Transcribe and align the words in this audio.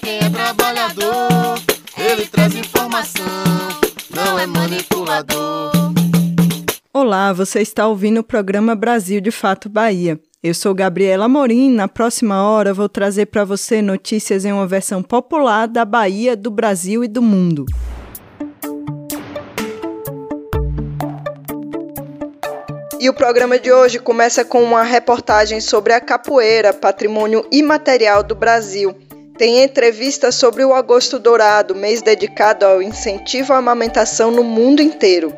quem 0.00 0.18
é 0.18 0.30
trabalhador, 0.30 1.58
ele 1.96 2.26
traz 2.26 2.54
informação, 2.54 3.24
não 4.14 4.38
é 4.38 4.46
manipulador. 4.46 5.70
Olá, 6.92 7.32
você 7.32 7.60
está 7.60 7.86
ouvindo 7.86 8.20
o 8.20 8.24
programa 8.24 8.74
Brasil 8.74 9.20
de 9.20 9.30
Fato 9.30 9.68
Bahia. 9.68 10.18
Eu 10.42 10.54
sou 10.54 10.74
Gabriela 10.74 11.28
Morim. 11.28 11.70
Na 11.70 11.86
próxima 11.86 12.42
hora 12.42 12.72
vou 12.72 12.88
trazer 12.88 13.26
para 13.26 13.44
você 13.44 13.82
notícias 13.82 14.44
em 14.44 14.52
uma 14.52 14.66
versão 14.66 15.02
popular 15.02 15.68
da 15.68 15.84
Bahia, 15.84 16.34
do 16.36 16.50
Brasil 16.50 17.04
e 17.04 17.08
do 17.08 17.20
mundo. 17.20 17.66
E 22.98 23.08
o 23.08 23.14
programa 23.14 23.58
de 23.58 23.72
hoje 23.72 23.98
começa 23.98 24.44
com 24.44 24.62
uma 24.62 24.82
reportagem 24.82 25.60
sobre 25.60 25.92
a 25.92 26.00
capoeira, 26.00 26.72
patrimônio 26.72 27.46
imaterial 27.50 28.22
do 28.22 28.34
Brasil. 28.34 28.94
Tem 29.40 29.62
entrevista 29.62 30.30
sobre 30.30 30.66
o 30.66 30.74
Agosto 30.74 31.18
Dourado, 31.18 31.74
mês 31.74 32.02
dedicado 32.02 32.66
ao 32.66 32.82
incentivo 32.82 33.54
à 33.54 33.56
amamentação 33.56 34.30
no 34.30 34.44
mundo 34.44 34.82
inteiro. 34.82 35.34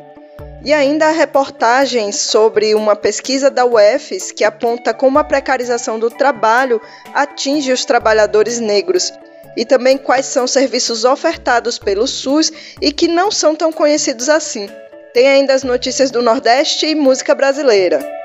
E 0.64 0.72
ainda 0.72 1.06
a 1.06 1.12
reportagem 1.12 2.10
sobre 2.10 2.74
uma 2.74 2.96
pesquisa 2.96 3.48
da 3.48 3.64
UFES 3.64 4.32
que 4.32 4.42
aponta 4.42 4.92
como 4.92 5.20
a 5.20 5.24
precarização 5.24 6.00
do 6.00 6.10
trabalho 6.10 6.80
atinge 7.14 7.70
os 7.70 7.84
trabalhadores 7.84 8.58
negros. 8.58 9.12
E 9.56 9.64
também 9.64 9.96
quais 9.96 10.26
são 10.26 10.46
os 10.46 10.50
serviços 10.50 11.04
ofertados 11.04 11.78
pelo 11.78 12.08
SUS 12.08 12.50
e 12.80 12.90
que 12.90 13.06
não 13.06 13.30
são 13.30 13.54
tão 13.54 13.70
conhecidos 13.70 14.28
assim. 14.28 14.68
Tem 15.14 15.28
ainda 15.28 15.54
as 15.54 15.62
notícias 15.62 16.10
do 16.10 16.20
Nordeste 16.20 16.86
e 16.86 16.96
música 16.96 17.36
brasileira. 17.36 18.21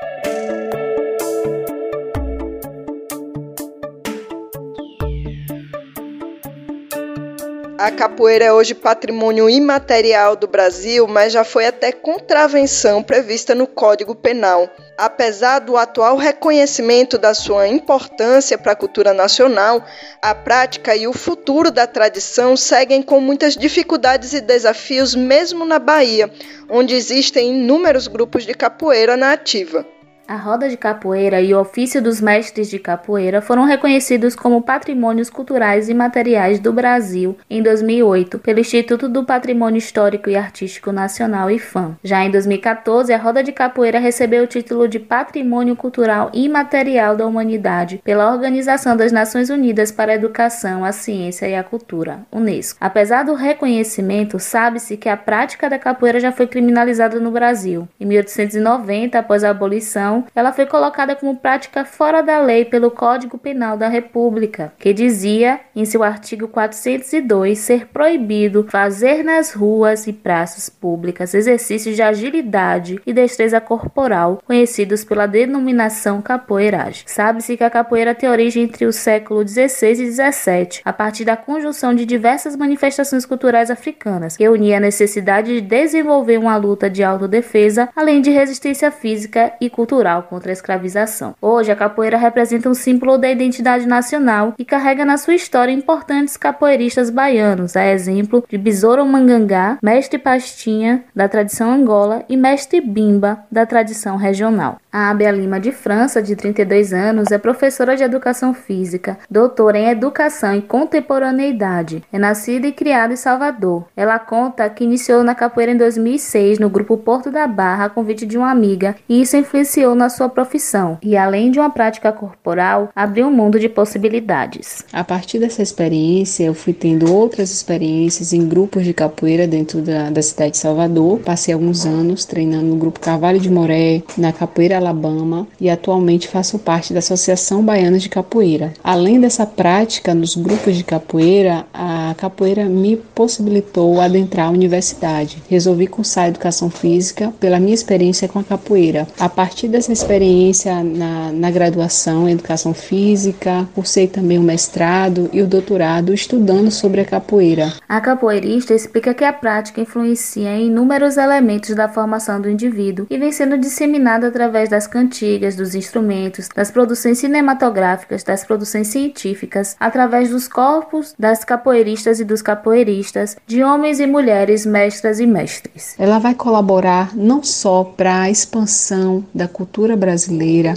A 7.78 7.92
capoeira 7.92 8.46
é 8.46 8.52
hoje 8.52 8.74
patrimônio 8.74 9.48
imaterial 9.48 10.34
do 10.34 10.48
Brasil, 10.48 11.06
mas 11.06 11.32
já 11.32 11.44
foi 11.44 11.64
até 11.64 11.92
contravenção 11.92 13.04
prevista 13.04 13.54
no 13.54 13.68
Código 13.68 14.16
Penal. 14.16 14.68
Apesar 14.98 15.60
do 15.60 15.76
atual 15.76 16.16
reconhecimento 16.16 17.16
da 17.16 17.34
sua 17.34 17.68
importância 17.68 18.58
para 18.58 18.72
a 18.72 18.76
cultura 18.76 19.14
nacional, 19.14 19.80
a 20.20 20.34
prática 20.34 20.96
e 20.96 21.06
o 21.06 21.12
futuro 21.12 21.70
da 21.70 21.86
tradição 21.86 22.56
seguem 22.56 23.00
com 23.00 23.20
muitas 23.20 23.56
dificuldades 23.56 24.32
e 24.32 24.40
desafios, 24.40 25.14
mesmo 25.14 25.64
na 25.64 25.78
Bahia, 25.78 26.28
onde 26.68 26.96
existem 26.96 27.52
inúmeros 27.52 28.08
grupos 28.08 28.44
de 28.44 28.54
capoeira 28.54 29.16
na 29.16 29.30
ativa. 29.30 29.86
A 30.28 30.36
roda 30.36 30.68
de 30.68 30.76
capoeira 30.76 31.40
e 31.40 31.54
o 31.54 31.58
ofício 31.58 32.02
dos 32.02 32.20
mestres 32.20 32.68
de 32.68 32.78
capoeira 32.78 33.40
foram 33.40 33.64
reconhecidos 33.64 34.36
como 34.36 34.60
patrimônios 34.60 35.30
culturais 35.30 35.88
e 35.88 35.94
materiais 35.94 36.58
do 36.58 36.70
Brasil 36.70 37.38
em 37.48 37.62
2008 37.62 38.38
pelo 38.38 38.60
Instituto 38.60 39.08
do 39.08 39.24
Patrimônio 39.24 39.78
Histórico 39.78 40.28
e 40.28 40.36
Artístico 40.36 40.92
Nacional 40.92 41.50
IFAM. 41.50 41.96
Já 42.04 42.26
em 42.26 42.30
2014, 42.30 43.10
a 43.10 43.16
roda 43.16 43.42
de 43.42 43.52
capoeira 43.52 43.98
recebeu 43.98 44.44
o 44.44 44.46
título 44.46 44.86
de 44.86 44.98
Patrimônio 44.98 45.74
Cultural 45.74 46.30
Imaterial 46.34 47.16
da 47.16 47.26
Humanidade 47.26 48.02
pela 48.04 48.30
Organização 48.30 48.98
das 48.98 49.10
Nações 49.10 49.48
Unidas 49.48 49.90
para 49.90 50.12
a 50.12 50.16
Educação, 50.16 50.84
a 50.84 50.92
Ciência 50.92 51.48
e 51.48 51.54
a 51.54 51.64
Cultura, 51.64 52.20
UNESCO. 52.30 52.76
Apesar 52.82 53.22
do 53.22 53.32
reconhecimento, 53.32 54.38
sabe-se 54.38 54.98
que 54.98 55.08
a 55.08 55.16
prática 55.16 55.70
da 55.70 55.78
capoeira 55.78 56.20
já 56.20 56.30
foi 56.30 56.46
criminalizada 56.46 57.18
no 57.18 57.30
Brasil. 57.30 57.88
Em 57.98 58.04
1890, 58.04 59.18
após 59.18 59.42
a 59.42 59.48
abolição 59.48 60.17
ela 60.34 60.52
foi 60.52 60.66
colocada 60.66 61.14
como 61.16 61.36
prática 61.36 61.84
fora 61.84 62.22
da 62.22 62.40
lei 62.40 62.64
pelo 62.64 62.90
Código 62.90 63.38
Penal 63.38 63.76
da 63.76 63.88
República, 63.88 64.72
que 64.78 64.92
dizia, 64.92 65.60
em 65.74 65.84
seu 65.84 66.02
artigo 66.02 66.48
402, 66.48 67.58
ser 67.58 67.86
proibido 67.86 68.66
fazer 68.70 69.22
nas 69.22 69.52
ruas 69.52 70.06
e 70.06 70.12
praças 70.12 70.68
públicas 70.68 71.34
exercícios 71.34 71.96
de 71.96 72.02
agilidade 72.02 73.00
e 73.06 73.12
destreza 73.12 73.60
corporal, 73.60 74.42
conhecidos 74.44 75.04
pela 75.04 75.26
denominação 75.26 76.20
capoeiragem. 76.20 77.04
Sabe-se 77.06 77.56
que 77.56 77.64
a 77.64 77.70
capoeira 77.70 78.14
tem 78.14 78.28
origem 78.28 78.64
entre 78.64 78.86
o 78.86 78.92
século 78.92 79.46
XVI 79.46 79.92
e 79.92 80.10
XVII, 80.10 80.80
a 80.84 80.92
partir 80.92 81.24
da 81.24 81.36
conjunção 81.36 81.94
de 81.94 82.04
diversas 82.04 82.56
manifestações 82.56 83.24
culturais 83.24 83.70
africanas, 83.70 84.36
que 84.36 84.48
unia 84.48 84.78
a 84.78 84.80
necessidade 84.80 85.54
de 85.54 85.60
desenvolver 85.60 86.38
uma 86.38 86.56
luta 86.56 86.88
de 86.90 87.02
autodefesa, 87.02 87.88
além 87.94 88.20
de 88.20 88.30
resistência 88.30 88.90
física 88.90 89.52
e 89.60 89.68
cultural 89.68 90.07
cultural 90.08 90.22
contra 90.22 90.50
a 90.50 90.52
escravização. 90.52 91.34
Hoje, 91.40 91.70
a 91.70 91.76
capoeira 91.76 92.16
representa 92.16 92.68
um 92.68 92.74
símbolo 92.74 93.18
da 93.18 93.28
identidade 93.30 93.86
nacional 93.86 94.54
e 94.58 94.64
carrega 94.64 95.04
na 95.04 95.16
sua 95.16 95.34
história 95.34 95.72
importantes 95.72 96.36
capoeiristas 96.36 97.10
baianos, 97.10 97.76
a 97.76 97.86
exemplo 97.86 98.44
de 98.48 98.56
Besouro 98.56 99.04
Mangangá, 99.04 99.78
mestre 99.82 100.18
Pastinha, 100.18 101.04
da 101.14 101.28
tradição 101.28 101.70
Angola, 101.70 102.24
e 102.28 102.36
mestre 102.36 102.80
Bimba, 102.80 103.44
da 103.50 103.66
tradição 103.66 104.16
regional. 104.16 104.78
A 104.90 105.10
Abia 105.10 105.30
Lima 105.30 105.60
de 105.60 105.70
França, 105.70 106.22
de 106.22 106.34
32 106.34 106.92
anos, 106.92 107.30
é 107.30 107.38
professora 107.38 107.96
de 107.96 108.02
educação 108.02 108.54
física, 108.54 109.18
doutora 109.30 109.78
em 109.78 109.88
educação 109.88 110.54
e 110.56 110.62
contemporaneidade. 110.62 112.02
É 112.12 112.18
nascida 112.18 112.66
e 112.66 112.72
criada 112.72 113.12
em 113.12 113.16
Salvador. 113.16 113.86
Ela 113.96 114.18
conta 114.18 114.68
que 114.70 114.84
iniciou 114.84 115.22
na 115.22 115.34
capoeira 115.34 115.72
em 115.72 115.76
2006 115.76 116.58
no 116.58 116.70
grupo 116.70 116.96
Porto 116.96 117.30
da 117.30 117.46
Barra 117.46 117.84
a 117.84 117.90
convite 117.90 118.24
de 118.24 118.38
uma 118.38 118.50
amiga 118.50 118.96
e 119.08 119.20
isso 119.20 119.36
influenciou 119.36 119.94
na 119.98 120.08
sua 120.08 120.28
profissão 120.28 120.98
e, 121.02 121.16
além 121.16 121.50
de 121.50 121.58
uma 121.58 121.68
prática 121.68 122.12
corporal, 122.12 122.90
abriu 122.94 123.26
um 123.26 123.30
mundo 123.30 123.58
de 123.58 123.68
possibilidades. 123.68 124.84
A 124.92 125.04
partir 125.04 125.38
dessa 125.38 125.62
experiência, 125.62 126.44
eu 126.44 126.54
fui 126.54 126.72
tendo 126.72 127.12
outras 127.12 127.50
experiências 127.50 128.32
em 128.32 128.48
grupos 128.48 128.84
de 128.84 128.94
capoeira 128.94 129.46
dentro 129.46 129.82
da, 129.82 130.10
da 130.10 130.22
cidade 130.22 130.52
de 130.52 130.58
Salvador. 130.58 131.18
Passei 131.18 131.52
alguns 131.52 131.84
anos 131.84 132.24
treinando 132.24 132.66
no 132.66 132.76
grupo 132.76 133.00
Carvalho 133.00 133.40
de 133.40 133.50
Moré, 133.50 134.02
na 134.16 134.32
Capoeira 134.32 134.76
Alabama 134.76 135.46
e 135.60 135.68
atualmente 135.68 136.28
faço 136.28 136.58
parte 136.58 136.92
da 136.92 137.00
Associação 137.00 137.62
Baiana 137.62 137.98
de 137.98 138.08
Capoeira. 138.08 138.72
Além 138.82 139.20
dessa 139.20 139.44
prática 139.44 140.14
nos 140.14 140.36
grupos 140.36 140.76
de 140.76 140.84
capoeira, 140.84 141.66
a 141.72 141.97
capoeira 142.14 142.66
me 142.66 142.96
possibilitou 142.96 144.00
adentrar 144.00 144.46
a 144.46 144.50
universidade. 144.50 145.42
Resolvi 145.48 145.86
cursar 145.86 146.28
educação 146.28 146.70
física 146.70 147.32
pela 147.40 147.58
minha 147.58 147.74
experiência 147.74 148.28
com 148.28 148.38
a 148.38 148.44
capoeira. 148.44 149.08
A 149.18 149.28
partir 149.28 149.66
dessa 149.68 149.88
essa 149.88 150.04
experiência 150.04 150.84
na, 150.84 151.32
na 151.32 151.50
graduação 151.50 152.28
em 152.28 152.32
educação 152.32 152.74
física, 152.74 153.66
cursei 153.74 154.06
também 154.06 154.38
o 154.38 154.42
mestrado 154.42 155.30
e 155.32 155.40
o 155.40 155.46
doutorado 155.46 156.12
estudando 156.12 156.70
sobre 156.70 157.00
a 157.00 157.04
capoeira. 157.04 157.72
A 157.88 158.00
capoeirista 158.00 158.74
explica 158.74 159.14
que 159.14 159.24
a 159.24 159.32
prática 159.32 159.80
influencia 159.80 160.50
em 160.56 160.66
inúmeros 160.66 161.16
elementos 161.16 161.74
da 161.74 161.88
formação 161.88 162.40
do 162.40 162.50
indivíduo 162.50 163.06
e 163.08 163.16
vem 163.16 163.32
sendo 163.32 163.56
disseminada 163.56 164.28
através 164.28 164.68
das 164.68 164.86
cantigas, 164.86 165.56
dos 165.56 165.74
instrumentos, 165.74 166.48
das 166.54 166.70
produções 166.70 167.18
cinematográficas, 167.18 168.22
das 168.22 168.44
produções 168.44 168.88
científicas, 168.88 169.74
através 169.80 170.28
dos 170.28 170.46
corpos 170.46 171.14
das 171.18 171.44
capoeiristas 171.44 171.97
e 172.06 172.24
dos 172.24 172.42
capoeiristas, 172.42 173.36
de 173.46 173.62
homens 173.62 174.00
e 174.00 174.06
mulheres, 174.06 174.64
mestras 174.64 175.20
e 175.20 175.26
mestres. 175.26 175.94
Ela 175.98 176.18
vai 176.18 176.34
colaborar 176.34 177.14
não 177.14 177.42
só 177.42 177.84
para 177.84 178.22
a 178.22 178.30
expansão 178.30 179.24
da 179.34 179.48
cultura 179.48 179.96
brasileira, 179.96 180.74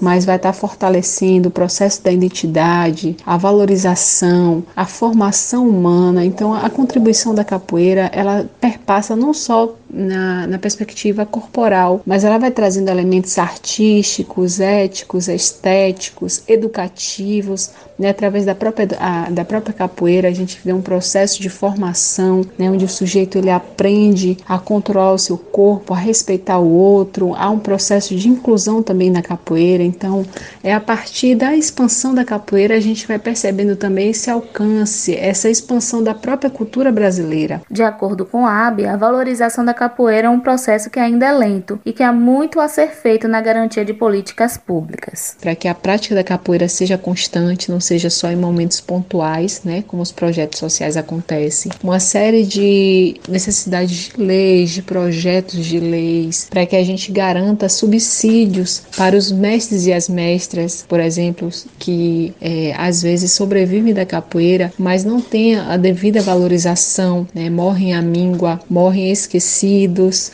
mas 0.00 0.24
vai 0.24 0.36
estar 0.36 0.52
fortalecendo 0.52 1.48
o 1.48 1.52
processo 1.52 2.02
da 2.02 2.10
identidade, 2.10 3.16
a 3.24 3.36
valorização, 3.36 4.64
a 4.74 4.86
formação 4.86 5.68
humana. 5.68 6.24
Então, 6.24 6.54
a 6.54 6.68
contribuição 6.70 7.34
da 7.34 7.44
capoeira 7.44 8.10
ela 8.12 8.48
perpassa 8.60 9.14
não 9.14 9.32
só 9.34 9.74
na, 9.92 10.46
na 10.46 10.58
perspectiva 10.58 11.26
corporal, 11.26 12.00
mas 12.06 12.24
ela 12.24 12.38
vai 12.38 12.50
trazendo 12.50 12.88
elementos 12.88 13.38
artísticos, 13.38 14.58
éticos, 14.58 15.28
estéticos, 15.28 16.42
educativos. 16.48 17.70
Né? 17.98 18.08
Através 18.08 18.44
da 18.46 18.54
própria, 18.54 18.88
a, 18.98 19.30
da 19.30 19.44
própria 19.44 19.74
capoeira, 19.74 20.28
a 20.28 20.32
gente 20.32 20.58
vê 20.64 20.72
um 20.72 20.80
processo 20.80 21.40
de 21.42 21.48
formação, 21.48 22.42
né, 22.58 22.70
onde 22.70 22.84
o 22.84 22.88
sujeito 22.88 23.36
ele 23.36 23.50
aprende 23.50 24.38
a 24.48 24.58
controlar 24.58 25.12
o 25.12 25.18
seu 25.18 25.36
corpo, 25.36 25.92
a 25.92 25.96
respeitar 25.96 26.58
o 26.58 26.68
outro, 26.68 27.34
há 27.34 27.50
um 27.50 27.58
processo 27.58 28.14
de 28.16 28.28
inclusão 28.28 28.82
também 28.82 29.10
na 29.10 29.22
capoeira. 29.22 29.82
Então, 29.82 30.24
é 30.64 30.72
a 30.72 30.80
partir 30.80 31.34
da 31.34 31.54
expansão 31.54 32.14
da 32.14 32.24
capoeira 32.24 32.74
a 32.76 32.80
gente 32.80 33.06
vai 33.06 33.18
percebendo 33.18 33.76
também 33.76 34.10
esse 34.10 34.30
alcance, 34.30 35.14
essa 35.14 35.50
expansão 35.50 36.02
da 36.02 36.14
própria 36.14 36.50
cultura 36.50 36.90
brasileira. 36.90 37.60
De 37.70 37.82
acordo 37.82 38.24
com 38.24 38.46
a 38.46 38.66
AB, 38.66 38.86
a 38.86 38.96
valorização 38.96 39.64
da 39.64 39.74
capoeira 39.82 40.28
é 40.28 40.30
um 40.30 40.38
processo 40.38 40.88
que 40.88 41.00
ainda 41.00 41.26
é 41.26 41.32
lento 41.32 41.80
e 41.84 41.92
que 41.92 42.04
há 42.04 42.12
muito 42.12 42.60
a 42.60 42.68
ser 42.68 42.90
feito 42.90 43.26
na 43.26 43.40
garantia 43.40 43.84
de 43.84 43.92
políticas 43.92 44.56
públicas. 44.56 45.36
Para 45.40 45.56
que 45.56 45.66
a 45.66 45.74
prática 45.74 46.14
da 46.14 46.22
capoeira 46.22 46.68
seja 46.68 46.96
constante, 46.96 47.68
não 47.68 47.80
seja 47.80 48.08
só 48.08 48.30
em 48.30 48.36
momentos 48.36 48.80
pontuais, 48.80 49.62
né, 49.64 49.82
como 49.88 50.00
os 50.00 50.12
projetos 50.12 50.60
sociais 50.60 50.96
acontecem, 50.96 51.72
uma 51.82 51.98
série 51.98 52.44
de 52.44 53.16
necessidades 53.28 54.10
de 54.10 54.22
leis, 54.22 54.70
de 54.70 54.82
projetos 54.82 55.66
de 55.66 55.80
leis, 55.80 56.46
para 56.48 56.64
que 56.64 56.76
a 56.76 56.84
gente 56.84 57.10
garanta 57.10 57.68
subsídios 57.68 58.84
para 58.96 59.16
os 59.16 59.32
mestres 59.32 59.86
e 59.86 59.92
as 59.92 60.08
mestras, 60.08 60.84
por 60.88 61.00
exemplo, 61.00 61.48
que 61.80 62.32
é, 62.40 62.72
às 62.78 63.02
vezes 63.02 63.32
sobrevivem 63.32 63.92
da 63.92 64.06
capoeira, 64.06 64.72
mas 64.78 65.04
não 65.04 65.20
têm 65.20 65.56
a 65.56 65.76
devida 65.76 66.22
valorização, 66.22 67.26
né, 67.34 67.50
morrem 67.50 67.94
à 67.94 68.00
míngua, 68.00 68.60
morrem 68.70 69.10
esquecidos. 69.10 69.71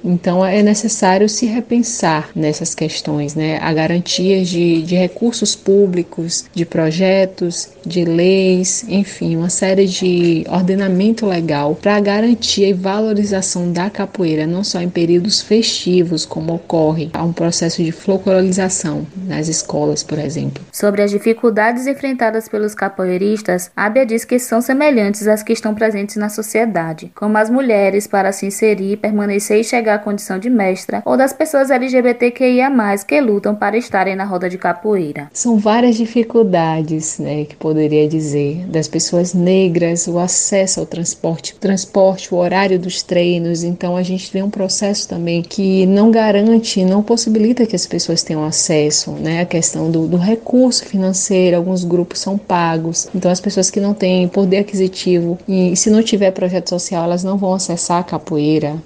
Então 0.04 0.44
é 0.44 0.62
necessário 0.62 1.28
se 1.28 1.46
repensar 1.46 2.30
nessas 2.34 2.74
questões, 2.74 3.34
né, 3.34 3.58
a 3.60 3.72
garantia 3.72 4.44
de, 4.44 4.82
de 4.82 4.94
recursos 4.94 5.54
públicos, 5.54 6.44
de 6.54 6.64
projetos, 6.64 7.70
de 7.84 8.04
leis, 8.04 8.84
enfim, 8.88 9.36
uma 9.36 9.48
série 9.48 9.86
de 9.86 10.44
ordenamento 10.48 11.26
legal 11.26 11.74
para 11.74 11.98
garantia 12.00 12.68
e 12.68 12.72
valorização 12.72 13.72
da 13.72 13.88
capoeira, 13.88 14.46
não 14.46 14.64
só 14.64 14.80
em 14.80 14.88
períodos 14.88 15.40
festivos, 15.40 16.26
como 16.26 16.54
ocorre 16.54 17.10
há 17.12 17.22
um 17.22 17.32
processo 17.32 17.82
de 17.82 17.92
folclorização 17.92 19.06
nas 19.26 19.48
escolas, 19.48 20.02
por 20.02 20.18
exemplo. 20.18 20.62
Sobre 20.72 21.02
as 21.02 21.10
dificuldades 21.10 21.86
enfrentadas 21.86 22.48
pelos 22.48 22.74
capoeiristas, 22.74 23.70
Abia 23.76 24.04
diz 24.04 24.24
que 24.24 24.38
são 24.38 24.60
semelhantes 24.60 25.26
às 25.26 25.42
que 25.42 25.52
estão 25.52 25.74
presentes 25.74 26.16
na 26.16 26.28
sociedade, 26.28 27.10
como 27.14 27.38
as 27.38 27.48
mulheres 27.48 28.06
para 28.06 28.32
se 28.32 28.46
inserir, 28.46 28.96
permanecer 28.96 29.27
e 29.30 29.64
chegar 29.64 29.94
à 29.94 29.98
condição 29.98 30.38
de 30.38 30.50
mestra, 30.50 31.02
ou 31.04 31.16
das 31.16 31.32
pessoas 31.32 31.70
LGBTQIA+, 31.70 32.70
que 33.06 33.20
lutam 33.20 33.54
para 33.54 33.76
estarem 33.76 34.16
na 34.16 34.24
roda 34.24 34.48
de 34.48 34.58
capoeira. 34.58 35.28
São 35.32 35.58
várias 35.58 35.96
dificuldades, 35.96 37.18
né, 37.18 37.44
que 37.44 37.56
poderia 37.56 38.08
dizer, 38.08 38.66
das 38.66 38.88
pessoas 38.88 39.34
negras, 39.34 40.06
o 40.06 40.18
acesso 40.18 40.80
ao 40.80 40.86
transporte, 40.86 41.54
transporte, 41.56 42.32
o 42.34 42.38
horário 42.38 42.78
dos 42.78 43.02
treinos. 43.02 43.62
Então 43.62 43.96
a 43.96 44.02
gente 44.02 44.32
vê 44.32 44.42
um 44.42 44.50
processo 44.50 45.08
também 45.08 45.42
que 45.42 45.86
não 45.86 46.10
garante, 46.10 46.84
não 46.84 47.02
possibilita 47.02 47.66
que 47.66 47.76
as 47.76 47.86
pessoas 47.86 48.22
tenham 48.22 48.44
acesso, 48.44 49.12
né? 49.12 49.40
A 49.40 49.46
questão 49.46 49.90
do, 49.90 50.06
do 50.06 50.16
recurso 50.16 50.84
financeiro, 50.84 51.56
alguns 51.56 51.84
grupos 51.84 52.18
são 52.18 52.36
pagos. 52.36 53.08
Então 53.14 53.30
as 53.30 53.40
pessoas 53.40 53.70
que 53.70 53.80
não 53.80 53.94
têm 53.94 54.28
poder 54.28 54.58
aquisitivo 54.58 55.38
e 55.48 55.76
se 55.76 55.90
não 55.90 56.02
tiver 56.02 56.30
projeto 56.32 56.68
social, 56.68 57.04
elas 57.04 57.24
não 57.24 57.36
vão 57.36 57.54
acessar 57.54 57.98
a 57.98 58.04
capoeira, 58.04 58.76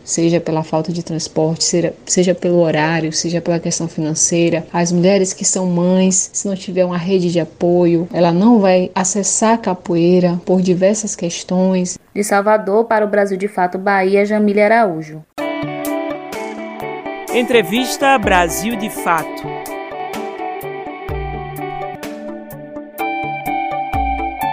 pela 0.40 0.62
falta 0.62 0.92
de 0.92 1.02
transporte, 1.02 1.64
seja, 1.64 1.94
seja 2.06 2.34
pelo 2.34 2.60
horário, 2.60 3.12
seja 3.12 3.40
pela 3.40 3.58
questão 3.58 3.88
financeira. 3.88 4.66
As 4.72 4.92
mulheres 4.92 5.32
que 5.32 5.44
são 5.44 5.66
mães, 5.66 6.30
se 6.32 6.46
não 6.46 6.54
tiver 6.54 6.84
uma 6.84 6.98
rede 6.98 7.30
de 7.30 7.40
apoio, 7.40 8.08
ela 8.12 8.32
não 8.32 8.60
vai 8.60 8.90
acessar 8.94 9.54
a 9.54 9.58
capoeira 9.58 10.40
por 10.44 10.60
diversas 10.60 11.16
questões. 11.16 11.98
De 12.14 12.22
Salvador 12.22 12.84
para 12.84 13.04
o 13.04 13.08
Brasil 13.08 13.36
de 13.36 13.48
Fato 13.48 13.78
Bahia, 13.78 14.24
Jamília 14.24 14.66
Araújo. 14.66 15.22
Entrevista 17.34 18.18
Brasil 18.18 18.76
de 18.76 18.90
Fato. 18.90 19.61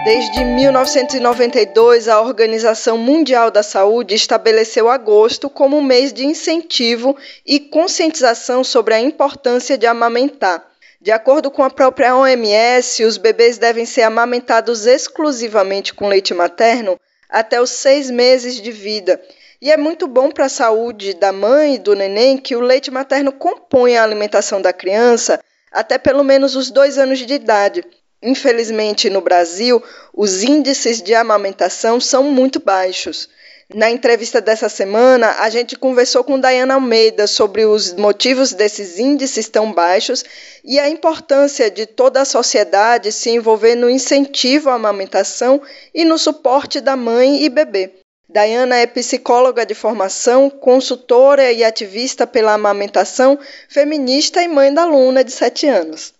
Desde 0.02 0.42
1992, 0.42 2.08
a 2.08 2.22
Organização 2.22 2.96
Mundial 2.96 3.50
da 3.50 3.62
Saúde 3.62 4.14
estabeleceu 4.14 4.88
agosto 4.88 5.50
como 5.50 5.76
um 5.76 5.82
mês 5.82 6.10
de 6.10 6.24
incentivo 6.24 7.14
e 7.44 7.60
conscientização 7.60 8.64
sobre 8.64 8.94
a 8.94 9.00
importância 9.00 9.76
de 9.76 9.86
amamentar. 9.86 10.66
De 11.02 11.10
acordo 11.12 11.50
com 11.50 11.62
a 11.62 11.68
própria 11.68 12.16
OMS, 12.16 13.04
os 13.04 13.18
bebês 13.18 13.58
devem 13.58 13.84
ser 13.84 14.02
amamentados 14.02 14.86
exclusivamente 14.86 15.92
com 15.92 16.08
leite 16.08 16.32
materno 16.32 16.98
até 17.28 17.60
os 17.60 17.68
seis 17.68 18.10
meses 18.10 18.54
de 18.54 18.72
vida. 18.72 19.20
E 19.60 19.70
é 19.70 19.76
muito 19.76 20.08
bom 20.08 20.30
para 20.30 20.46
a 20.46 20.48
saúde 20.48 21.12
da 21.12 21.30
mãe 21.30 21.74
e 21.74 21.78
do 21.78 21.94
neném 21.94 22.38
que 22.38 22.56
o 22.56 22.60
leite 22.60 22.90
materno 22.90 23.32
compõe 23.32 23.98
a 23.98 24.02
alimentação 24.02 24.62
da 24.62 24.72
criança 24.72 25.38
até 25.70 25.98
pelo 25.98 26.24
menos 26.24 26.56
os 26.56 26.70
dois 26.70 26.98
anos 26.98 27.18
de 27.18 27.34
idade. 27.34 27.84
Infelizmente, 28.22 29.08
no 29.08 29.20
Brasil, 29.20 29.82
os 30.12 30.42
índices 30.42 31.00
de 31.00 31.14
amamentação 31.14 31.98
são 32.00 32.24
muito 32.24 32.60
baixos. 32.60 33.28
Na 33.72 33.88
entrevista 33.88 34.40
dessa 34.40 34.68
semana, 34.68 35.36
a 35.38 35.48
gente 35.48 35.76
conversou 35.76 36.24
com 36.24 36.40
Dayana 36.40 36.74
Almeida 36.74 37.28
sobre 37.28 37.64
os 37.64 37.92
motivos 37.92 38.52
desses 38.52 38.98
índices 38.98 39.48
tão 39.48 39.72
baixos 39.72 40.24
e 40.64 40.78
a 40.78 40.88
importância 40.88 41.70
de 41.70 41.86
toda 41.86 42.20
a 42.20 42.24
sociedade 42.24 43.12
se 43.12 43.30
envolver 43.30 43.76
no 43.76 43.88
incentivo 43.88 44.70
à 44.70 44.74
amamentação 44.74 45.62
e 45.94 46.04
no 46.04 46.18
suporte 46.18 46.80
da 46.80 46.96
mãe 46.96 47.44
e 47.44 47.48
bebê. 47.48 47.92
Dayana 48.28 48.76
é 48.76 48.86
psicóloga 48.86 49.64
de 49.64 49.74
formação, 49.74 50.50
consultora 50.50 51.52
e 51.52 51.62
ativista 51.62 52.26
pela 52.26 52.54
amamentação, 52.54 53.38
feminista 53.68 54.42
e 54.42 54.48
mãe 54.48 54.74
da 54.74 54.82
aluna 54.82 55.22
de 55.22 55.30
7 55.30 55.68
anos. 55.68 56.12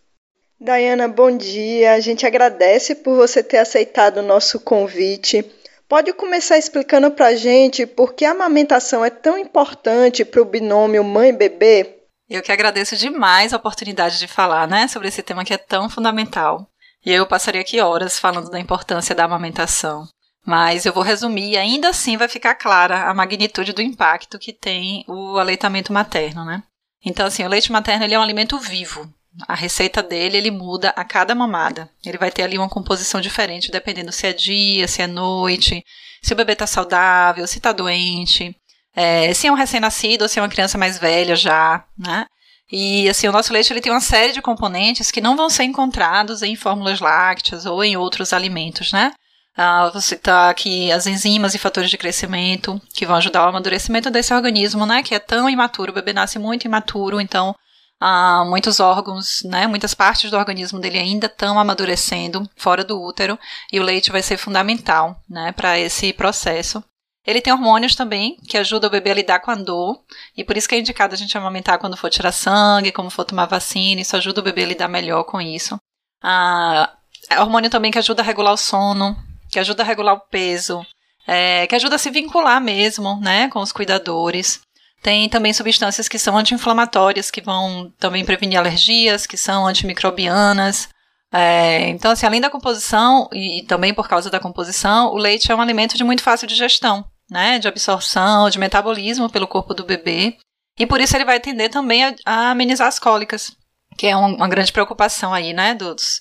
Dayana, 0.60 1.08
bom 1.08 1.34
dia. 1.34 1.94
A 1.94 2.00
gente 2.00 2.26
agradece 2.26 2.94
por 2.94 3.16
você 3.16 3.42
ter 3.42 3.56
aceitado 3.56 4.18
o 4.18 4.22
nosso 4.22 4.60
convite. 4.60 5.42
Pode 5.88 6.12
começar 6.12 6.58
explicando 6.58 7.10
para 7.10 7.28
a 7.28 7.34
gente 7.34 7.86
por 7.86 8.12
que 8.12 8.26
a 8.26 8.32
amamentação 8.32 9.02
é 9.02 9.08
tão 9.08 9.38
importante 9.38 10.22
para 10.22 10.42
o 10.42 10.44
binômio 10.44 11.02
mãe-bebê? 11.02 11.96
Eu 12.28 12.42
que 12.42 12.52
agradeço 12.52 12.94
demais 12.94 13.54
a 13.54 13.56
oportunidade 13.56 14.18
de 14.18 14.28
falar 14.28 14.68
né, 14.68 14.86
sobre 14.86 15.08
esse 15.08 15.22
tema 15.22 15.46
que 15.46 15.54
é 15.54 15.56
tão 15.56 15.88
fundamental. 15.88 16.68
E 17.04 17.10
eu 17.10 17.26
passaria 17.26 17.62
aqui 17.62 17.80
horas 17.80 18.18
falando 18.18 18.50
da 18.50 18.60
importância 18.60 19.14
da 19.14 19.24
amamentação. 19.24 20.06
Mas 20.44 20.84
eu 20.84 20.92
vou 20.92 21.02
resumir 21.02 21.52
e 21.52 21.56
ainda 21.56 21.88
assim 21.88 22.18
vai 22.18 22.28
ficar 22.28 22.54
clara 22.54 23.08
a 23.08 23.14
magnitude 23.14 23.72
do 23.72 23.80
impacto 23.80 24.38
que 24.38 24.52
tem 24.52 25.06
o 25.08 25.38
aleitamento 25.38 25.90
materno, 25.90 26.44
né? 26.44 26.62
Então, 27.02 27.26
assim, 27.26 27.44
o 27.44 27.48
leite 27.48 27.72
materno 27.72 28.04
ele 28.04 28.14
é 28.14 28.18
um 28.18 28.22
alimento 28.22 28.58
vivo. 28.58 29.10
A 29.46 29.54
receita 29.54 30.02
dele, 30.02 30.36
ele 30.36 30.50
muda 30.50 30.90
a 30.90 31.04
cada 31.04 31.34
mamada. 31.34 31.88
Ele 32.04 32.18
vai 32.18 32.30
ter 32.30 32.42
ali 32.42 32.58
uma 32.58 32.68
composição 32.68 33.20
diferente, 33.20 33.70
dependendo 33.70 34.10
se 34.10 34.26
é 34.26 34.32
dia, 34.32 34.88
se 34.88 35.02
é 35.02 35.06
noite, 35.06 35.84
se 36.20 36.32
o 36.32 36.36
bebê 36.36 36.52
está 36.54 36.66
saudável, 36.66 37.46
se 37.46 37.58
está 37.58 37.72
doente, 37.72 38.54
é, 38.94 39.32
se 39.32 39.46
é 39.46 39.52
um 39.52 39.54
recém-nascido 39.54 40.22
ou 40.22 40.28
se 40.28 40.38
é 40.38 40.42
uma 40.42 40.48
criança 40.48 40.76
mais 40.76 40.98
velha 40.98 41.36
já, 41.36 41.84
né? 41.96 42.26
E 42.72 43.08
assim, 43.08 43.26
o 43.28 43.32
nosso 43.32 43.52
leite 43.52 43.72
ele 43.72 43.80
tem 43.80 43.92
uma 43.92 44.00
série 44.00 44.32
de 44.32 44.42
componentes 44.42 45.10
que 45.10 45.20
não 45.20 45.36
vão 45.36 45.50
ser 45.50 45.64
encontrados 45.64 46.42
em 46.42 46.54
fórmulas 46.54 47.00
lácteas 47.00 47.66
ou 47.66 47.82
em 47.82 47.96
outros 47.96 48.32
alimentos, 48.32 48.92
né? 48.92 49.12
Ah, 49.56 49.90
você 49.92 50.16
tá 50.16 50.48
aqui 50.48 50.90
as 50.92 51.06
enzimas 51.06 51.54
e 51.54 51.58
fatores 51.58 51.90
de 51.90 51.98
crescimento 51.98 52.80
que 52.94 53.04
vão 53.04 53.16
ajudar 53.16 53.44
o 53.44 53.48
amadurecimento 53.48 54.10
desse 54.10 54.32
organismo, 54.32 54.86
né? 54.86 55.02
Que 55.02 55.14
é 55.14 55.18
tão 55.18 55.50
imaturo, 55.50 55.90
o 55.90 55.94
bebê 55.94 56.12
nasce 56.12 56.38
muito 56.38 56.64
imaturo, 56.64 57.20
então 57.20 57.54
ah, 58.00 58.44
muitos 58.46 58.80
órgãos, 58.80 59.42
né, 59.44 59.66
muitas 59.66 59.92
partes 59.92 60.30
do 60.30 60.36
organismo 60.36 60.80
dele 60.80 60.98
ainda 60.98 61.26
estão 61.26 61.58
amadurecendo 61.58 62.48
fora 62.56 62.82
do 62.82 63.00
útero 63.00 63.38
e 63.70 63.78
o 63.78 63.82
leite 63.82 64.10
vai 64.10 64.22
ser 64.22 64.38
fundamental, 64.38 65.20
né, 65.28 65.52
para 65.52 65.78
esse 65.78 66.12
processo. 66.14 66.82
Ele 67.26 67.42
tem 67.42 67.52
hormônios 67.52 67.94
também 67.94 68.36
que 68.48 68.56
ajudam 68.56 68.88
o 68.88 68.90
bebê 68.90 69.10
a 69.10 69.14
lidar 69.14 69.40
com 69.40 69.50
a 69.50 69.54
dor 69.54 70.02
e 70.34 70.42
por 70.42 70.56
isso 70.56 70.66
que 70.66 70.74
é 70.74 70.78
indicado 70.78 71.12
a 71.12 71.18
gente 71.18 71.36
amamentar 71.36 71.78
quando 71.78 71.96
for 71.96 72.08
tirar 72.08 72.32
sangue, 72.32 72.90
como 72.90 73.10
for 73.10 73.26
tomar 73.26 73.44
vacina, 73.44 74.00
isso 74.00 74.16
ajuda 74.16 74.40
o 74.40 74.44
bebê 74.44 74.64
a 74.64 74.68
lidar 74.68 74.88
melhor 74.88 75.24
com 75.24 75.38
isso. 75.38 75.78
Ah, 76.22 76.90
é 77.28 77.38
hormônio 77.38 77.68
também 77.68 77.90
que 77.90 77.98
ajuda 77.98 78.22
a 78.22 78.24
regular 78.24 78.54
o 78.54 78.56
sono, 78.56 79.14
que 79.50 79.58
ajuda 79.58 79.82
a 79.82 79.86
regular 79.86 80.14
o 80.14 80.20
peso, 80.20 80.84
é, 81.26 81.66
que 81.66 81.74
ajuda 81.74 81.96
a 81.96 81.98
se 81.98 82.10
vincular 82.10 82.60
mesmo, 82.62 83.20
né, 83.20 83.48
com 83.48 83.60
os 83.60 83.72
cuidadores. 83.72 84.60
Tem 85.02 85.28
também 85.28 85.52
substâncias 85.52 86.08
que 86.08 86.18
são 86.18 86.36
anti-inflamatórias, 86.36 87.30
que 87.30 87.40
vão 87.40 87.92
também 87.98 88.24
prevenir 88.24 88.58
alergias, 88.58 89.26
que 89.26 89.36
são 89.36 89.66
antimicrobianas. 89.66 90.88
É, 91.32 91.88
então, 91.88 92.10
assim, 92.10 92.26
além 92.26 92.40
da 92.40 92.50
composição, 92.50 93.28
e, 93.32 93.60
e, 93.60 93.62
também 93.62 93.94
por 93.94 94.08
causa 94.08 94.30
da 94.30 94.40
composição, 94.40 95.12
o 95.12 95.16
leite 95.16 95.50
é 95.50 95.54
um 95.54 95.60
alimento 95.60 95.96
de 95.96 96.04
muito 96.04 96.22
fácil 96.22 96.46
digestão, 96.46 97.04
né? 97.30 97.58
De 97.58 97.68
absorção, 97.68 98.50
de 98.50 98.58
metabolismo 98.58 99.30
pelo 99.30 99.46
corpo 99.46 99.72
do 99.72 99.84
bebê. 99.84 100.36
E 100.78 100.86
por 100.86 101.00
isso 101.00 101.16
ele 101.16 101.24
vai 101.24 101.40
tender 101.40 101.70
também 101.70 102.04
a, 102.04 102.14
a 102.26 102.50
amenizar 102.50 102.88
as 102.88 102.98
cólicas, 102.98 103.52
que 103.96 104.06
é 104.06 104.16
uma, 104.16 104.28
uma 104.28 104.48
grande 104.48 104.72
preocupação 104.72 105.32
aí, 105.32 105.52
né, 105.52 105.74
dos, 105.74 106.20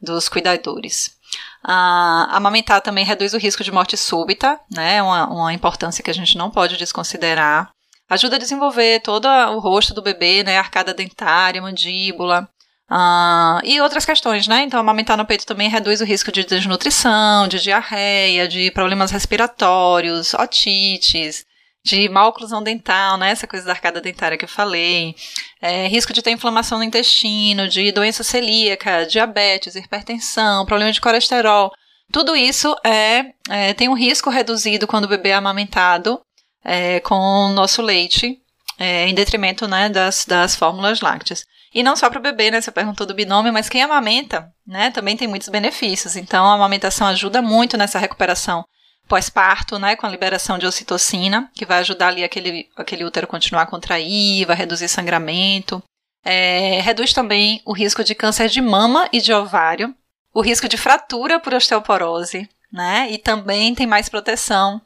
dos 0.00 0.28
cuidadores. 0.28 1.16
Ah, 1.64 2.28
amamentar 2.32 2.80
também 2.80 3.04
reduz 3.04 3.32
o 3.34 3.38
risco 3.38 3.64
de 3.64 3.72
morte 3.72 3.96
súbita, 3.96 4.60
né? 4.70 5.02
Uma, 5.02 5.26
uma 5.28 5.52
importância 5.52 6.02
que 6.02 6.10
a 6.10 6.14
gente 6.14 6.36
não 6.36 6.50
pode 6.50 6.76
desconsiderar. 6.76 7.70
Ajuda 8.12 8.36
a 8.36 8.38
desenvolver 8.38 9.00
todo 9.00 9.26
o 9.26 9.58
rosto 9.58 9.94
do 9.94 10.02
bebê, 10.02 10.42
né? 10.42 10.58
Arcada 10.58 10.92
dentária, 10.92 11.62
mandíbula. 11.62 12.46
Ah, 12.90 13.58
e 13.64 13.80
outras 13.80 14.04
questões, 14.04 14.46
né? 14.46 14.64
Então, 14.64 14.78
amamentar 14.78 15.16
no 15.16 15.24
peito 15.24 15.46
também 15.46 15.70
reduz 15.70 16.02
o 16.02 16.04
risco 16.04 16.30
de 16.30 16.44
desnutrição, 16.44 17.48
de 17.48 17.58
diarreia, 17.58 18.46
de 18.46 18.70
problemas 18.72 19.10
respiratórios, 19.10 20.34
otites, 20.34 21.46
de 21.82 22.06
má 22.10 22.26
oclusão 22.28 22.62
dental, 22.62 23.16
né? 23.16 23.30
Essa 23.30 23.46
coisa 23.46 23.64
da 23.64 23.72
arcada 23.72 23.98
dentária 23.98 24.36
que 24.36 24.44
eu 24.44 24.48
falei. 24.48 25.14
É, 25.62 25.86
risco 25.86 26.12
de 26.12 26.20
ter 26.20 26.32
inflamação 26.32 26.76
no 26.76 26.84
intestino, 26.84 27.66
de 27.66 27.90
doença 27.92 28.22
celíaca, 28.22 29.06
diabetes, 29.06 29.74
hipertensão, 29.74 30.66
problema 30.66 30.92
de 30.92 31.00
colesterol. 31.00 31.72
Tudo 32.12 32.36
isso 32.36 32.76
é, 32.84 33.32
é 33.48 33.72
tem 33.72 33.88
um 33.88 33.96
risco 33.96 34.28
reduzido 34.28 34.86
quando 34.86 35.06
o 35.06 35.08
bebê 35.08 35.30
é 35.30 35.34
amamentado 35.34 36.20
é, 36.64 37.00
com 37.00 37.14
o 37.14 37.52
nosso 37.52 37.82
leite, 37.82 38.38
é, 38.78 39.06
em 39.08 39.14
detrimento 39.14 39.66
né, 39.68 39.88
das, 39.88 40.24
das 40.24 40.56
fórmulas 40.56 41.00
lácteas. 41.00 41.44
E 41.74 41.82
não 41.82 41.96
só 41.96 42.10
para 42.10 42.18
o 42.18 42.22
bebê, 42.22 42.50
né? 42.50 42.60
Você 42.60 42.70
perguntou 42.70 43.06
do 43.06 43.14
binômio, 43.14 43.52
mas 43.52 43.68
quem 43.68 43.82
amamenta, 43.82 44.52
né? 44.66 44.90
Também 44.90 45.16
tem 45.16 45.26
muitos 45.26 45.48
benefícios. 45.48 46.16
Então, 46.16 46.44
a 46.44 46.54
amamentação 46.54 47.06
ajuda 47.06 47.40
muito 47.40 47.78
nessa 47.78 47.98
recuperação 47.98 48.62
pós-parto, 49.08 49.78
né, 49.78 49.96
com 49.96 50.06
a 50.06 50.08
liberação 50.08 50.58
de 50.58 50.66
ocitocina, 50.66 51.50
que 51.54 51.66
vai 51.66 51.80
ajudar 51.80 52.08
ali 52.08 52.24
aquele, 52.24 52.68
aquele 52.76 53.04
útero 53.04 53.26
continuar 53.26 53.62
a 53.62 53.66
contrair, 53.66 54.46
vai 54.46 54.56
reduzir 54.56 54.88
sangramento. 54.88 55.82
É, 56.24 56.80
reduz 56.80 57.12
também 57.12 57.60
o 57.66 57.72
risco 57.72 58.04
de 58.04 58.14
câncer 58.14 58.48
de 58.48 58.60
mama 58.60 59.08
e 59.12 59.20
de 59.20 59.32
ovário, 59.32 59.94
o 60.32 60.40
risco 60.40 60.68
de 60.68 60.78
fratura 60.78 61.40
por 61.40 61.52
osteoporose, 61.52 62.48
né, 62.72 63.08
e 63.10 63.18
também 63.18 63.74
tem 63.74 63.86
mais 63.86 64.08
proteção 64.08 64.80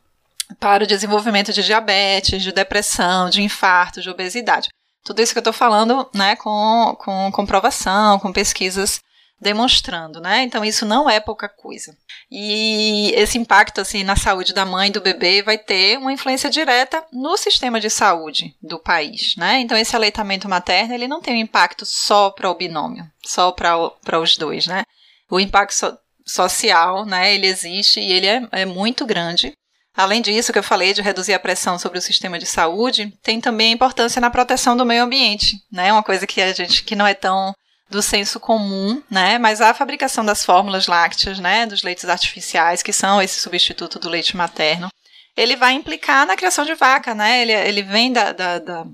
para 0.59 0.85
o 0.85 0.87
desenvolvimento 0.87 1.53
de 1.53 1.63
diabetes, 1.63 2.43
de 2.43 2.53
depressão, 2.53 3.29
de 3.29 3.43
infarto, 3.43 4.01
de 4.01 4.11
obesidade. 4.11 4.69
Tudo 5.05 5.23
isso 5.23 5.33
que 5.33 5.39
eu 5.39 5.41
estou 5.41 5.53
falando, 5.53 6.09
né, 6.15 6.37
com, 6.37 6.97
com 6.99 7.31
comprovação, 7.33 8.19
com 8.19 8.33
pesquisas 8.33 9.01
demonstrando, 9.41 10.21
né? 10.21 10.43
Então 10.43 10.65
isso 10.65 10.87
não 10.87 11.09
é 11.09 11.21
pouca 11.21 11.49
coisa. 11.49 11.97
E 12.31 13.13
esse 13.15 13.39
impacto 13.39 13.81
assim 13.81 14.03
na 14.03 14.17
saúde 14.17 14.55
da 14.55 14.65
mãe 14.65 14.89
e 14.89 14.93
do 14.93 15.01
bebê 15.01 15.43
vai 15.43 15.59
ter 15.59 15.99
uma 15.99 16.13
influência 16.13 16.49
direta 16.49 17.05
no 17.13 17.37
sistema 17.37 17.79
de 17.79 17.91
saúde 17.91 18.57
do 18.63 18.79
país, 18.79 19.37
né? 19.37 19.61
Então 19.61 19.77
esse 19.77 19.95
aleitamento 19.95 20.49
materno 20.49 20.95
ele 20.95 21.07
não 21.07 21.21
tem 21.21 21.35
um 21.35 21.41
impacto 21.41 21.85
só 21.85 22.31
para 22.31 22.51
o 22.51 22.55
binômio, 22.55 23.07
só 23.25 23.53
para 23.53 24.21
os 24.21 24.37
dois, 24.37 24.67
né? 24.67 24.85
O 25.31 25.39
impacto 25.39 25.75
so, 25.75 25.99
social, 26.27 27.05
né? 27.05 27.35
Ele 27.35 27.47
existe 27.47 28.01
e 28.01 28.13
ele 28.13 28.27
é, 28.27 28.49
é 28.53 28.65
muito 28.65 29.05
grande. 29.05 29.53
Além 29.97 30.21
disso, 30.21 30.53
que 30.53 30.59
eu 30.59 30.63
falei 30.63 30.93
de 30.93 31.01
reduzir 31.01 31.33
a 31.33 31.39
pressão 31.39 31.79
sobre 31.79 31.99
o 31.99 32.03
sistema 32.03 32.39
de 32.39 32.45
saúde, 32.45 33.13
tem 33.23 33.41
também 33.41 33.71
a 33.71 33.75
importância 33.75 34.21
na 34.21 34.31
proteção 34.31 34.77
do 34.77 34.85
meio 34.85 35.03
ambiente, 35.03 35.57
né? 35.73 35.91
Uma 35.93 36.03
coisa 36.03 36.27
que 36.27 36.43
a 36.43 36.53
gente 36.53 36.85
que 36.85 36.95
não 36.95 37.07
é 37.07 37.15
tão 37.15 37.55
do 37.89 38.03
senso 38.03 38.39
comum, 38.39 39.03
né? 39.11 39.39
Mas 39.39 39.61
a 39.61 39.73
fabricação 39.73 40.25
das 40.25 40.45
fórmulas 40.45 40.87
lácteas, 40.87 41.39
né, 41.39 41.65
dos 41.67 41.83
leites 41.83 42.05
artificiais, 42.09 42.83
que 42.83 42.93
são 42.93 43.23
esse 43.23 43.41
substituto 43.41 43.99
do 43.99 44.09
leite 44.11 44.37
materno, 44.37 44.89
ele 45.37 45.57
vai 45.57 45.73
implicar 45.73 46.27
na 46.27 46.37
criação 46.37 46.65
de 46.65 46.75
vaca, 46.75 47.15
né? 47.15 47.43
Ele, 47.43 47.53
ele 47.53 47.83
vem 47.83 48.13
da, 48.13 48.33
da, 48.33 48.59
da 48.59 48.87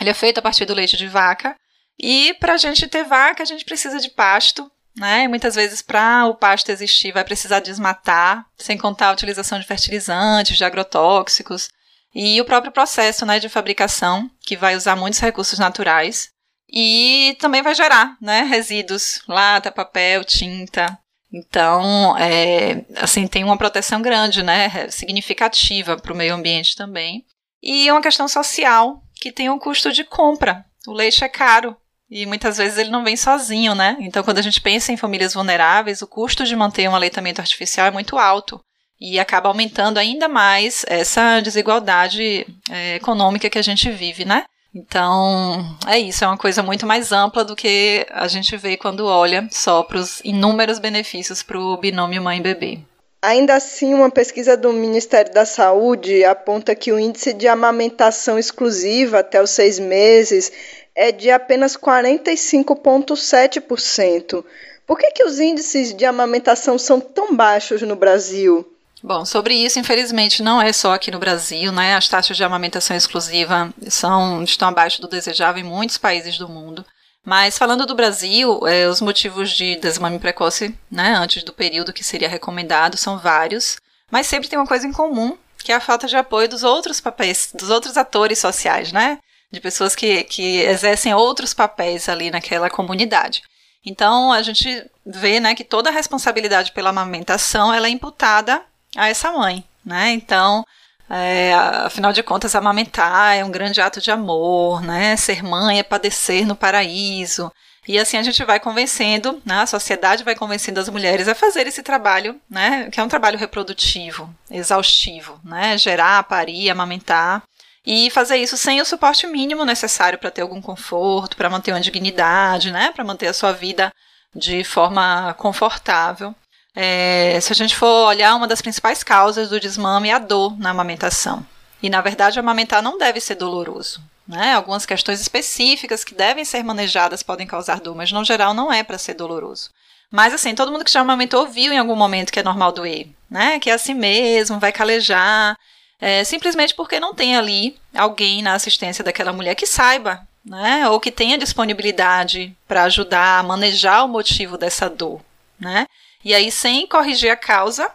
ele 0.00 0.10
é 0.10 0.14
feito 0.14 0.38
a 0.38 0.42
partir 0.42 0.64
do 0.64 0.74
leite 0.74 0.96
de 0.96 1.06
vaca. 1.06 1.56
E 2.00 2.34
para 2.34 2.54
a 2.54 2.56
gente 2.56 2.86
ter 2.86 3.04
vaca, 3.04 3.42
a 3.42 3.46
gente 3.46 3.64
precisa 3.64 3.98
de 3.98 4.10
pasto, 4.10 4.70
né? 4.98 5.28
Muitas 5.28 5.54
vezes, 5.54 5.80
para 5.80 6.26
o 6.26 6.34
pasto 6.34 6.70
existir, 6.70 7.12
vai 7.12 7.24
precisar 7.24 7.60
desmatar, 7.60 8.46
sem 8.56 8.76
contar 8.76 9.08
a 9.08 9.12
utilização 9.12 9.58
de 9.58 9.66
fertilizantes, 9.66 10.56
de 10.56 10.64
agrotóxicos. 10.64 11.68
E 12.14 12.40
o 12.40 12.44
próprio 12.44 12.72
processo 12.72 13.24
né, 13.24 13.38
de 13.38 13.48
fabricação, 13.48 14.30
que 14.40 14.56
vai 14.56 14.76
usar 14.76 14.96
muitos 14.96 15.20
recursos 15.20 15.58
naturais 15.58 16.30
e 16.70 17.36
também 17.40 17.62
vai 17.62 17.74
gerar, 17.74 18.16
né, 18.20 18.42
resíduos, 18.42 19.22
lata, 19.26 19.70
papel, 19.70 20.24
tinta. 20.24 20.98
Então, 21.32 22.16
é, 22.16 22.84
assim, 22.96 23.26
tem 23.26 23.44
uma 23.44 23.56
proteção 23.56 24.00
grande, 24.00 24.42
né, 24.42 24.88
significativa 24.90 25.96
para 25.96 26.12
o 26.12 26.16
meio 26.16 26.34
ambiente 26.34 26.76
também. 26.76 27.24
E 27.62 27.90
uma 27.90 28.02
questão 28.02 28.28
social, 28.28 29.02
que 29.14 29.32
tem 29.32 29.50
um 29.50 29.58
custo 29.58 29.92
de 29.92 30.04
compra. 30.04 30.64
O 30.86 30.92
leite 30.92 31.24
é 31.24 31.28
caro 31.28 31.76
e 32.10 32.24
muitas 32.26 32.56
vezes 32.56 32.78
ele 32.78 32.90
não 32.90 33.04
vem 33.04 33.16
sozinho, 33.16 33.74
né? 33.74 33.96
Então, 34.00 34.22
quando 34.22 34.38
a 34.38 34.42
gente 34.42 34.60
pensa 34.60 34.92
em 34.92 34.96
famílias 34.96 35.34
vulneráveis, 35.34 36.00
o 36.00 36.06
custo 36.06 36.44
de 36.44 36.56
manter 36.56 36.88
um 36.88 36.94
aleitamento 36.94 37.40
artificial 37.40 37.86
é 37.86 37.90
muito 37.90 38.16
alto 38.16 38.60
e 39.00 39.18
acaba 39.20 39.48
aumentando 39.48 39.98
ainda 39.98 40.28
mais 40.28 40.84
essa 40.88 41.40
desigualdade 41.40 42.46
é, 42.70 42.96
econômica 42.96 43.50
que 43.50 43.58
a 43.58 43.62
gente 43.62 43.90
vive, 43.90 44.24
né? 44.24 44.44
Então, 44.74 45.76
é 45.86 45.98
isso, 45.98 46.24
é 46.24 46.26
uma 46.26 46.36
coisa 46.36 46.62
muito 46.62 46.86
mais 46.86 47.10
ampla 47.12 47.44
do 47.44 47.56
que 47.56 48.06
a 48.10 48.28
gente 48.28 48.56
vê 48.56 48.76
quando 48.76 49.06
olha 49.06 49.48
só 49.50 49.82
para 49.82 49.98
os 49.98 50.20
inúmeros 50.24 50.78
benefícios 50.78 51.42
para 51.42 51.58
o 51.58 51.76
binômio 51.76 52.22
mãe-bebê. 52.22 52.80
Ainda 53.20 53.56
assim, 53.56 53.94
uma 53.94 54.10
pesquisa 54.10 54.56
do 54.56 54.72
Ministério 54.72 55.32
da 55.32 55.44
Saúde 55.44 56.24
aponta 56.24 56.74
que 56.74 56.92
o 56.92 56.98
índice 56.98 57.32
de 57.32 57.48
amamentação 57.48 58.38
exclusiva 58.38 59.18
até 59.18 59.42
os 59.42 59.50
seis 59.50 59.78
meses 59.78 60.52
é 60.98 61.10
de 61.12 61.30
apenas 61.30 61.76
45,7%. 61.76 64.44
Por 64.84 64.98
que, 64.98 65.12
que 65.12 65.22
os 65.22 65.38
índices 65.38 65.94
de 65.94 66.04
amamentação 66.04 66.76
são 66.76 67.00
tão 67.00 67.36
baixos 67.36 67.82
no 67.82 67.94
Brasil? 67.94 68.68
Bom, 69.00 69.24
sobre 69.24 69.54
isso, 69.54 69.78
infelizmente, 69.78 70.42
não 70.42 70.60
é 70.60 70.72
só 70.72 70.92
aqui 70.92 71.12
no 71.12 71.20
Brasil, 71.20 71.70
né? 71.70 71.94
As 71.94 72.08
taxas 72.08 72.36
de 72.36 72.42
amamentação 72.42 72.96
exclusiva 72.96 73.72
são, 73.88 74.42
estão 74.42 74.66
abaixo 74.66 75.00
do 75.00 75.06
desejável 75.06 75.64
em 75.64 75.68
muitos 75.68 75.98
países 75.98 76.36
do 76.36 76.48
mundo. 76.48 76.84
Mas 77.24 77.56
falando 77.56 77.86
do 77.86 77.94
Brasil, 77.94 78.66
é, 78.66 78.88
os 78.88 79.00
motivos 79.00 79.50
de 79.50 79.76
desmame 79.76 80.18
precoce, 80.18 80.76
né, 80.90 81.14
antes 81.14 81.44
do 81.44 81.52
período 81.52 81.92
que 81.92 82.02
seria 82.02 82.28
recomendado, 82.28 82.96
são 82.96 83.18
vários, 83.18 83.76
mas 84.10 84.26
sempre 84.26 84.48
tem 84.48 84.58
uma 84.58 84.66
coisa 84.66 84.84
em 84.86 84.92
comum, 84.92 85.36
que 85.62 85.70
é 85.70 85.76
a 85.76 85.80
falta 85.80 86.08
de 86.08 86.16
apoio 86.16 86.48
dos 86.48 86.64
outros 86.64 87.00
papéis, 87.00 87.50
dos 87.54 87.70
outros 87.70 87.96
atores 87.96 88.40
sociais, 88.40 88.90
né? 88.90 89.18
De 89.50 89.60
pessoas 89.60 89.94
que, 89.94 90.24
que 90.24 90.60
exercem 90.60 91.14
outros 91.14 91.54
papéis 91.54 92.08
ali 92.08 92.30
naquela 92.30 92.68
comunidade. 92.68 93.42
Então, 93.84 94.32
a 94.32 94.42
gente 94.42 94.84
vê, 95.06 95.40
né, 95.40 95.54
que 95.54 95.64
toda 95.64 95.88
a 95.88 95.92
responsabilidade 95.92 96.72
pela 96.72 96.90
amamentação, 96.90 97.72
ela 97.72 97.86
é 97.86 97.90
imputada 97.90 98.62
a 98.96 99.08
essa 99.08 99.32
mãe, 99.32 99.64
né? 99.84 100.10
Então, 100.10 100.64
é, 101.08 101.54
afinal 101.54 102.12
de 102.12 102.22
contas, 102.22 102.54
amamentar 102.54 103.36
é 103.36 103.44
um 103.44 103.50
grande 103.50 103.80
ato 103.80 104.00
de 104.00 104.10
amor, 104.10 104.82
né? 104.82 105.16
Ser 105.16 105.42
mãe 105.42 105.78
é 105.78 105.82
padecer 105.82 106.46
no 106.46 106.54
paraíso. 106.54 107.50
E 107.86 107.98
assim 107.98 108.18
a 108.18 108.22
gente 108.22 108.44
vai 108.44 108.60
convencendo, 108.60 109.40
né? 109.46 109.60
a 109.60 109.66
sociedade 109.66 110.22
vai 110.22 110.34
convencendo 110.34 110.78
as 110.78 110.90
mulheres 110.90 111.26
a 111.26 111.34
fazer 111.34 111.66
esse 111.66 111.82
trabalho, 111.82 112.38
né? 112.50 112.90
Que 112.90 113.00
é 113.00 113.02
um 113.02 113.08
trabalho 113.08 113.38
reprodutivo, 113.38 114.28
exaustivo, 114.50 115.40
né? 115.42 115.78
Gerar, 115.78 116.22
parir, 116.24 116.68
amamentar. 116.68 117.42
E 117.90 118.10
fazer 118.10 118.36
isso 118.36 118.54
sem 118.58 118.82
o 118.82 118.84
suporte 118.84 119.26
mínimo 119.26 119.64
necessário 119.64 120.18
para 120.18 120.30
ter 120.30 120.42
algum 120.42 120.60
conforto, 120.60 121.38
para 121.38 121.48
manter 121.48 121.72
uma 121.72 121.80
dignidade, 121.80 122.70
né? 122.70 122.92
Para 122.92 123.02
manter 123.02 123.28
a 123.28 123.32
sua 123.32 123.50
vida 123.50 123.90
de 124.36 124.62
forma 124.62 125.34
confortável. 125.38 126.34
É, 126.76 127.38
se 127.40 127.50
a 127.50 127.56
gente 127.56 127.74
for 127.74 128.08
olhar, 128.08 128.34
uma 128.34 128.46
das 128.46 128.60
principais 128.60 129.02
causas 129.02 129.48
do 129.48 129.58
desmame 129.58 130.10
é 130.10 130.12
a 130.12 130.18
dor 130.18 130.54
na 130.58 130.68
amamentação. 130.68 131.46
E, 131.82 131.88
na 131.88 132.02
verdade, 132.02 132.38
amamentar 132.38 132.82
não 132.82 132.98
deve 132.98 133.22
ser 133.22 133.36
doloroso. 133.36 134.02
Né? 134.28 134.52
Algumas 134.52 134.84
questões 134.84 135.18
específicas 135.18 136.04
que 136.04 136.14
devem 136.14 136.44
ser 136.44 136.62
manejadas 136.62 137.22
podem 137.22 137.46
causar 137.46 137.80
dor, 137.80 137.96
mas, 137.96 138.12
no 138.12 138.22
geral, 138.22 138.52
não 138.52 138.70
é 138.70 138.82
para 138.82 138.98
ser 138.98 139.14
doloroso. 139.14 139.70
Mas, 140.10 140.34
assim, 140.34 140.54
todo 140.54 140.70
mundo 140.70 140.84
que 140.84 140.92
já 140.92 141.00
amamentou 141.00 141.46
viu 141.46 141.72
em 141.72 141.78
algum 141.78 141.96
momento 141.96 142.30
que 142.30 142.38
é 142.38 142.42
normal 142.42 142.70
doer, 142.70 143.08
né? 143.30 143.58
Que 143.58 143.70
é 143.70 143.72
assim 143.72 143.94
mesmo, 143.94 144.60
vai 144.60 144.72
calejar. 144.72 145.56
É, 146.00 146.22
simplesmente 146.22 146.74
porque 146.74 147.00
não 147.00 147.14
tem 147.14 147.36
ali 147.36 147.76
alguém 147.94 148.40
na 148.42 148.54
assistência 148.54 149.02
daquela 149.02 149.32
mulher 149.32 149.54
que 149.54 149.66
saiba, 149.66 150.26
né? 150.44 150.88
Ou 150.88 151.00
que 151.00 151.10
tenha 151.10 151.36
disponibilidade 151.36 152.56
para 152.66 152.84
ajudar 152.84 153.40
a 153.40 153.42
manejar 153.42 154.04
o 154.04 154.08
motivo 154.08 154.56
dessa 154.56 154.88
dor, 154.88 155.20
né? 155.58 155.86
E 156.24 156.34
aí, 156.34 156.50
sem 156.50 156.86
corrigir 156.86 157.30
a 157.30 157.36
causa, 157.36 157.90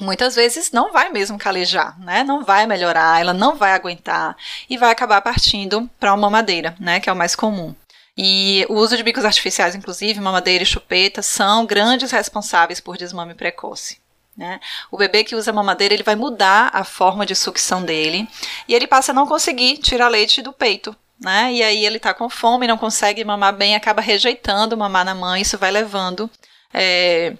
muitas 0.00 0.34
vezes 0.36 0.70
não 0.70 0.92
vai 0.92 1.08
mesmo 1.10 1.38
calejar, 1.38 1.98
né? 2.00 2.22
Não 2.22 2.44
vai 2.44 2.66
melhorar, 2.66 3.20
ela 3.20 3.34
não 3.34 3.56
vai 3.56 3.72
aguentar 3.72 4.36
e 4.70 4.76
vai 4.76 4.90
acabar 4.90 5.20
partindo 5.20 5.88
para 5.98 6.12
uma 6.12 6.22
mamadeira, 6.22 6.76
né? 6.78 7.00
Que 7.00 7.10
é 7.10 7.12
o 7.12 7.16
mais 7.16 7.34
comum. 7.34 7.74
E 8.16 8.66
o 8.68 8.74
uso 8.74 8.96
de 8.96 9.02
bicos 9.02 9.24
artificiais, 9.24 9.76
inclusive, 9.76 10.20
mamadeira 10.20 10.64
e 10.64 10.66
chupeta, 10.66 11.22
são 11.22 11.64
grandes 11.64 12.10
responsáveis 12.10 12.80
por 12.80 12.96
desmame 12.96 13.34
precoce. 13.34 13.98
Né? 14.38 14.60
O 14.88 14.96
bebê 14.96 15.24
que 15.24 15.34
usa 15.34 15.52
mamadeira 15.52 15.92
ele 15.92 16.04
vai 16.04 16.14
mudar 16.14 16.70
a 16.72 16.84
forma 16.84 17.26
de 17.26 17.34
sucção 17.34 17.82
dele 17.82 18.28
e 18.68 18.74
ele 18.74 18.86
passa 18.86 19.10
a 19.10 19.14
não 19.14 19.26
conseguir 19.26 19.78
tirar 19.78 20.06
leite 20.06 20.40
do 20.40 20.52
peito. 20.52 20.94
Né? 21.20 21.52
E 21.54 21.62
aí 21.64 21.84
ele 21.84 21.96
está 21.96 22.14
com 22.14 22.30
fome, 22.30 22.68
não 22.68 22.78
consegue 22.78 23.24
mamar 23.24 23.52
bem, 23.52 23.74
acaba 23.74 24.00
rejeitando 24.00 24.76
mamar 24.76 25.04
na 25.04 25.16
mãe, 25.16 25.42
isso 25.42 25.58
vai 25.58 25.72
levando 25.72 26.30
é, 26.72 27.34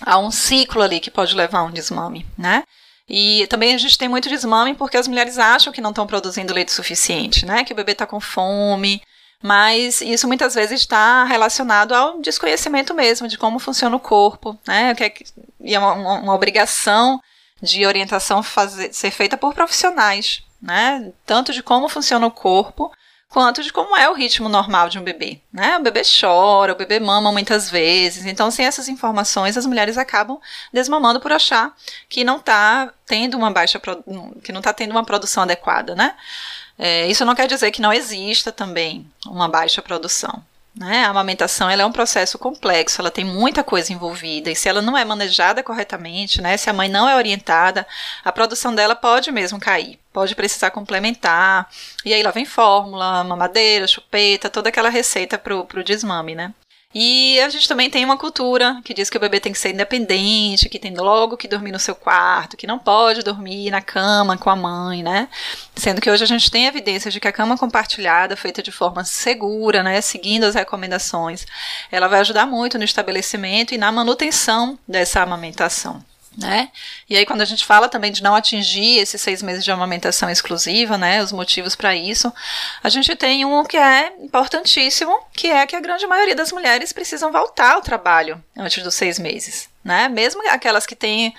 há 0.00 0.16
um 0.18 0.30
ciclo 0.30 0.80
ali 0.80 1.00
que 1.00 1.10
pode 1.10 1.34
levar 1.34 1.58
a 1.58 1.64
um 1.64 1.72
desmame, 1.72 2.24
né? 2.38 2.62
E 3.08 3.46
também 3.48 3.74
a 3.74 3.78
gente 3.78 3.98
tem 3.98 4.08
muito 4.08 4.28
desmame 4.28 4.74
porque 4.74 4.96
as 4.96 5.08
mulheres 5.08 5.36
acham 5.38 5.72
que 5.72 5.80
não 5.80 5.90
estão 5.90 6.06
produzindo 6.06 6.54
leite 6.54 6.72
suficiente, 6.72 7.44
né? 7.44 7.64
Que 7.64 7.72
o 7.72 7.76
bebê 7.76 7.92
está 7.92 8.06
com 8.06 8.20
fome. 8.20 9.02
Mas 9.42 10.00
isso 10.00 10.26
muitas 10.26 10.54
vezes 10.54 10.80
está 10.80 11.24
relacionado 11.24 11.92
ao 11.92 12.20
desconhecimento 12.20 12.94
mesmo 12.94 13.28
de 13.28 13.36
como 13.36 13.58
funciona 13.58 13.94
o 13.94 14.00
corpo, 14.00 14.58
né? 14.66 14.94
É, 14.98 15.14
e 15.60 15.74
é 15.74 15.78
uma, 15.78 15.92
uma, 15.92 16.34
obrigação 16.34 17.20
de 17.60 17.84
orientação 17.86 18.42
fazer, 18.42 18.92
ser 18.92 19.10
feita 19.10 19.36
por 19.36 19.54
profissionais, 19.54 20.42
né? 20.60 21.12
Tanto 21.26 21.52
de 21.52 21.62
como 21.62 21.88
funciona 21.88 22.26
o 22.26 22.30
corpo, 22.30 22.90
quanto 23.34 23.64
de 23.64 23.72
como 23.72 23.96
é 23.96 24.08
o 24.08 24.14
ritmo 24.14 24.48
normal 24.48 24.88
de 24.88 24.96
um 24.96 25.02
bebê, 25.02 25.40
né? 25.52 25.76
O 25.76 25.82
bebê 25.82 26.02
chora, 26.04 26.72
o 26.72 26.76
bebê 26.76 27.00
mama 27.00 27.32
muitas 27.32 27.68
vezes. 27.68 28.24
Então, 28.26 28.48
sem 28.48 28.64
essas 28.64 28.88
informações, 28.88 29.56
as 29.56 29.66
mulheres 29.66 29.98
acabam 29.98 30.40
desmamando 30.72 31.20
por 31.20 31.32
achar 31.32 31.74
que 32.08 32.22
não 32.22 32.36
está 32.36 32.92
tendo 33.04 33.36
uma 33.36 33.50
baixa, 33.50 33.80
que 34.42 34.52
não 34.52 34.60
está 34.60 34.72
tendo 34.72 34.92
uma 34.92 35.04
produção 35.04 35.42
adequada, 35.42 35.96
né? 35.96 36.14
É, 36.78 37.06
isso 37.06 37.24
não 37.24 37.34
quer 37.34 37.46
dizer 37.46 37.70
que 37.70 37.80
não 37.80 37.92
exista 37.92 38.50
também 38.50 39.06
uma 39.26 39.48
baixa 39.48 39.80
produção. 39.80 40.42
Né? 40.74 41.04
A 41.04 41.10
amamentação 41.10 41.70
ela 41.70 41.82
é 41.82 41.86
um 41.86 41.92
processo 41.92 42.36
complexo, 42.36 43.00
ela 43.00 43.10
tem 43.10 43.24
muita 43.24 43.62
coisa 43.62 43.92
envolvida, 43.92 44.50
e 44.50 44.56
se 44.56 44.68
ela 44.68 44.82
não 44.82 44.98
é 44.98 45.04
manejada 45.04 45.62
corretamente, 45.62 46.42
né, 46.42 46.56
se 46.56 46.68
a 46.68 46.72
mãe 46.72 46.88
não 46.88 47.08
é 47.08 47.14
orientada, 47.14 47.86
a 48.24 48.32
produção 48.32 48.74
dela 48.74 48.96
pode 48.96 49.30
mesmo 49.30 49.60
cair, 49.60 50.00
pode 50.12 50.34
precisar 50.34 50.72
complementar, 50.72 51.70
e 52.04 52.12
aí 52.12 52.20
lá 52.24 52.32
vem 52.32 52.44
fórmula, 52.44 53.22
mamadeira, 53.22 53.86
chupeta, 53.86 54.50
toda 54.50 54.68
aquela 54.68 54.88
receita 54.88 55.38
para 55.38 55.54
o 55.54 55.84
desmame, 55.84 56.34
né? 56.34 56.52
E 56.94 57.40
a 57.40 57.48
gente 57.48 57.66
também 57.66 57.90
tem 57.90 58.04
uma 58.04 58.16
cultura 58.16 58.80
que 58.84 58.94
diz 58.94 59.10
que 59.10 59.16
o 59.16 59.20
bebê 59.20 59.40
tem 59.40 59.52
que 59.52 59.58
ser 59.58 59.70
independente, 59.74 60.68
que 60.68 60.78
tem 60.78 60.94
logo 60.94 61.36
que 61.36 61.48
dormir 61.48 61.72
no 61.72 61.78
seu 61.78 61.94
quarto, 61.96 62.56
que 62.56 62.68
não 62.68 62.78
pode 62.78 63.22
dormir 63.22 63.70
na 63.70 63.80
cama 63.80 64.38
com 64.38 64.48
a 64.48 64.54
mãe, 64.54 65.02
né? 65.02 65.28
Sendo 65.74 66.00
que 66.00 66.08
hoje 66.08 66.22
a 66.22 66.26
gente 66.26 66.48
tem 66.50 66.66
evidências 66.66 67.12
de 67.12 67.18
que 67.18 67.26
a 67.26 67.32
cama 67.32 67.58
compartilhada, 67.58 68.36
feita 68.36 68.62
de 68.62 68.70
forma 68.70 69.04
segura, 69.04 69.82
né, 69.82 70.00
seguindo 70.00 70.44
as 70.44 70.54
recomendações, 70.54 71.44
ela 71.90 72.06
vai 72.06 72.20
ajudar 72.20 72.46
muito 72.46 72.78
no 72.78 72.84
estabelecimento 72.84 73.74
e 73.74 73.78
na 73.78 73.90
manutenção 73.90 74.78
dessa 74.86 75.20
amamentação 75.20 76.02
né? 76.36 76.70
E 77.08 77.16
aí, 77.16 77.24
quando 77.24 77.40
a 77.40 77.44
gente 77.44 77.64
fala 77.64 77.88
também 77.88 78.10
de 78.10 78.22
não 78.22 78.34
atingir 78.34 78.98
esses 78.98 79.20
seis 79.20 79.42
meses 79.42 79.64
de 79.64 79.70
amamentação 79.70 80.28
exclusiva, 80.30 80.98
né? 80.98 81.22
Os 81.22 81.32
motivos 81.32 81.74
para 81.76 81.94
isso, 81.94 82.32
a 82.82 82.88
gente 82.88 83.14
tem 83.16 83.44
um 83.44 83.64
que 83.64 83.76
é 83.76 84.12
importantíssimo, 84.20 85.16
que 85.32 85.48
é 85.48 85.66
que 85.66 85.76
a 85.76 85.80
grande 85.80 86.06
maioria 86.06 86.34
das 86.34 86.52
mulheres 86.52 86.92
precisam 86.92 87.30
voltar 87.30 87.74
ao 87.74 87.82
trabalho 87.82 88.42
antes 88.56 88.82
dos 88.82 88.94
seis 88.94 89.18
meses, 89.18 89.68
né? 89.84 90.08
Mesmo 90.08 90.42
aquelas 90.50 90.86
que 90.86 90.96
têm, 90.96 91.34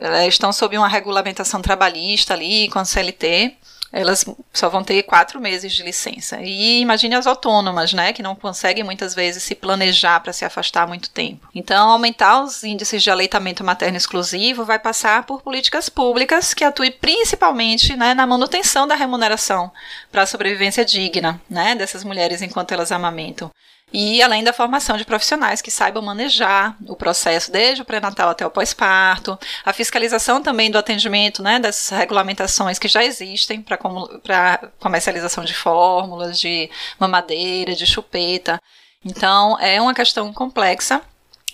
eh, 0.00 0.28
estão 0.28 0.52
sob 0.52 0.76
uma 0.76 0.88
regulamentação 0.88 1.60
trabalhista 1.60 2.34
ali, 2.34 2.68
com 2.68 2.78
a 2.78 2.84
CLT, 2.84 3.56
elas 3.92 4.24
só 4.52 4.68
vão 4.68 4.82
ter 4.82 5.02
quatro 5.04 5.40
meses 5.40 5.72
de 5.72 5.82
licença. 5.82 6.38
E 6.42 6.80
imagine 6.80 7.14
as 7.14 7.26
autônomas, 7.26 7.92
né, 7.92 8.12
que 8.12 8.22
não 8.22 8.34
conseguem 8.34 8.84
muitas 8.84 9.14
vezes 9.14 9.42
se 9.42 9.54
planejar 9.54 10.20
para 10.20 10.32
se 10.32 10.44
afastar 10.44 10.86
muito 10.86 11.10
tempo. 11.10 11.48
Então, 11.54 11.90
aumentar 11.90 12.42
os 12.42 12.64
índices 12.64 13.02
de 13.02 13.10
aleitamento 13.10 13.64
materno 13.64 13.96
exclusivo 13.96 14.64
vai 14.64 14.78
passar 14.78 15.24
por 15.24 15.42
políticas 15.42 15.88
públicas 15.88 16.52
que 16.52 16.64
atuem 16.64 16.92
principalmente 16.92 17.96
né, 17.96 18.14
na 18.14 18.26
manutenção 18.26 18.86
da 18.86 18.94
remuneração 18.94 19.70
para 20.10 20.22
a 20.22 20.26
sobrevivência 20.26 20.84
digna 20.84 21.40
né, 21.48 21.74
dessas 21.74 22.04
mulheres 22.04 22.42
enquanto 22.42 22.72
elas 22.72 22.92
amamentam 22.92 23.50
e 23.92 24.20
além 24.20 24.42
da 24.42 24.52
formação 24.52 24.96
de 24.96 25.04
profissionais 25.04 25.62
que 25.62 25.70
saibam 25.70 26.02
manejar 26.02 26.76
o 26.88 26.96
processo 26.96 27.52
desde 27.52 27.82
o 27.82 27.84
pré-natal 27.84 28.28
até 28.28 28.44
o 28.44 28.50
pós-parto, 28.50 29.38
a 29.64 29.72
fiscalização 29.72 30.42
também 30.42 30.70
do 30.70 30.78
atendimento, 30.78 31.42
né, 31.42 31.58
das 31.58 31.88
regulamentações 31.90 32.78
que 32.78 32.88
já 32.88 33.04
existem 33.04 33.62
para 33.62 33.78
comercialização 34.80 35.44
de 35.44 35.54
fórmulas, 35.54 36.38
de 36.38 36.68
mamadeira, 36.98 37.74
de 37.74 37.86
chupeta. 37.86 38.60
Então, 39.04 39.58
é 39.60 39.80
uma 39.80 39.94
questão 39.94 40.32
complexa 40.32 41.00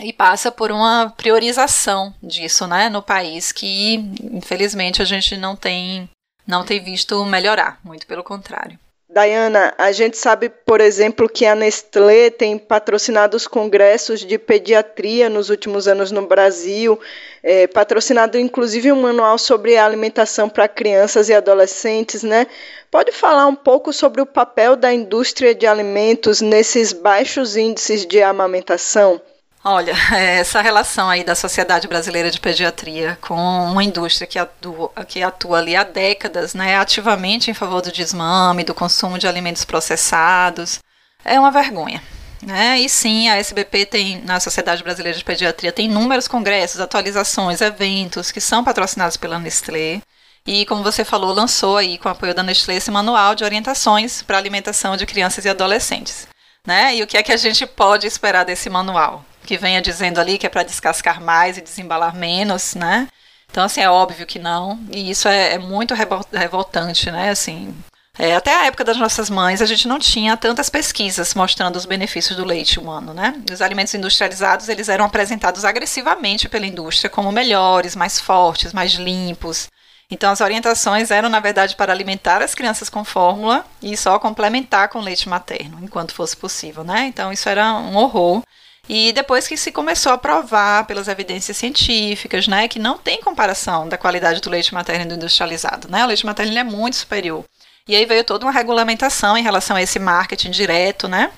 e 0.00 0.10
passa 0.12 0.50
por 0.50 0.72
uma 0.72 1.12
priorização 1.16 2.14
disso, 2.22 2.66
né, 2.66 2.88
no 2.88 3.02
país 3.02 3.52
que 3.52 3.96
infelizmente 4.32 5.02
a 5.02 5.04
gente 5.04 5.36
não 5.36 5.54
tem 5.54 6.08
não 6.46 6.64
tem 6.64 6.82
visto 6.82 7.24
melhorar, 7.24 7.78
muito 7.84 8.06
pelo 8.06 8.24
contrário. 8.24 8.78
Dayana, 9.12 9.74
a 9.76 9.92
gente 9.92 10.16
sabe, 10.16 10.48
por 10.48 10.80
exemplo, 10.80 11.28
que 11.28 11.44
a 11.44 11.54
Nestlé 11.54 12.30
tem 12.30 12.56
patrocinado 12.56 13.36
os 13.36 13.46
congressos 13.46 14.20
de 14.20 14.38
pediatria 14.38 15.28
nos 15.28 15.50
últimos 15.50 15.86
anos 15.86 16.10
no 16.10 16.26
Brasil, 16.26 16.98
é, 17.42 17.66
patrocinado 17.66 18.38
inclusive 18.38 18.90
um 18.90 19.02
manual 19.02 19.36
sobre 19.36 19.76
alimentação 19.76 20.48
para 20.48 20.66
crianças 20.66 21.28
e 21.28 21.34
adolescentes, 21.34 22.22
né? 22.22 22.46
Pode 22.90 23.12
falar 23.12 23.46
um 23.46 23.54
pouco 23.54 23.92
sobre 23.92 24.22
o 24.22 24.26
papel 24.26 24.76
da 24.76 24.94
indústria 24.94 25.54
de 25.54 25.66
alimentos 25.66 26.40
nesses 26.40 26.94
baixos 26.94 27.54
índices 27.54 28.06
de 28.06 28.22
amamentação? 28.22 29.20
Olha, 29.64 29.94
essa 30.12 30.60
relação 30.60 31.08
aí 31.08 31.22
da 31.22 31.34
Sociedade 31.34 31.86
Brasileira 31.86 32.30
de 32.30 32.40
Pediatria 32.40 33.16
com 33.20 33.36
uma 33.36 33.84
indústria 33.84 34.26
que 34.26 34.38
atua, 34.38 34.90
que 35.06 35.22
atua 35.22 35.58
ali 35.58 35.76
há 35.76 35.84
décadas, 35.84 36.52
né, 36.52 36.76
ativamente 36.76 37.50
em 37.50 37.54
favor 37.54 37.80
do 37.80 37.92
desmame, 37.92 38.64
do 38.64 38.74
consumo 38.74 39.18
de 39.18 39.28
alimentos 39.28 39.64
processados, 39.64 40.80
é 41.24 41.38
uma 41.38 41.50
vergonha. 41.52 42.02
Né? 42.42 42.80
E 42.80 42.88
sim, 42.88 43.28
a 43.28 43.36
SBP 43.36 43.86
tem, 43.86 44.20
na 44.22 44.40
Sociedade 44.40 44.82
Brasileira 44.82 45.16
de 45.16 45.24
Pediatria, 45.24 45.70
tem 45.70 45.86
inúmeros 45.86 46.26
congressos, 46.26 46.80
atualizações, 46.80 47.60
eventos 47.60 48.32
que 48.32 48.40
são 48.40 48.64
patrocinados 48.64 49.16
pela 49.16 49.38
Nestlé. 49.38 50.02
E, 50.44 50.66
como 50.66 50.82
você 50.82 51.04
falou, 51.04 51.32
lançou 51.32 51.76
aí, 51.76 51.98
com 51.98 52.08
o 52.08 52.12
apoio 52.12 52.34
da 52.34 52.42
Nestlé, 52.42 52.74
esse 52.74 52.90
manual 52.90 53.36
de 53.36 53.44
orientações 53.44 54.22
para 54.22 54.38
alimentação 54.38 54.96
de 54.96 55.06
crianças 55.06 55.44
e 55.44 55.48
adolescentes. 55.48 56.26
Né? 56.66 56.96
E 56.96 57.02
o 57.04 57.06
que 57.06 57.16
é 57.16 57.22
que 57.22 57.30
a 57.30 57.36
gente 57.36 57.64
pode 57.64 58.08
esperar 58.08 58.44
desse 58.44 58.68
manual? 58.68 59.24
Que 59.44 59.58
venha 59.58 59.82
dizendo 59.82 60.20
ali 60.20 60.38
que 60.38 60.46
é 60.46 60.50
para 60.50 60.62
descascar 60.62 61.20
mais 61.20 61.56
e 61.56 61.60
desembalar 61.60 62.14
menos, 62.14 62.74
né? 62.74 63.08
Então, 63.50 63.64
assim, 63.64 63.82
é 63.82 63.90
óbvio 63.90 64.26
que 64.26 64.38
não. 64.38 64.80
E 64.90 65.10
isso 65.10 65.28
é, 65.28 65.54
é 65.54 65.58
muito 65.58 65.94
revoltante, 66.32 67.10
né? 67.10 67.30
Assim, 67.30 67.74
é, 68.18 68.34
até 68.36 68.54
a 68.54 68.66
época 68.66 68.84
das 68.84 68.98
nossas 68.98 69.30
mães, 69.30 69.62
a 69.62 69.66
gente 69.66 69.88
não 69.88 69.98
tinha 69.98 70.36
tantas 70.36 70.68
pesquisas 70.68 71.34
mostrando 71.34 71.76
os 71.76 71.86
benefícios 71.86 72.36
do 72.36 72.44
leite 72.44 72.78
humano, 72.78 73.14
né? 73.14 73.34
Os 73.50 73.62
alimentos 73.62 73.94
industrializados, 73.94 74.68
eles 74.68 74.88
eram 74.88 75.06
apresentados 75.06 75.64
agressivamente 75.64 76.48
pela 76.48 76.66
indústria 76.66 77.08
como 77.08 77.32
melhores, 77.32 77.96
mais 77.96 78.20
fortes, 78.20 78.72
mais 78.72 78.92
limpos. 78.92 79.68
Então, 80.10 80.30
as 80.30 80.42
orientações 80.42 81.10
eram, 81.10 81.30
na 81.30 81.40
verdade, 81.40 81.74
para 81.74 81.90
alimentar 81.90 82.42
as 82.42 82.54
crianças 82.54 82.90
com 82.90 83.02
fórmula 83.02 83.64
e 83.80 83.96
só 83.96 84.18
complementar 84.18 84.90
com 84.90 85.00
leite 85.00 85.26
materno, 85.26 85.78
enquanto 85.80 86.14
fosse 86.14 86.36
possível, 86.36 86.84
né? 86.84 87.06
Então, 87.06 87.32
isso 87.32 87.48
era 87.48 87.72
um 87.72 87.96
horror. 87.96 88.42
E 88.88 89.12
depois 89.12 89.46
que 89.46 89.56
se 89.56 89.70
começou 89.70 90.12
a 90.12 90.18
provar 90.18 90.86
pelas 90.86 91.06
evidências 91.06 91.56
científicas, 91.56 92.48
né, 92.48 92.66
que 92.66 92.80
não 92.80 92.98
tem 92.98 93.20
comparação 93.20 93.88
da 93.88 93.96
qualidade 93.96 94.40
do 94.40 94.50
leite 94.50 94.74
materno 94.74 95.06
do 95.06 95.14
industrializado, 95.14 95.88
né? 95.88 96.04
O 96.04 96.08
leite 96.08 96.26
materno 96.26 96.58
é 96.58 96.64
muito 96.64 96.96
superior. 96.96 97.44
E 97.86 97.94
aí 97.94 98.04
veio 98.04 98.24
toda 98.24 98.44
uma 98.44 98.52
regulamentação 98.52 99.36
em 99.36 99.42
relação 99.42 99.76
a 99.76 99.82
esse 99.82 99.98
marketing 99.98 100.50
direto, 100.50 101.06
né? 101.08 101.30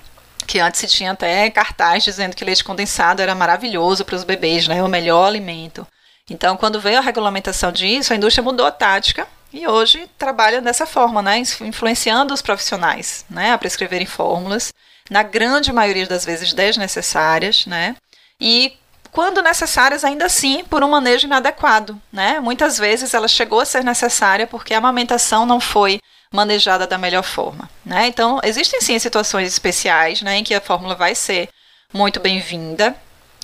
Que 0.47 0.59
antes 0.59 0.79
se 0.79 0.87
tinha 0.87 1.11
até 1.11 1.49
cartaz 1.49 2.03
dizendo 2.03 2.35
que 2.35 2.45
leite 2.45 2.63
condensado 2.63 3.21
era 3.21 3.35
maravilhoso 3.35 4.03
para 4.03 4.15
os 4.15 4.23
bebês, 4.23 4.67
né? 4.67 4.83
O 4.83 4.87
melhor 4.87 5.27
alimento. 5.27 5.85
Então, 6.29 6.57
quando 6.57 6.81
veio 6.81 6.97
a 6.97 7.01
regulamentação 7.01 7.71
disso, 7.71 8.11
a 8.11 8.15
indústria 8.15 8.43
mudou 8.43 8.65
a 8.65 8.71
tática 8.71 9.27
e 9.55 9.65
hoje 9.65 10.09
trabalha 10.17 10.61
dessa 10.61 10.85
forma, 10.85 11.21
né? 11.21 11.37
Influenciando 11.61 12.33
os 12.33 12.41
profissionais, 12.41 13.25
né? 13.29 13.53
A 13.53 13.57
prescreverem 13.57 14.05
fórmulas 14.05 14.73
na 15.09 15.23
grande 15.23 15.71
maioria 15.71 16.05
das 16.05 16.25
vezes 16.25 16.53
desnecessárias, 16.53 17.65
né? 17.65 17.95
E 18.39 18.77
quando 19.13 19.41
necessárias, 19.41 20.03
ainda 20.03 20.25
assim, 20.25 20.65
por 20.65 20.83
um 20.83 20.89
manejo 20.89 21.25
inadequado, 21.25 21.99
né? 22.11 22.41
Muitas 22.41 22.77
vezes 22.77 23.13
ela 23.13 23.29
chegou 23.29 23.61
a 23.61 23.65
ser 23.65 23.81
necessária 23.81 24.45
porque 24.45 24.73
a 24.73 24.77
amamentação 24.77 25.45
não 25.45 25.61
foi 25.61 26.01
manejada 26.33 26.85
da 26.85 26.97
melhor 26.97 27.23
forma, 27.23 27.69
né? 27.85 28.07
Então, 28.07 28.41
existem 28.43 28.81
sim 28.81 28.99
situações 28.99 29.47
especiais, 29.47 30.21
né, 30.21 30.35
em 30.35 30.43
que 30.43 30.53
a 30.53 30.59
fórmula 30.59 30.93
vai 30.93 31.15
ser 31.15 31.47
muito 31.93 32.19
bem-vinda, 32.19 32.93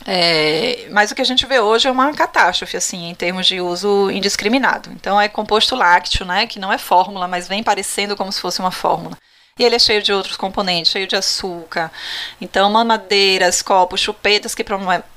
é, 0.05 0.87
mas 0.91 1.11
o 1.11 1.15
que 1.15 1.21
a 1.21 1.25
gente 1.25 1.45
vê 1.45 1.59
hoje 1.59 1.87
é 1.87 1.91
uma 1.91 2.13
catástrofe, 2.13 2.77
assim, 2.77 3.09
em 3.09 3.15
termos 3.15 3.47
de 3.47 3.61
uso 3.61 4.09
indiscriminado. 4.11 4.89
Então, 4.91 5.19
é 5.19 5.27
composto 5.27 5.75
lácteo, 5.75 6.25
né, 6.25 6.47
que 6.47 6.59
não 6.59 6.71
é 6.71 6.77
fórmula, 6.77 7.27
mas 7.27 7.47
vem 7.47 7.63
parecendo 7.63 8.15
como 8.15 8.31
se 8.31 8.41
fosse 8.41 8.59
uma 8.59 8.71
fórmula. 8.71 9.17
E 9.59 9.63
ele 9.63 9.75
é 9.75 9.79
cheio 9.79 10.01
de 10.01 10.11
outros 10.13 10.37
componentes, 10.37 10.91
cheio 10.91 11.05
de 11.05 11.15
açúcar. 11.15 11.91
Então, 12.39 12.69
mamadeiras, 12.71 13.61
copos, 13.61 13.99
chupetas 13.99 14.55
que 14.55 14.63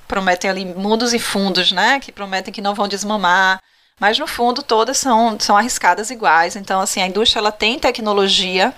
prometem 0.07 0.51
ali 0.51 0.65
mundos 0.65 1.15
e 1.15 1.19
fundos, 1.19 1.73
né? 1.73 2.01
Que 2.01 2.13
prometem 2.13 2.53
que 2.53 2.61
não 2.61 2.75
vão 2.75 2.89
desmamar. 2.89 3.61
Mas 4.01 4.19
no 4.19 4.27
fundo 4.27 4.63
todas 4.63 4.99
são, 4.99 5.39
são 5.39 5.57
arriscadas 5.57 6.11
iguais. 6.11 6.57
Então, 6.57 6.81
assim, 6.81 7.01
a 7.01 7.07
indústria 7.07 7.41
ela 7.41 7.53
tem 7.53 7.79
tecnologia 7.79 8.75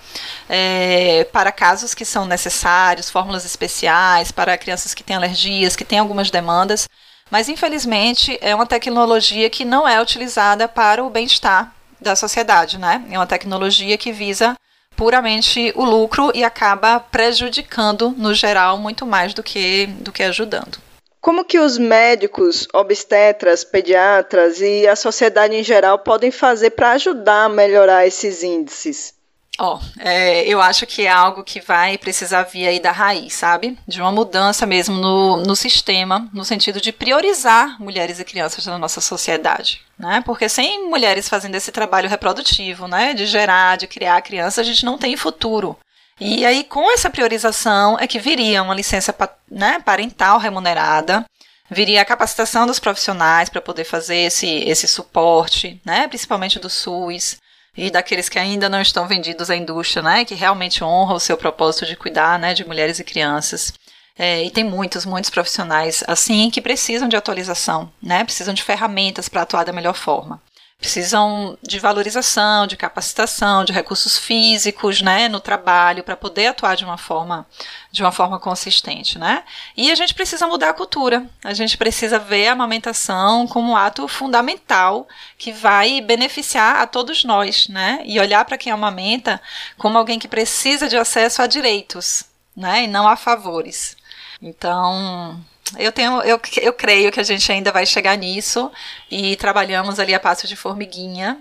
é, 0.49 1.25
para 1.33 1.51
casos 1.51 1.95
que 1.95 2.05
são 2.05 2.27
necessários, 2.27 3.11
fórmulas 3.11 3.45
especiais, 3.45 4.31
para 4.31 4.59
crianças 4.59 4.93
que 4.95 5.03
têm 5.03 5.17
alergias, 5.17 5.75
que 5.75 5.85
têm 5.85 5.99
algumas 5.99 6.31
demandas, 6.31 6.87
Mas 7.31 7.49
infelizmente 7.49 8.39
é 8.41 8.55
uma 8.55 8.67
tecnologia 8.67 9.51
que 9.51 9.65
não 9.65 9.87
é 9.89 10.01
utilizada 10.01 10.69
para 10.69 11.03
o 11.05 11.11
bem-estar 11.11 11.73
da 12.01 12.15
sociedade, 12.15 12.79
né? 12.79 13.05
É 13.11 13.19
uma 13.19 13.27
tecnologia 13.27 13.99
que 13.99 14.13
visa 14.13 14.55
puramente 14.97 15.73
o 15.77 15.85
lucro 15.85 16.31
e 16.35 16.45
acaba 16.45 17.01
prejudicando 17.01 18.15
no 18.17 18.33
geral 18.33 18.79
muito 18.79 19.05
mais 19.05 19.35
do 19.35 19.43
que 19.43 19.87
do 20.01 20.13
que 20.13 20.23
ajudando. 20.23 20.79
Como 21.27 21.45
que 21.45 21.59
os 21.59 21.77
médicos, 21.77 22.69
obstetras, 22.73 23.65
pediatras 23.65 24.61
e 24.61 24.87
a 24.87 24.95
sociedade 24.95 25.57
em 25.57 25.65
geral 25.65 25.99
podem 25.99 26.31
fazer 26.31 26.71
para 26.71 26.93
ajudar 26.93 27.47
a 27.47 27.49
melhorar 27.49 28.07
esses 28.07 28.45
índices? 28.45 29.12
Ó, 29.59 29.75
oh, 29.75 29.81
é, 29.99 30.47
eu 30.47 30.61
acho 30.61 30.87
que 30.87 31.05
é 31.05 31.11
algo 31.11 31.43
que 31.43 31.61
vai 31.61 31.99
precisar 31.99 32.45
vir 32.45 32.69
aí 32.69 32.79
da 32.79 32.93
raiz, 32.93 33.33
sabe? 33.33 33.77
De 33.89 34.01
uma 34.01 34.12
mudança 34.12 34.65
mesmo 34.67 34.95
no, 34.95 35.39
no 35.39 35.57
sistema, 35.57 36.31
no 36.33 36.45
sentido 36.45 36.81
de 36.81 36.93
priorizar 36.93 37.75
mulheres 37.83 38.21
e 38.21 38.25
crianças 38.25 38.65
na 38.65 38.79
nossa 38.79 39.01
sociedade, 39.01 39.81
né? 39.99 40.23
Porque 40.25 40.49
sem 40.49 40.89
mulheres 40.89 41.29
fazendo 41.29 41.57
esse 41.57 41.73
trabalho 41.73 42.09
reprodutivo, 42.09 42.87
né? 42.87 43.15
De 43.15 43.27
gerar, 43.27 43.77
de 43.77 43.89
criar 43.89 44.23
crianças, 44.23 44.61
a 44.61 44.62
gente 44.62 44.85
não 44.85 44.97
tem 44.97 45.17
futuro. 45.17 45.77
E 46.19 46.47
aí, 46.47 46.65
com 46.65 46.91
essa 46.93 47.11
priorização, 47.11 47.99
é 47.99 48.07
que 48.07 48.19
viria 48.19 48.63
uma 48.63 48.75
licença 48.75 49.15
né, 49.51 49.79
parental 49.85 50.39
remunerada, 50.39 51.27
viria 51.71 52.01
a 52.01 52.07
capacitação 52.07 52.67
dos 52.67 52.79
profissionais 52.79 53.51
para 53.51 53.61
poder 53.61 53.85
fazer 53.85 54.17
esse, 54.17 54.47
esse 54.47 54.89
suporte, 54.89 55.81
né, 55.85 56.09
principalmente 56.09 56.59
do 56.59 56.71
SUS, 56.71 57.37
e 57.77 57.91
daqueles 57.91 58.31
que 58.31 58.39
ainda 58.39 58.67
não 58.67 58.81
estão 58.81 59.07
vendidos 59.07 59.51
à 59.51 59.57
indústria, 59.57 60.03
né, 60.03 60.25
que 60.25 60.35
realmente 60.35 60.83
honra 60.83 61.15
o 61.15 61.21
seu 61.21 61.37
propósito 61.37 61.85
de 61.85 61.97
cuidar, 61.97 62.39
né, 62.39 62.55
de 62.55 62.67
mulheres 62.67 62.99
e 62.99 63.05
crianças. 63.05 63.75
É, 64.19 64.43
e 64.43 64.51
tem 64.51 64.65
muitos, 64.65 65.05
muitos 65.05 65.29
profissionais 65.29 66.03
assim 66.07 66.49
que 66.49 66.63
precisam 66.63 67.07
de 67.07 67.17
atualização, 67.17 67.93
né, 68.03 68.25
precisam 68.25 68.55
de 68.55 68.63
ferramentas 68.63 69.29
para 69.29 69.43
atuar 69.43 69.65
da 69.65 69.73
melhor 69.75 69.95
forma 69.95 70.41
precisam 70.79 71.57
de 71.62 71.79
valorização, 71.79 72.67
de 72.67 72.77
capacitação, 72.77 73.65
de 73.65 73.73
recursos 73.73 74.19
físicos, 74.19 75.01
né, 75.01 75.29
no 75.29 75.41
trabalho 75.41 76.05
para 76.05 76.17
poder 76.17 76.49
atuar 76.49 76.77
de 76.77 76.85
uma 76.85 76.99
forma 76.99 77.47
de 77.91 78.03
uma 78.03 78.12
forma 78.12 78.39
consistente, 78.39 79.19
né? 79.19 79.43
E 79.75 79.91
a 79.91 79.95
gente 79.95 80.12
precisa 80.12 80.47
mudar 80.47 80.71
a 80.71 80.75
cultura. 80.75 81.27
A 81.43 81.55
gente 81.55 81.79
precisa 81.79 82.19
ver 82.19 82.49
a 82.49 82.53
amamentação 82.53 83.47
como 83.47 83.73
um 83.73 83.77
ato 83.77 84.07
fundamental 84.07 85.09
que 85.39 85.51
vai 85.51 86.03
beneficiar 86.03 86.77
a 86.77 86.87
todos 86.87 87.25
nós, 87.25 87.69
né? 87.69 88.03
E 88.05 88.21
olhar 88.21 88.45
para 88.45 88.59
quem 88.59 88.71
amamenta 88.71 89.41
como 89.79 89.97
alguém 89.97 90.19
que 90.19 90.29
precisa 90.29 90.89
de 90.89 90.97
acesso 90.97 91.41
a 91.41 91.47
direitos, 91.47 92.25
né? 92.55 92.85
E 92.85 92.87
não 92.87 93.09
a 93.09 93.17
favores. 93.17 93.97
Então, 94.43 95.43
eu 95.79 95.91
tenho, 95.91 96.23
eu, 96.23 96.41
eu 96.63 96.73
creio 96.73 97.11
que 97.11 97.21
a 97.21 97.25
gente 97.25 97.51
ainda 97.51 97.73
vai 97.73 97.85
chegar 97.85 98.17
nisso 98.17 98.71
e 99.11 99.37
trabalhamos 99.37 99.99
ali 99.99 100.15
a 100.15 100.21
passo 100.21 100.47
de 100.47 100.55
formiguinha. 100.55 101.39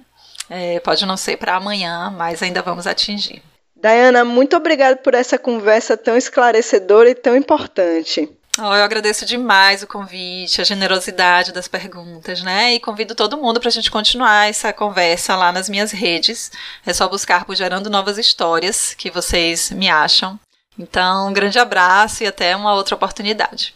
É, 0.50 0.80
pode 0.80 1.06
não 1.06 1.18
ser 1.18 1.38
para 1.38 1.56
amanhã, 1.56 2.14
mas 2.16 2.42
ainda 2.42 2.62
vamos 2.62 2.88
atingir. 2.88 3.42
Dayana, 3.76 4.24
muito 4.24 4.56
obrigada 4.56 4.96
por 4.96 5.14
essa 5.14 5.38
conversa 5.38 5.96
tão 5.96 6.18
esclarecedora 6.18 7.10
e 7.10 7.16
tão 7.16 7.36
importante. 7.36 8.30
Oh, 8.58 8.74
eu 8.74 8.84
agradeço 8.84 9.26
demais 9.26 9.84
o 9.84 9.88
convite, 9.88 10.62
a 10.62 10.64
generosidade 10.64 11.52
das 11.52 11.68
perguntas, 11.68 12.42
né? 12.42 12.74
E 12.74 12.80
convido 12.80 13.14
todo 13.14 13.38
mundo 13.38 13.60
para 13.60 13.68
a 13.68 13.72
gente 13.72 13.92
continuar 13.92 14.50
essa 14.50 14.72
conversa 14.72 15.36
lá 15.36 15.52
nas 15.52 15.68
minhas 15.68 15.92
redes. 15.92 16.52
É 16.86 16.94
só 16.94 17.08
buscar 17.10 17.44
por 17.44 17.54
Gerando 17.54 17.90
Novas 17.90 18.18
Histórias, 18.18 18.94
que 18.94 19.12
vocês 19.12 19.72
me 19.72 19.90
acham. 19.90 20.40
Então, 20.80 21.28
um 21.28 21.34
grande 21.34 21.60
abraço 21.60 22.24
e 22.24 22.28
até 22.28 22.56
uma 22.56 22.74
outra 22.74 22.96
oportunidade. 22.96 23.76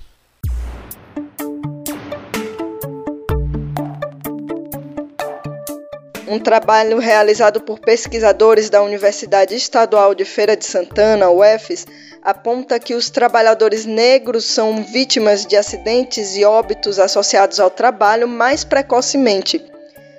Um 6.30 6.38
trabalho 6.38 7.00
realizado 7.00 7.60
por 7.60 7.80
pesquisadores 7.80 8.70
da 8.70 8.84
Universidade 8.84 9.56
Estadual 9.56 10.14
de 10.14 10.24
Feira 10.24 10.56
de 10.56 10.64
Santana, 10.64 11.28
UFES, 11.32 11.88
aponta 12.22 12.80
que 12.80 12.94
os 12.94 13.10
trabalhadores 13.10 13.84
negros 13.84 14.46
são 14.46 14.84
vítimas 14.84 15.44
de 15.44 15.58
acidentes 15.58 16.38
e 16.38 16.46
óbitos 16.46 17.00
associados 17.00 17.60
ao 17.60 17.72
trabalho 17.72 18.28
mais 18.28 18.64
precocemente. 18.64 19.66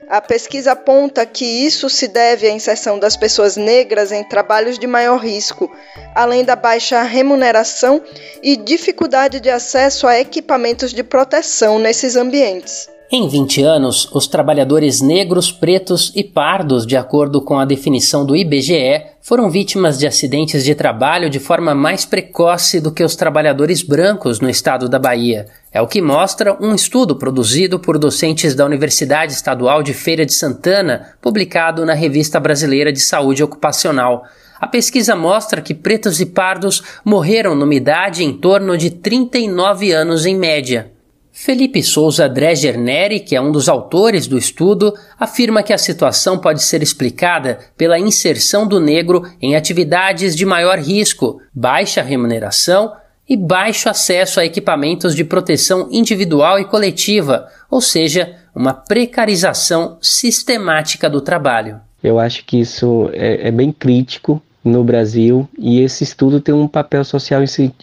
A 0.08 0.20
pesquisa 0.20 0.72
aponta 0.72 1.24
que 1.24 1.44
isso 1.44 1.88
se 1.88 2.08
deve 2.08 2.48
à 2.48 2.50
inserção 2.50 2.98
das 2.98 3.16
pessoas 3.16 3.56
negras 3.56 4.10
em 4.10 4.24
trabalhos 4.24 4.80
de 4.80 4.88
maior 4.88 5.18
risco, 5.18 5.70
além 6.12 6.44
da 6.44 6.56
baixa 6.56 7.00
remuneração 7.02 8.02
e 8.42 8.56
dificuldade 8.56 9.38
de 9.38 9.48
acesso 9.48 10.08
a 10.08 10.18
equipamentos 10.18 10.92
de 10.92 11.04
proteção 11.04 11.78
nesses 11.78 12.16
ambientes. 12.16 12.88
Em 13.12 13.26
20 13.26 13.64
anos, 13.64 14.08
os 14.12 14.28
trabalhadores 14.28 15.00
negros, 15.00 15.50
pretos 15.50 16.12
e 16.14 16.22
pardos, 16.22 16.86
de 16.86 16.96
acordo 16.96 17.42
com 17.42 17.58
a 17.58 17.64
definição 17.64 18.24
do 18.24 18.36
IBGE, 18.36 19.02
foram 19.20 19.50
vítimas 19.50 19.98
de 19.98 20.06
acidentes 20.06 20.62
de 20.62 20.76
trabalho 20.76 21.28
de 21.28 21.40
forma 21.40 21.74
mais 21.74 22.04
precoce 22.04 22.80
do 22.80 22.92
que 22.92 23.02
os 23.02 23.16
trabalhadores 23.16 23.82
brancos 23.82 24.38
no 24.38 24.48
estado 24.48 24.88
da 24.88 24.96
Bahia. 24.96 25.46
É 25.72 25.82
o 25.82 25.88
que 25.88 26.00
mostra 26.00 26.56
um 26.60 26.72
estudo 26.72 27.16
produzido 27.16 27.80
por 27.80 27.98
docentes 27.98 28.54
da 28.54 28.64
Universidade 28.64 29.32
Estadual 29.32 29.82
de 29.82 29.92
Feira 29.92 30.24
de 30.24 30.32
Santana, 30.32 31.14
publicado 31.20 31.84
na 31.84 31.94
Revista 31.94 32.38
Brasileira 32.38 32.92
de 32.92 33.00
Saúde 33.00 33.42
Ocupacional. 33.42 34.22
A 34.60 34.68
pesquisa 34.68 35.16
mostra 35.16 35.60
que 35.60 35.74
pretos 35.74 36.20
e 36.20 36.26
pardos 36.26 36.80
morreram 37.04 37.56
numa 37.56 37.74
idade 37.74 38.22
em 38.22 38.32
torno 38.32 38.78
de 38.78 38.88
39 38.88 39.90
anos 39.90 40.26
em 40.26 40.36
média. 40.36 40.92
Felipe 41.42 41.82
Souza 41.82 42.28
Dreger 42.28 42.78
Neri, 42.78 43.18
que 43.18 43.34
é 43.34 43.40
um 43.40 43.50
dos 43.50 43.66
autores 43.66 44.26
do 44.26 44.36
estudo, 44.36 44.92
afirma 45.18 45.62
que 45.62 45.72
a 45.72 45.78
situação 45.78 46.36
pode 46.36 46.62
ser 46.62 46.82
explicada 46.82 47.60
pela 47.78 47.98
inserção 47.98 48.66
do 48.66 48.78
negro 48.78 49.22
em 49.40 49.56
atividades 49.56 50.36
de 50.36 50.44
maior 50.44 50.78
risco, 50.78 51.40
baixa 51.54 52.02
remuneração 52.02 52.92
e 53.26 53.38
baixo 53.38 53.88
acesso 53.88 54.38
a 54.38 54.44
equipamentos 54.44 55.14
de 55.14 55.24
proteção 55.24 55.88
individual 55.90 56.58
e 56.58 56.66
coletiva, 56.66 57.48
ou 57.70 57.80
seja, 57.80 58.36
uma 58.54 58.74
precarização 58.74 59.96
sistemática 60.02 61.08
do 61.08 61.22
trabalho. 61.22 61.80
Eu 62.04 62.18
acho 62.18 62.44
que 62.44 62.60
isso 62.60 63.08
é, 63.14 63.48
é 63.48 63.50
bem 63.50 63.72
crítico 63.72 64.42
no 64.64 64.84
Brasil 64.84 65.48
e 65.58 65.80
esse 65.80 66.04
estudo 66.04 66.40
tem 66.40 66.54
um 66.54 66.68
papel 66.68 67.02
social 67.04 67.42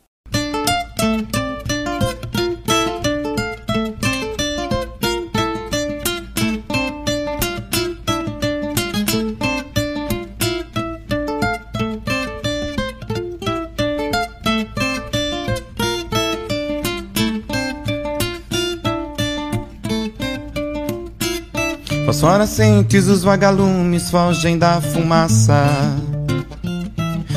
As 22.15 22.21
fluorescentes, 22.21 23.07
os 23.07 23.23
vagalumes 23.23 24.09
fogem 24.09 24.57
da 24.57 24.79
fumaça. 24.79 25.67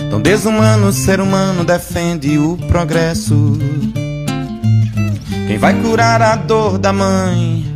Tão 0.08 0.20
desumano, 0.20 0.92
ser 0.92 1.20
humano 1.20 1.64
defende 1.64 2.38
o 2.38 2.56
progresso. 2.68 3.58
Quem 5.48 5.58
vai 5.58 5.74
curar 5.82 6.22
a 6.22 6.36
dor 6.36 6.78
da 6.78 6.92
mãe 6.92 7.66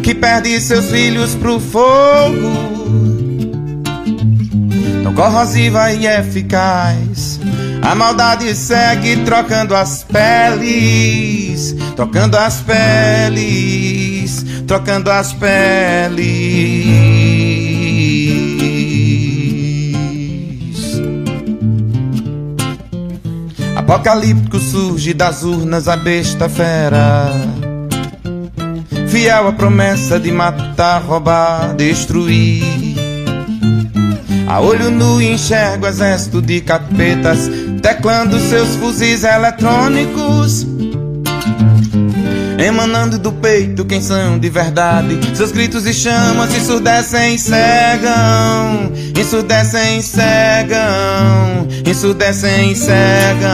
que 0.00 0.14
perde 0.14 0.60
seus 0.60 0.92
filhos 0.92 1.34
pro 1.34 1.58
fogo? 1.58 2.52
Tão 5.02 5.12
corrosiva 5.14 5.90
e 5.90 6.06
eficaz. 6.06 7.40
A 7.82 7.96
maldade 7.96 8.54
segue 8.54 9.24
trocando 9.24 9.74
as 9.74 10.04
peles, 10.04 11.74
trocando 11.96 12.36
as 12.36 12.60
peles 12.60 14.46
trocando 14.68 15.10
as 15.10 15.32
peles. 15.32 16.20
Apocalíptico 23.74 24.60
surge 24.60 25.14
das 25.14 25.42
urnas 25.42 25.88
a 25.88 25.96
besta 25.96 26.50
fera. 26.50 27.32
Fiel 29.08 29.48
à 29.48 29.52
promessa 29.52 30.20
de 30.20 30.30
matar, 30.30 31.02
roubar, 31.02 31.74
destruir. 31.74 32.62
A 34.46 34.60
olho 34.60 34.90
nu 34.90 35.20
enxergo 35.22 35.86
exército 35.86 36.42
de 36.42 36.60
capetas 36.60 37.50
teclando 37.80 38.38
seus 38.38 38.76
fuzis 38.76 39.24
eletrônicos 39.24 40.77
emanando 42.58 43.18
do 43.18 43.32
peito 43.32 43.84
quem 43.84 44.00
são 44.00 44.38
de 44.38 44.50
verdade. 44.50 45.18
Seus 45.36 45.52
gritos 45.52 45.86
e 45.86 45.94
chamas 45.94 46.54
ensurdecem, 46.54 47.38
cegam, 47.38 48.92
ensurdecem, 49.16 50.02
cegam, 50.02 51.68
ensurdecem, 51.86 52.74
cegam. 52.74 53.48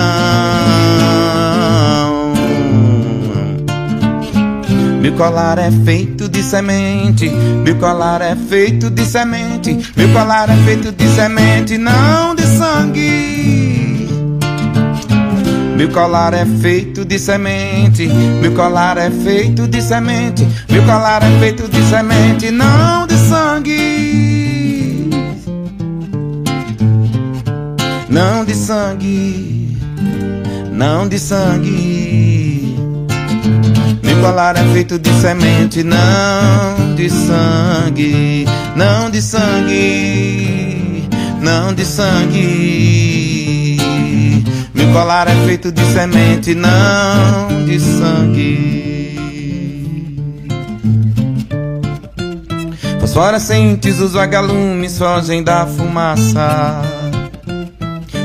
Meu 5.00 5.12
colar 5.12 5.58
é 5.58 5.70
feito 5.70 6.30
de 6.30 6.42
semente, 6.42 7.28
meu 7.28 7.76
colar 7.76 8.22
é 8.22 8.34
feito 8.34 8.88
de 8.88 9.04
semente, 9.04 9.78
meu 9.94 10.08
colar 10.14 10.48
é 10.48 10.56
feito 10.64 10.90
de 10.90 11.06
semente, 11.08 11.76
não 11.76 12.34
de 12.34 12.42
sangue. 12.46 13.73
Meu 15.76 15.90
colar 15.90 16.32
é 16.34 16.46
feito 16.46 17.04
de 17.04 17.18
semente, 17.18 18.06
meu 18.06 18.52
colar 18.52 18.96
é 18.96 19.10
feito 19.10 19.66
de 19.66 19.82
semente, 19.82 20.46
meu 20.70 20.84
colar 20.84 21.22
é 21.22 21.38
feito 21.40 21.68
de 21.68 21.82
semente, 21.82 22.50
não 22.50 23.06
de 23.06 23.16
sangue. 23.16 25.10
Não 28.08 28.44
de 28.44 28.54
sangue, 28.54 29.76
não 30.70 31.08
de 31.08 31.18
sangue. 31.18 32.76
Meu 34.04 34.20
colar 34.20 34.56
é 34.56 34.64
feito 34.72 34.96
de 35.00 35.10
semente, 35.20 35.82
não 35.82 36.94
de 36.94 37.10
sangue, 37.10 38.46
não 38.76 39.10
de 39.10 39.20
sangue, 39.20 41.08
não 41.40 41.74
de 41.74 41.84
sangue. 41.84 43.13
Colar 44.94 45.26
é 45.26 45.35
feito 45.44 45.72
de 45.72 45.85
semente, 45.87 46.54
não 46.54 47.64
de 47.66 47.80
sangue. 47.80 49.18
Fosforescentes, 53.00 53.98
os 53.98 54.12
vagalumes 54.12 54.96
fogem 54.96 55.42
da 55.42 55.66
fumaça. 55.66 56.80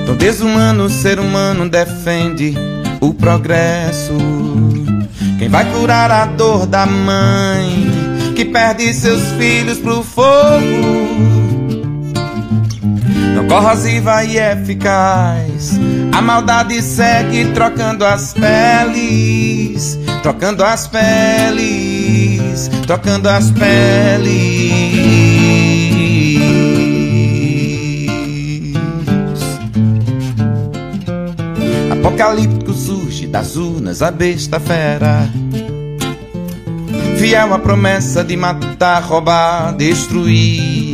Tão 0.06 0.16
desumano 0.16 0.84
o 0.84 0.90
ser 0.92 1.20
humano 1.20 1.68
defende 1.68 2.54
o 3.02 3.16
progresso. 3.16 4.16
Quem 5.40 5.50
vai 5.50 5.66
curar 5.74 6.12
a 6.12 6.26
dor 6.28 6.68
da 6.68 6.86
mãe 6.86 7.88
que 8.36 8.46
perde 8.46 8.94
seus 8.94 9.24
filhos 9.40 9.80
pro 9.80 10.04
fogo? 10.04 10.30
Tão 13.34 13.48
corrosiva 13.48 14.24
e 14.24 14.38
eficaz 14.38 15.80
a 16.12 16.22
maldade 16.22 16.82
segue 16.82 17.52
trocando 17.54 18.06
as 18.06 18.34
peles, 18.34 19.98
trocando 20.22 20.64
as 20.64 20.88
peles, 20.88 22.70
trocando 22.86 23.30
as 23.30 23.52
peles. 23.52 24.90
Apocalíptico 31.92 32.74
surge 32.74 33.28
das 33.28 33.56
urnas 33.56 34.02
a 34.02 34.12
besta 34.12 34.60
fera. 34.60 35.30
Fiel 37.18 37.54
à 37.54 37.60
promessa 37.60 38.24
de 38.24 38.38
matar, 38.38 39.04
roubar, 39.04 39.76
destruir. 39.76 40.89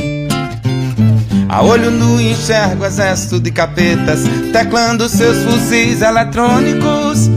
A 1.55 1.63
olho 1.63 1.89
nu 1.89 2.19
enxergo 2.19 2.83
exército 2.83 3.39
de 3.39 3.49
capetas 3.49 4.19
teclando 4.51 5.07
seus 5.07 5.37
fuzis 5.45 6.01
eletrônicos. 6.01 7.29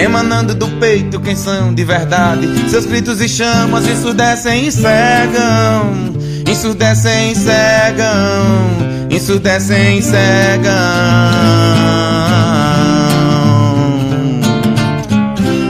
emanando 0.00 0.54
do 0.54 0.68
peito 0.78 1.18
quem 1.18 1.34
são 1.34 1.74
de 1.74 1.82
verdade. 1.82 2.46
Seus 2.70 2.86
gritos 2.86 3.20
e 3.20 3.28
chamas 3.28 3.88
ensurdecem 3.88 4.68
e 4.68 4.70
cegam, 4.70 6.14
ensurdecem 6.48 7.32
e 7.32 7.34
cegam, 7.34 9.08
ensurdecem 9.10 9.98
e 9.98 10.02
cegam. 10.02 11.85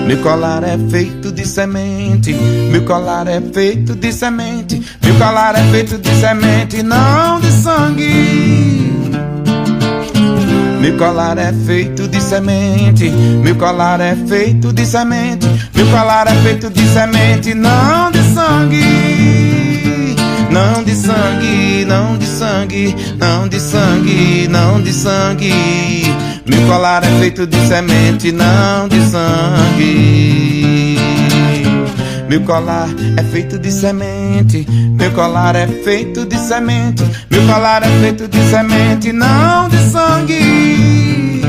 Meu 0.06 0.18
colar 0.18 0.62
é 0.62 0.78
feito 0.88 1.32
de 1.32 1.44
semente, 1.44 2.32
meu 2.32 2.84
colar 2.84 3.26
é 3.26 3.40
feito 3.40 3.96
de 3.96 4.12
semente, 4.12 4.80
meu 5.02 5.16
colar 5.16 5.56
é 5.56 5.70
feito 5.72 5.98
de 5.98 6.10
semente, 6.20 6.80
não 6.80 7.40
de 7.40 7.50
sangue. 7.50 8.92
Meu 10.80 10.96
colar 10.96 11.36
é 11.38 11.52
feito 11.52 12.06
de 12.06 12.20
semente, 12.20 13.10
meu 13.10 13.56
colar 13.56 14.00
é 14.00 14.14
feito 14.14 14.72
de 14.72 14.86
semente, 14.86 15.48
meu 15.74 15.86
colar 15.88 16.28
é 16.28 16.34
feito 16.36 16.70
de 16.70 16.86
semente, 16.86 17.52
não 17.52 18.12
de 18.12 18.22
sangue. 18.32 20.16
Não 20.48 20.84
de 20.84 20.94
sangue, 20.94 21.84
não 21.84 22.16
de 22.16 22.26
sangue, 22.26 22.96
não 23.18 23.48
de 23.48 23.60
sangue, 23.60 24.48
não 24.48 24.80
de 24.80 24.92
sangue. 24.92 25.52
Meu 26.48 26.66
colar 26.68 27.02
é 27.02 27.18
feito 27.18 27.46
de 27.46 27.56
semente, 27.66 28.30
não 28.30 28.86
de 28.88 29.00
sangue. 29.10 30.96
Meu 32.28 32.40
colar 32.42 32.88
é 33.16 33.22
feito 33.24 33.58
de 33.58 33.70
semente, 33.72 34.66
meu 34.98 35.10
colar 35.12 35.56
é 35.56 35.66
feito 35.66 36.24
de 36.26 36.36
semente, 36.38 37.04
meu 37.30 37.46
colar 37.46 37.82
é 37.82 38.00
feito 38.00 38.28
de 38.28 38.38
semente, 38.50 39.12
não 39.12 39.68
de 39.68 39.78
sangue. 39.90 41.42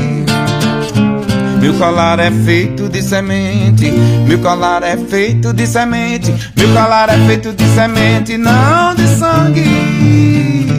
Meu 1.60 1.74
colar 1.74 2.20
é 2.20 2.30
feito 2.30 2.88
de 2.88 3.02
semente, 3.02 3.90
meu 4.26 4.38
colar 4.38 4.82
é 4.82 4.96
feito 4.96 5.52
de 5.52 5.66
semente, 5.66 6.32
meu 6.56 6.72
colar 6.72 7.08
é 7.08 7.18
feito 7.26 7.52
de 7.52 7.64
semente, 7.74 8.38
não 8.38 8.94
de 8.94 9.06
sangue. 9.16 10.77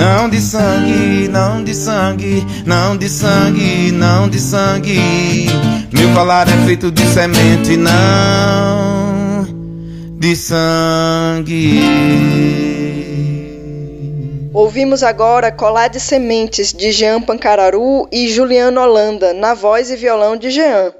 Não 0.00 0.30
de 0.30 0.40
sangue, 0.40 1.28
não 1.28 1.62
de 1.62 1.74
sangue, 1.74 2.42
não 2.64 2.96
de 2.96 3.06
sangue, 3.06 3.92
não 3.92 4.30
de 4.30 4.40
sangue. 4.40 4.98
Meu 5.92 6.14
colar 6.14 6.48
é 6.48 6.64
feito 6.64 6.90
de 6.90 7.02
semente, 7.02 7.76
não 7.76 9.44
de 10.18 10.34
sangue. 10.34 11.82
Ouvimos 14.54 15.02
agora 15.02 15.52
Colar 15.52 15.88
de 15.88 16.00
Sementes 16.00 16.72
de 16.72 16.92
Jean 16.92 17.20
Pancararu 17.20 18.08
e 18.10 18.26
Juliano 18.30 18.80
Holanda, 18.80 19.34
na 19.34 19.52
voz 19.52 19.90
e 19.90 19.96
violão 19.96 20.34
de 20.34 20.48
Jean. 20.48 20.94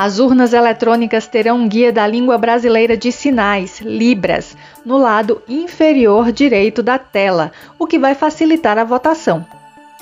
As 0.00 0.18
urnas 0.18 0.54
eletrônicas 0.54 1.26
terão 1.26 1.58
um 1.58 1.68
guia 1.68 1.92
da 1.92 2.06
língua 2.06 2.38
brasileira 2.38 2.96
de 2.96 3.12
sinais, 3.12 3.82
Libras, 3.82 4.56
no 4.82 4.96
lado 4.96 5.42
inferior 5.46 6.32
direito 6.32 6.82
da 6.82 6.98
tela, 6.98 7.52
o 7.78 7.86
que 7.86 7.98
vai 7.98 8.14
facilitar 8.14 8.78
a 8.78 8.84
votação. 8.84 9.44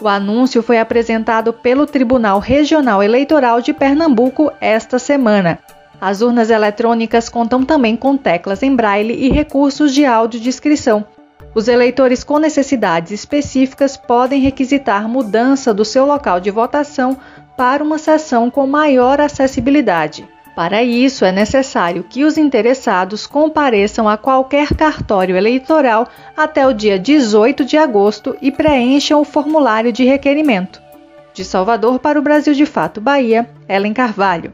O 0.01 0.07
anúncio 0.07 0.63
foi 0.63 0.79
apresentado 0.79 1.53
pelo 1.53 1.85
Tribunal 1.85 2.39
Regional 2.39 3.03
Eleitoral 3.03 3.61
de 3.61 3.73
Pernambuco 3.73 4.53
esta 4.61 5.01
semana. 5.01 5.59
As 6.01 6.23
urnas 6.23 6.49
eletrônicas 6.49 7.29
contam 7.29 7.65
também 7.65 7.97
com 7.97 8.17
teclas 8.17 8.63
em 8.63 8.77
braille 8.77 9.15
e 9.15 9.31
recursos 9.31 9.93
de 9.93 10.05
audiodescrição. 10.05 11.05
Os 11.57 11.67
eleitores 11.67 12.23
com 12.23 12.39
necessidades 12.39 13.11
específicas 13.11 13.97
podem 13.97 14.41
requisitar 14.41 15.09
mudança 15.09 15.75
do 15.75 15.85
seu 15.85 16.07
local 16.07 16.39
de 16.39 16.53
votação 16.53 17.19
para 17.59 17.83
uma 17.83 17.99
sessão 17.99 18.49
com 18.53 18.69
maior 18.69 19.21
acessibilidade. 19.21 20.25
Para 20.55 20.81
isso, 20.85 21.25
é 21.25 21.33
necessário 21.33 22.05
que 22.09 22.23
os 22.25 22.39
interessados 22.39 23.27
compareçam 23.27 24.09
a 24.09 24.17
qualquer 24.17 24.77
cartório 24.77 25.37
eleitoral 25.37 26.07
até 26.37 26.65
o 26.65 26.73
dia 26.73 26.97
18 26.97 27.65
de 27.65 27.77
agosto 27.77 28.37
e 28.41 28.53
preencham 28.53 29.21
o 29.21 29.25
formulário 29.25 29.93
de 29.93 30.05
requerimento. 30.05 30.81
De 31.35 31.45
Salvador 31.45 31.99
para 31.99 32.19
o 32.19 32.23
Brasil 32.23 32.55
de 32.55 32.65
Fato 32.65 33.01
Bahia, 33.01 33.51
Ellen 33.69 33.93
Carvalho. 33.93 34.53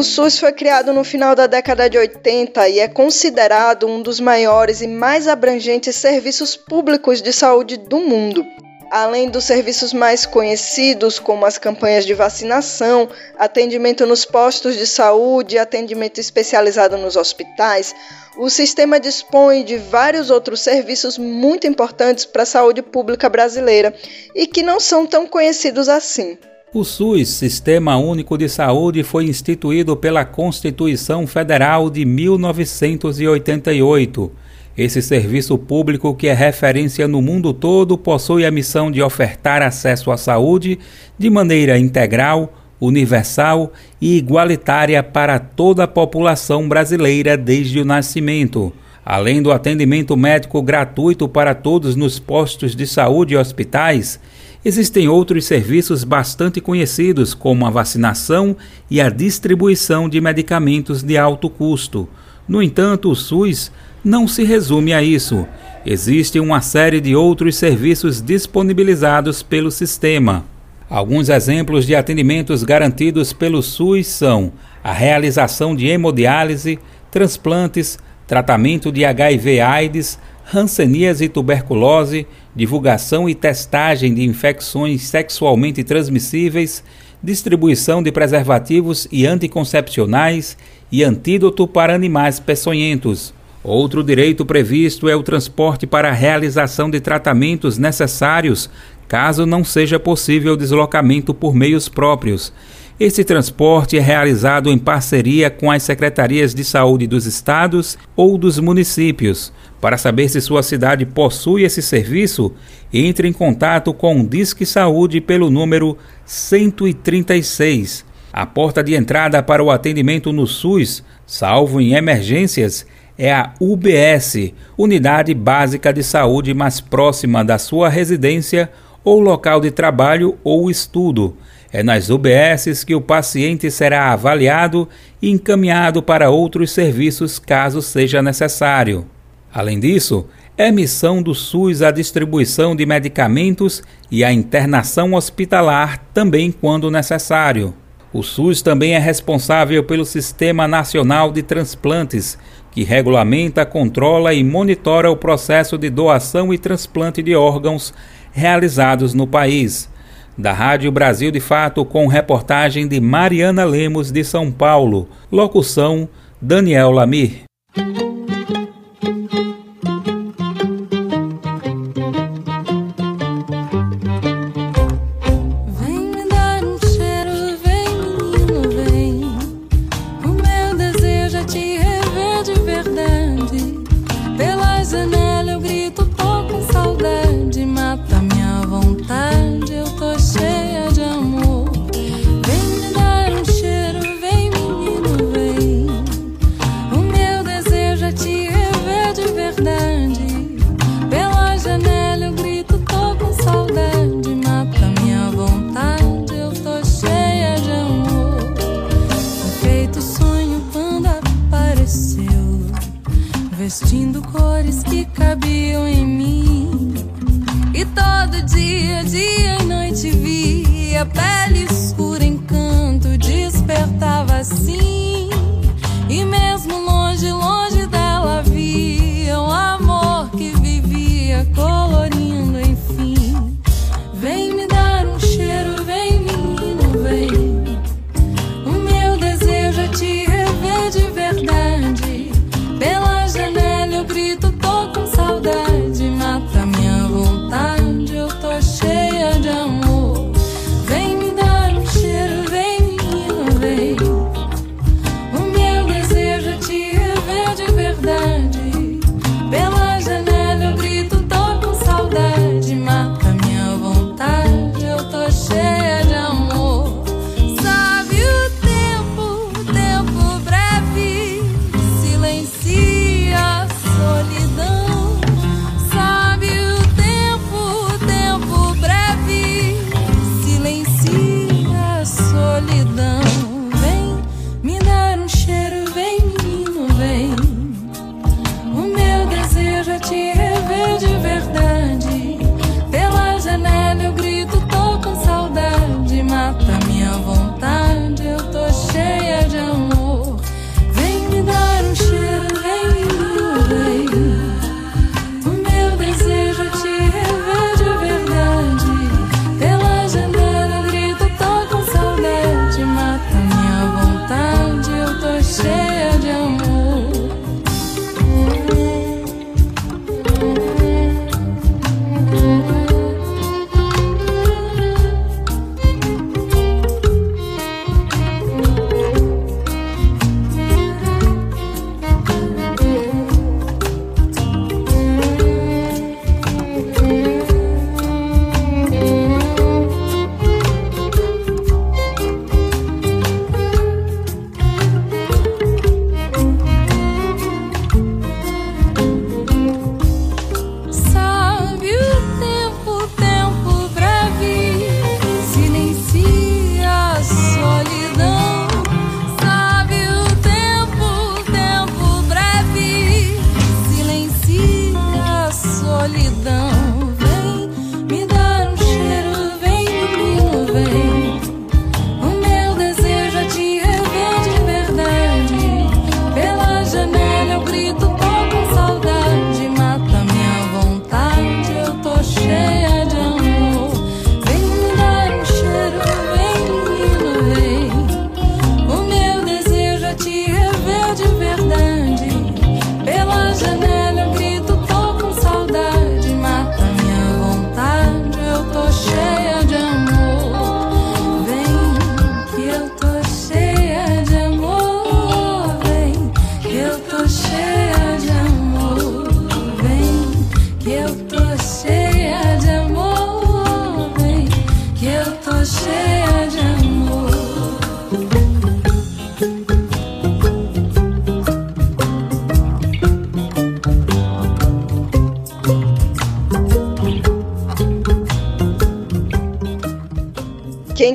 O 0.00 0.02
SUS 0.02 0.38
foi 0.38 0.50
criado 0.50 0.94
no 0.94 1.04
final 1.04 1.34
da 1.34 1.46
década 1.46 1.90
de 1.90 1.98
80 1.98 2.66
e 2.70 2.78
é 2.78 2.88
considerado 2.88 3.86
um 3.86 4.00
dos 4.00 4.18
maiores 4.18 4.80
e 4.80 4.86
mais 4.86 5.28
abrangentes 5.28 5.94
serviços 5.94 6.56
públicos 6.56 7.20
de 7.20 7.30
saúde 7.34 7.76
do 7.76 7.98
mundo. 7.98 8.42
Além 8.90 9.28
dos 9.28 9.44
serviços 9.44 9.92
mais 9.92 10.24
conhecidos, 10.24 11.18
como 11.18 11.44
as 11.44 11.58
campanhas 11.58 12.06
de 12.06 12.14
vacinação, 12.14 13.10
atendimento 13.38 14.06
nos 14.06 14.24
postos 14.24 14.74
de 14.74 14.86
saúde 14.86 15.56
e 15.56 15.58
atendimento 15.58 16.18
especializado 16.18 16.96
nos 16.96 17.14
hospitais, 17.14 17.94
o 18.38 18.48
sistema 18.48 18.98
dispõe 18.98 19.62
de 19.62 19.76
vários 19.76 20.30
outros 20.30 20.62
serviços 20.62 21.18
muito 21.18 21.66
importantes 21.66 22.24
para 22.24 22.44
a 22.44 22.46
saúde 22.46 22.80
pública 22.80 23.28
brasileira 23.28 23.94
e 24.34 24.46
que 24.46 24.62
não 24.62 24.80
são 24.80 25.06
tão 25.06 25.26
conhecidos 25.26 25.90
assim. 25.90 26.38
O 26.72 26.84
SUS, 26.84 27.30
Sistema 27.30 27.96
Único 27.96 28.38
de 28.38 28.48
Saúde, 28.48 29.02
foi 29.02 29.24
instituído 29.24 29.96
pela 29.96 30.24
Constituição 30.24 31.26
Federal 31.26 31.90
de 31.90 32.04
1988. 32.04 34.30
Esse 34.78 35.02
serviço 35.02 35.58
público, 35.58 36.14
que 36.14 36.28
é 36.28 36.32
referência 36.32 37.08
no 37.08 37.20
mundo 37.20 37.52
todo, 37.52 37.98
possui 37.98 38.46
a 38.46 38.52
missão 38.52 38.88
de 38.88 39.02
ofertar 39.02 39.62
acesso 39.62 40.12
à 40.12 40.16
saúde 40.16 40.78
de 41.18 41.28
maneira 41.28 41.76
integral, 41.76 42.54
universal 42.80 43.72
e 44.00 44.16
igualitária 44.16 45.02
para 45.02 45.40
toda 45.40 45.82
a 45.82 45.88
população 45.88 46.68
brasileira 46.68 47.36
desde 47.36 47.80
o 47.80 47.84
nascimento. 47.84 48.72
Além 49.04 49.42
do 49.42 49.50
atendimento 49.50 50.16
médico 50.16 50.62
gratuito 50.62 51.28
para 51.28 51.52
todos 51.52 51.96
nos 51.96 52.20
postos 52.20 52.76
de 52.76 52.86
saúde 52.86 53.34
e 53.34 53.36
hospitais, 53.36 54.20
Existem 54.62 55.08
outros 55.08 55.46
serviços 55.46 56.04
bastante 56.04 56.60
conhecidos, 56.60 57.32
como 57.32 57.66
a 57.66 57.70
vacinação 57.70 58.54
e 58.90 59.00
a 59.00 59.08
distribuição 59.08 60.06
de 60.06 60.20
medicamentos 60.20 61.02
de 61.02 61.16
alto 61.16 61.48
custo. 61.48 62.06
No 62.46 62.62
entanto, 62.62 63.10
o 63.10 63.16
SUS 63.16 63.72
não 64.04 64.28
se 64.28 64.44
resume 64.44 64.92
a 64.92 65.02
isso. 65.02 65.46
Existe 65.86 66.38
uma 66.38 66.60
série 66.60 67.00
de 67.00 67.16
outros 67.16 67.56
serviços 67.56 68.20
disponibilizados 68.20 69.42
pelo 69.42 69.70
sistema. 69.70 70.44
Alguns 70.90 71.30
exemplos 71.30 71.86
de 71.86 71.94
atendimentos 71.94 72.62
garantidos 72.62 73.32
pelo 73.32 73.62
SUS 73.62 74.08
são 74.08 74.52
a 74.84 74.92
realização 74.92 75.74
de 75.74 75.86
hemodiálise, 75.86 76.78
transplantes, 77.10 77.98
tratamento 78.26 78.92
de 78.92 79.06
HIV/AIDS, 79.06 80.18
hanseníase 80.52 81.24
e 81.24 81.28
tuberculose, 81.28 82.26
divulgação 82.54 83.28
e 83.28 83.34
testagem 83.34 84.12
de 84.14 84.24
infecções 84.24 85.02
sexualmente 85.02 85.84
transmissíveis, 85.84 86.82
distribuição 87.22 88.02
de 88.02 88.10
preservativos 88.10 89.06
e 89.12 89.26
anticoncepcionais 89.26 90.56
e 90.90 91.04
antídoto 91.04 91.66
para 91.68 91.94
animais 91.94 92.40
peçonhentos. 92.40 93.32
Outro 93.62 94.02
direito 94.02 94.46
previsto 94.46 95.08
é 95.08 95.14
o 95.14 95.22
transporte 95.22 95.86
para 95.86 96.08
a 96.08 96.14
realização 96.14 96.90
de 96.90 96.98
tratamentos 96.98 97.76
necessários, 97.76 98.70
caso 99.06 99.44
não 99.44 99.62
seja 99.62 100.00
possível 100.00 100.56
deslocamento 100.56 101.34
por 101.34 101.54
meios 101.54 101.88
próprios. 101.88 102.52
Esse 103.00 103.24
transporte 103.24 103.96
é 103.96 104.00
realizado 104.02 104.70
em 104.70 104.76
parceria 104.76 105.48
com 105.48 105.70
as 105.70 105.82
secretarias 105.82 106.54
de 106.54 106.62
saúde 106.62 107.06
dos 107.06 107.24
estados 107.24 107.96
ou 108.14 108.36
dos 108.36 108.58
municípios. 108.58 109.50
Para 109.80 109.96
saber 109.96 110.28
se 110.28 110.38
sua 110.38 110.62
cidade 110.62 111.06
possui 111.06 111.62
esse 111.62 111.80
serviço, 111.80 112.52
entre 112.92 113.26
em 113.26 113.32
contato 113.32 113.94
com 113.94 114.20
o 114.20 114.28
Disque 114.28 114.66
Saúde 114.66 115.18
pelo 115.18 115.48
número 115.48 115.96
136. 116.26 118.04
A 118.30 118.44
porta 118.44 118.84
de 118.84 118.94
entrada 118.94 119.42
para 119.42 119.64
o 119.64 119.70
atendimento 119.70 120.30
no 120.30 120.46
SUS, 120.46 121.02
salvo 121.26 121.80
em 121.80 121.94
emergências, 121.94 122.86
é 123.16 123.32
a 123.32 123.54
UBS, 123.58 124.52
Unidade 124.76 125.32
Básica 125.32 125.90
de 125.90 126.02
Saúde 126.02 126.52
mais 126.52 126.82
próxima 126.82 127.42
da 127.42 127.56
sua 127.56 127.88
residência 127.88 128.70
ou 129.02 129.20
local 129.20 129.58
de 129.58 129.70
trabalho 129.70 130.36
ou 130.44 130.70
estudo. 130.70 131.34
É 131.72 131.82
nas 131.82 132.10
UBSs 132.10 132.84
que 132.84 132.94
o 132.94 133.00
paciente 133.00 133.70
será 133.70 134.12
avaliado 134.12 134.88
e 135.22 135.30
encaminhado 135.30 136.02
para 136.02 136.30
outros 136.30 136.72
serviços 136.72 137.38
caso 137.38 137.80
seja 137.80 138.20
necessário. 138.20 139.06
Além 139.52 139.78
disso, 139.78 140.26
é 140.56 140.70
missão 140.70 141.22
do 141.22 141.34
SUS 141.34 141.80
a 141.80 141.90
distribuição 141.90 142.74
de 142.76 142.84
medicamentos 142.84 143.82
e 144.10 144.22
a 144.22 144.32
internação 144.32 145.14
hospitalar 145.14 146.04
também 146.12 146.52
quando 146.52 146.90
necessário. 146.90 147.74
O 148.12 148.22
SUS 148.22 148.60
também 148.60 148.94
é 148.94 148.98
responsável 148.98 149.84
pelo 149.84 150.04
Sistema 150.04 150.66
Nacional 150.66 151.30
de 151.30 151.42
Transplantes, 151.42 152.36
que 152.72 152.82
regulamenta, 152.82 153.64
controla 153.64 154.34
e 154.34 154.42
monitora 154.42 155.10
o 155.10 155.16
processo 155.16 155.78
de 155.78 155.88
doação 155.88 156.52
e 156.52 156.58
transplante 156.58 157.22
de 157.22 157.34
órgãos 157.36 157.94
realizados 158.32 159.14
no 159.14 159.26
país. 159.26 159.88
Da 160.36 160.52
Rádio 160.52 160.90
Brasil 160.90 161.30
de 161.30 161.40
Fato, 161.40 161.84
com 161.84 162.06
reportagem 162.06 162.88
de 162.88 163.00
Mariana 163.00 163.64
Lemos 163.64 164.10
de 164.10 164.24
São 164.24 164.50
Paulo. 164.50 165.08
Locução: 165.30 166.08
Daniel 166.40 166.90
Lamir. 166.90 167.44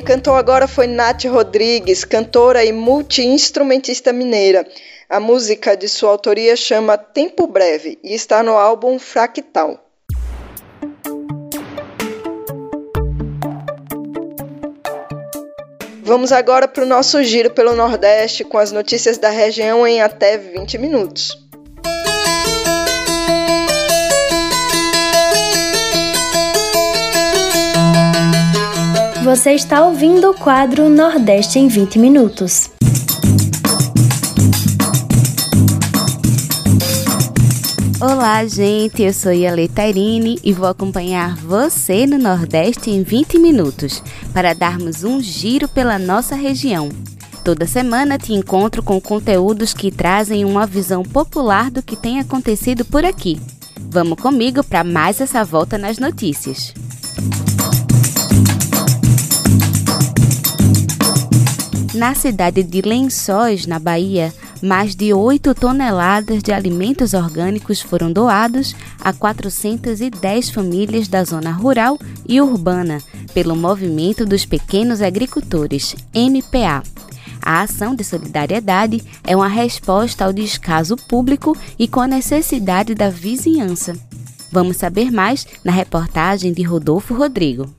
Cantou 0.06 0.34
agora 0.34 0.68
foi 0.68 0.86
Nath 0.86 1.24
Rodrigues, 1.24 2.04
cantora 2.04 2.64
e 2.64 2.70
multi-instrumentista 2.70 4.12
mineira. 4.12 4.64
A 5.08 5.18
música 5.18 5.76
de 5.76 5.88
sua 5.88 6.10
autoria 6.10 6.54
chama 6.54 6.96
Tempo 6.96 7.48
Breve 7.48 7.98
e 8.04 8.14
está 8.14 8.40
no 8.40 8.52
álbum 8.52 9.00
Fractal. 9.00 9.84
Vamos 16.04 16.30
agora 16.30 16.68
para 16.68 16.84
o 16.84 16.86
nosso 16.86 17.20
giro 17.24 17.50
pelo 17.50 17.74
Nordeste 17.74 18.44
com 18.44 18.58
as 18.58 18.70
notícias 18.70 19.18
da 19.18 19.28
região 19.28 19.84
em 19.84 20.00
até 20.00 20.38
20 20.38 20.78
minutos. 20.78 21.45
Você 29.26 29.54
está 29.54 29.84
ouvindo 29.84 30.30
o 30.30 30.34
quadro 30.34 30.88
Nordeste 30.88 31.58
em 31.58 31.66
20 31.66 31.98
Minutos. 31.98 32.70
Olá, 38.00 38.46
gente. 38.46 39.02
Eu 39.02 39.12
sou 39.12 39.32
Yale 39.32 39.66
Tairine 39.66 40.38
e 40.44 40.52
vou 40.52 40.68
acompanhar 40.68 41.34
você 41.38 42.06
no 42.06 42.18
Nordeste 42.18 42.88
em 42.88 43.02
20 43.02 43.40
minutos 43.40 44.00
para 44.32 44.54
darmos 44.54 45.02
um 45.02 45.20
giro 45.20 45.66
pela 45.66 45.98
nossa 45.98 46.36
região. 46.36 46.88
Toda 47.42 47.66
semana 47.66 48.18
te 48.18 48.32
encontro 48.32 48.80
com 48.80 49.00
conteúdos 49.00 49.74
que 49.74 49.90
trazem 49.90 50.44
uma 50.44 50.68
visão 50.68 51.02
popular 51.02 51.68
do 51.68 51.82
que 51.82 51.96
tem 51.96 52.20
acontecido 52.20 52.84
por 52.84 53.04
aqui. 53.04 53.40
Vamos 53.90 54.20
comigo 54.20 54.62
para 54.62 54.84
mais 54.84 55.20
essa 55.20 55.42
volta 55.42 55.76
nas 55.76 55.98
notícias. 55.98 56.72
Na 61.96 62.14
cidade 62.14 62.62
de 62.62 62.82
Lençóis, 62.82 63.66
na 63.66 63.78
Bahia, 63.78 64.30
mais 64.62 64.94
de 64.94 65.14
8 65.14 65.54
toneladas 65.54 66.42
de 66.42 66.52
alimentos 66.52 67.14
orgânicos 67.14 67.80
foram 67.80 68.12
doados 68.12 68.76
a 69.00 69.14
410 69.14 70.50
famílias 70.50 71.08
da 71.08 71.24
zona 71.24 71.52
rural 71.52 71.98
e 72.28 72.38
urbana 72.38 72.98
pelo 73.32 73.56
Movimento 73.56 74.26
dos 74.26 74.44
Pequenos 74.44 75.00
Agricultores, 75.00 75.96
MPA. 76.14 76.82
A 77.40 77.62
ação 77.62 77.94
de 77.94 78.04
solidariedade 78.04 79.02
é 79.24 79.34
uma 79.34 79.48
resposta 79.48 80.26
ao 80.26 80.34
descaso 80.34 80.96
público 81.08 81.56
e 81.78 81.88
com 81.88 82.00
a 82.00 82.06
necessidade 82.06 82.94
da 82.94 83.08
vizinhança. 83.08 83.94
Vamos 84.52 84.76
saber 84.76 85.10
mais 85.10 85.46
na 85.64 85.72
reportagem 85.72 86.52
de 86.52 86.62
Rodolfo 86.62 87.14
Rodrigo. 87.14 87.74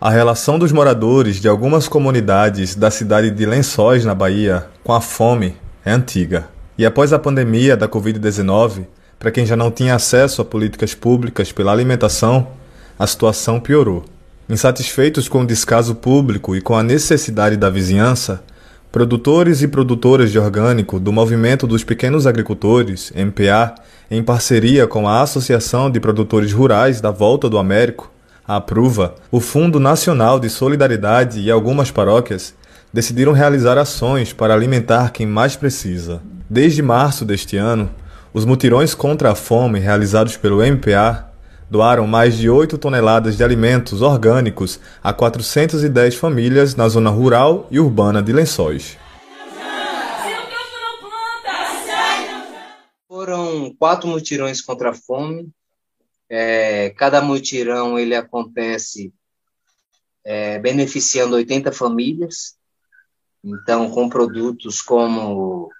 A 0.00 0.10
relação 0.10 0.60
dos 0.60 0.70
moradores 0.70 1.40
de 1.40 1.48
algumas 1.48 1.88
comunidades 1.88 2.76
da 2.76 2.88
cidade 2.88 3.32
de 3.32 3.44
Lençóis, 3.44 4.04
na 4.04 4.14
Bahia, 4.14 4.64
com 4.84 4.92
a 4.92 5.00
fome 5.00 5.56
é 5.84 5.90
antiga. 5.90 6.48
E 6.78 6.86
após 6.86 7.12
a 7.12 7.18
pandemia 7.18 7.76
da 7.76 7.88
Covid-19, 7.88 8.86
para 9.18 9.32
quem 9.32 9.44
já 9.44 9.56
não 9.56 9.72
tinha 9.72 9.96
acesso 9.96 10.40
a 10.40 10.44
políticas 10.44 10.94
públicas 10.94 11.50
pela 11.50 11.72
alimentação, 11.72 12.46
a 12.96 13.08
situação 13.08 13.58
piorou. 13.58 14.04
Insatisfeitos 14.48 15.28
com 15.28 15.40
o 15.40 15.46
descaso 15.46 15.96
público 15.96 16.54
e 16.54 16.60
com 16.60 16.76
a 16.76 16.82
necessidade 16.84 17.56
da 17.56 17.68
vizinhança, 17.68 18.40
produtores 18.92 19.62
e 19.62 19.66
produtoras 19.66 20.30
de 20.30 20.38
orgânico 20.38 21.00
do 21.00 21.12
Movimento 21.12 21.66
dos 21.66 21.82
Pequenos 21.82 22.24
Agricultores, 22.24 23.12
MPA, 23.16 23.74
em 24.08 24.22
parceria 24.22 24.86
com 24.86 25.08
a 25.08 25.22
Associação 25.22 25.90
de 25.90 25.98
Produtores 25.98 26.52
Rurais 26.52 27.00
da 27.00 27.10
Volta 27.10 27.50
do 27.50 27.58
Américo, 27.58 28.12
Pruva, 28.58 29.14
o 29.30 29.40
Fundo 29.40 29.78
Nacional 29.78 30.40
de 30.40 30.48
Solidariedade 30.48 31.38
e 31.38 31.50
algumas 31.50 31.90
paróquias 31.90 32.54
decidiram 32.90 33.32
realizar 33.32 33.76
ações 33.76 34.32
para 34.32 34.54
alimentar 34.54 35.12
quem 35.12 35.26
mais 35.26 35.54
precisa. 35.54 36.22
Desde 36.48 36.80
março 36.80 37.26
deste 37.26 37.58
ano, 37.58 37.90
os 38.32 38.46
mutirões 38.46 38.94
contra 38.94 39.32
a 39.32 39.34
fome 39.34 39.78
realizados 39.78 40.38
pelo 40.38 40.62
MPA 40.62 41.30
doaram 41.70 42.06
mais 42.06 42.38
de 42.38 42.48
8 42.48 42.78
toneladas 42.78 43.36
de 43.36 43.44
alimentos 43.44 44.00
orgânicos 44.00 44.80
a 45.04 45.12
410 45.12 46.14
famílias 46.14 46.74
na 46.74 46.88
zona 46.88 47.10
rural 47.10 47.66
e 47.70 47.78
urbana 47.78 48.22
de 48.22 48.32
Lençóis. 48.32 48.96
Foram 53.06 53.74
quatro 53.78 54.08
mutirões 54.08 54.62
contra 54.62 54.88
a 54.88 54.94
fome 54.94 55.50
é, 56.30 56.90
cada 56.90 57.20
mutirão 57.20 57.98
ele 57.98 58.14
acontece 58.14 59.12
é, 60.24 60.58
beneficiando 60.58 61.36
80 61.36 61.72
famílias, 61.72 62.56
então 63.42 63.90
com 63.90 64.08
produtos 64.08 64.82
como 64.82 65.70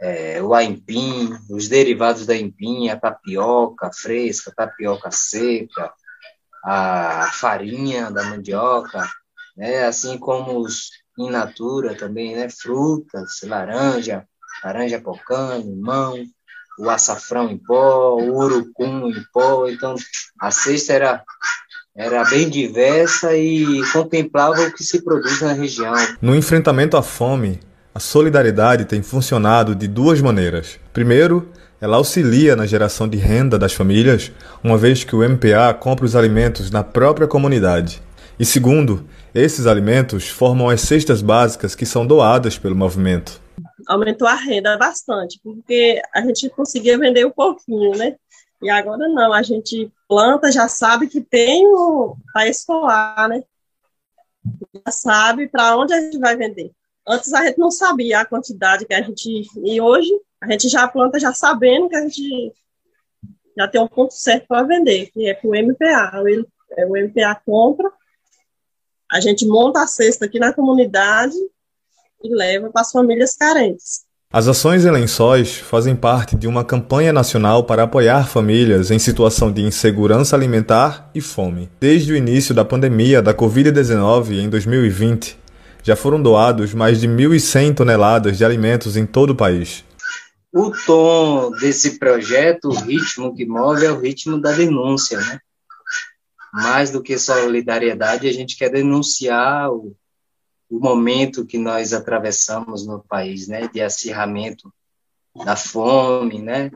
é, 0.00 0.40
o 0.42 0.54
aipim, 0.54 1.36
os 1.50 1.68
derivados 1.68 2.24
da 2.24 2.34
aipim, 2.34 2.88
a 2.88 2.96
tapioca 2.98 3.90
fresca, 3.92 4.52
tapioca 4.54 5.10
seca, 5.10 5.92
a 6.64 7.30
farinha 7.32 8.10
da 8.10 8.24
mandioca, 8.24 9.08
né, 9.56 9.84
assim 9.84 10.18
como 10.18 10.58
os 10.60 10.90
in 11.18 11.30
natura 11.30 11.96
também, 11.96 12.36
né, 12.36 12.48
frutas, 12.48 13.40
laranja, 13.42 14.28
laranja 14.62 15.00
pocã, 15.00 15.56
limão, 15.58 16.14
o 16.78 16.88
açafrão 16.88 17.50
em 17.50 17.58
pó, 17.58 18.14
o 18.14 18.36
urucum 18.36 19.08
em 19.08 19.24
pó. 19.32 19.68
Então, 19.68 19.94
a 20.40 20.50
cesta 20.50 20.92
era, 20.92 21.22
era 21.96 22.24
bem 22.24 22.48
diversa 22.48 23.36
e 23.36 23.82
contemplava 23.92 24.62
o 24.62 24.72
que 24.72 24.84
se 24.84 25.02
produz 25.02 25.40
na 25.40 25.52
região. 25.52 25.94
No 26.22 26.34
enfrentamento 26.34 26.96
à 26.96 27.02
fome, 27.02 27.60
a 27.94 28.00
solidariedade 28.00 28.84
tem 28.84 29.02
funcionado 29.02 29.74
de 29.74 29.88
duas 29.88 30.20
maneiras. 30.20 30.78
Primeiro, 30.92 31.48
ela 31.80 31.96
auxilia 31.96 32.56
na 32.56 32.66
geração 32.66 33.08
de 33.08 33.16
renda 33.16 33.58
das 33.58 33.72
famílias, 33.72 34.32
uma 34.62 34.78
vez 34.78 35.04
que 35.04 35.14
o 35.14 35.28
MPA 35.28 35.74
compra 35.74 36.04
os 36.04 36.16
alimentos 36.16 36.70
na 36.70 36.82
própria 36.82 37.26
comunidade. 37.26 38.02
E 38.38 38.44
segundo, 38.44 39.04
esses 39.34 39.66
alimentos 39.66 40.28
formam 40.28 40.68
as 40.68 40.80
cestas 40.80 41.20
básicas 41.20 41.74
que 41.74 41.84
são 41.84 42.06
doadas 42.06 42.56
pelo 42.56 42.76
movimento 42.76 43.40
aumentou 43.88 44.28
a 44.28 44.34
renda 44.34 44.76
bastante, 44.76 45.40
porque 45.42 46.00
a 46.14 46.20
gente 46.20 46.50
conseguia 46.50 46.98
vender 46.98 47.24
um 47.24 47.30
pouquinho, 47.30 47.96
né? 47.96 48.16
E 48.62 48.68
agora 48.68 49.08
não, 49.08 49.32
a 49.32 49.42
gente 49.42 49.90
planta, 50.06 50.52
já 50.52 50.68
sabe 50.68 51.08
que 51.08 51.20
tem 51.22 51.64
para 52.32 52.48
escoar, 52.48 53.28
né? 53.28 53.42
Já 54.84 54.92
sabe 54.92 55.48
para 55.48 55.76
onde 55.76 55.94
a 55.94 56.00
gente 56.00 56.18
vai 56.18 56.36
vender. 56.36 56.70
Antes 57.06 57.32
a 57.32 57.44
gente 57.46 57.58
não 57.58 57.70
sabia 57.70 58.20
a 58.20 58.26
quantidade 58.26 58.84
que 58.84 58.92
a 58.92 59.00
gente. 59.00 59.48
E 59.64 59.80
hoje 59.80 60.10
a 60.40 60.50
gente 60.50 60.68
já 60.68 60.86
planta 60.86 61.18
já 61.18 61.32
sabendo 61.32 61.88
que 61.88 61.96
a 61.96 62.02
gente 62.02 62.52
já 63.56 63.66
tem 63.66 63.80
um 63.80 63.88
ponto 63.88 64.12
certo 64.12 64.46
para 64.46 64.64
vender, 64.64 65.10
que 65.10 65.28
é 65.28 65.34
com 65.34 65.48
o 65.48 65.54
MPA. 65.54 66.22
O 66.88 66.96
MPA 66.96 67.34
compra, 67.46 67.90
a 69.10 69.20
gente 69.20 69.46
monta 69.46 69.82
a 69.82 69.86
cesta 69.86 70.26
aqui 70.26 70.38
na 70.38 70.52
comunidade 70.52 71.34
e 72.22 72.34
leva 72.34 72.70
para 72.70 72.82
as 72.82 72.90
famílias 72.90 73.36
carentes. 73.36 74.08
As 74.30 74.46
ações 74.46 74.84
em 74.84 74.90
lençóis 74.90 75.56
fazem 75.56 75.96
parte 75.96 76.36
de 76.36 76.46
uma 76.46 76.62
campanha 76.62 77.14
nacional 77.14 77.64
para 77.64 77.84
apoiar 77.84 78.28
famílias 78.28 78.90
em 78.90 78.98
situação 78.98 79.50
de 79.50 79.62
insegurança 79.62 80.36
alimentar 80.36 81.10
e 81.14 81.20
fome. 81.20 81.70
Desde 81.80 82.12
o 82.12 82.16
início 82.16 82.54
da 82.54 82.62
pandemia 82.62 83.22
da 83.22 83.32
Covid-19 83.32 84.38
em 84.38 84.50
2020, 84.50 85.38
já 85.82 85.96
foram 85.96 86.20
doados 86.20 86.74
mais 86.74 87.00
de 87.00 87.08
1.100 87.08 87.74
toneladas 87.74 88.36
de 88.36 88.44
alimentos 88.44 88.98
em 88.98 89.06
todo 89.06 89.30
o 89.30 89.34
país. 89.34 89.82
O 90.52 90.72
tom 90.84 91.50
desse 91.52 91.98
projeto, 91.98 92.68
o 92.68 92.74
ritmo 92.74 93.34
que 93.34 93.46
move, 93.46 93.86
é 93.86 93.90
o 93.90 93.98
ritmo 93.98 94.38
da 94.38 94.52
denúncia, 94.52 95.18
né? 95.18 95.38
Mais 96.52 96.90
do 96.90 97.02
que 97.02 97.18
solidariedade, 97.18 98.28
a 98.28 98.32
gente 98.32 98.58
quer 98.58 98.68
denunciar 98.68 99.70
o 99.70 99.94
o 100.70 100.78
momento 100.78 101.46
que 101.46 101.58
nós 101.58 101.92
atravessamos 101.92 102.86
no 102.86 103.00
país, 103.00 103.48
né, 103.48 103.68
de 103.68 103.80
acirramento 103.80 104.72
da 105.44 105.56
fome, 105.56 106.40
né, 106.42 106.70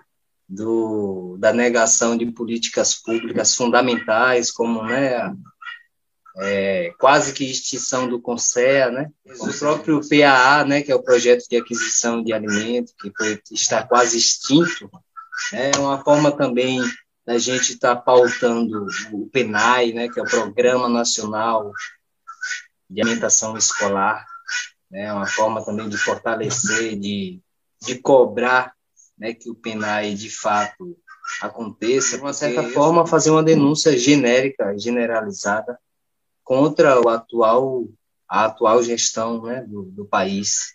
do, 0.48 1.36
da 1.38 1.52
negação 1.52 2.16
de 2.16 2.26
políticas 2.26 2.94
públicas 2.94 3.54
fundamentais, 3.54 4.50
como, 4.50 4.82
né, 4.82 5.34
é, 6.38 6.94
quase 6.98 7.34
que 7.34 7.44
extinção 7.44 8.08
do 8.08 8.20
CONSEA, 8.20 8.90
né, 8.90 9.10
o 9.40 9.52
próprio 9.58 10.00
PAA, 10.08 10.64
né, 10.64 10.82
que 10.82 10.90
é 10.90 10.94
o 10.94 11.02
projeto 11.02 11.46
de 11.48 11.56
aquisição 11.56 12.22
de 12.22 12.32
alimentos, 12.32 12.94
que 12.98 13.12
foi, 13.16 13.40
está 13.50 13.82
quase 13.82 14.16
extinto, 14.16 14.90
né, 15.52 15.72
é 15.74 15.78
uma 15.78 16.02
forma 16.02 16.32
também 16.32 16.80
da 17.26 17.38
gente 17.38 17.74
estar 17.74 17.96
tá 17.96 18.00
pautando 18.00 18.86
o 19.12 19.28
PENAI, 19.28 19.92
né, 19.92 20.08
que 20.08 20.18
é 20.18 20.22
o 20.22 20.28
Programa 20.28 20.88
Nacional 20.88 21.72
de 22.92 23.00
Alimentação 23.00 23.56
Escolar, 23.56 24.24
né, 24.90 25.12
uma 25.12 25.26
forma 25.26 25.64
também 25.64 25.88
de 25.88 25.96
fortalecer, 25.96 26.98
de, 26.98 27.40
de 27.80 27.98
cobrar 27.98 28.72
né, 29.18 29.32
que 29.32 29.50
o 29.50 29.54
PENAI 29.54 30.14
de 30.14 30.28
fato 30.28 30.96
aconteça, 31.40 32.16
de 32.16 32.22
uma 32.22 32.32
certa 32.32 32.62
forma 32.62 33.06
fazer 33.06 33.30
uma 33.30 33.42
denúncia 33.42 33.96
genérica, 33.96 34.76
generalizada 34.78 35.78
contra 36.44 37.00
o 37.00 37.08
atual 37.08 37.86
a 38.28 38.46
atual 38.46 38.82
gestão 38.82 39.42
né, 39.42 39.62
do, 39.68 39.82
do 39.82 40.06
país, 40.06 40.72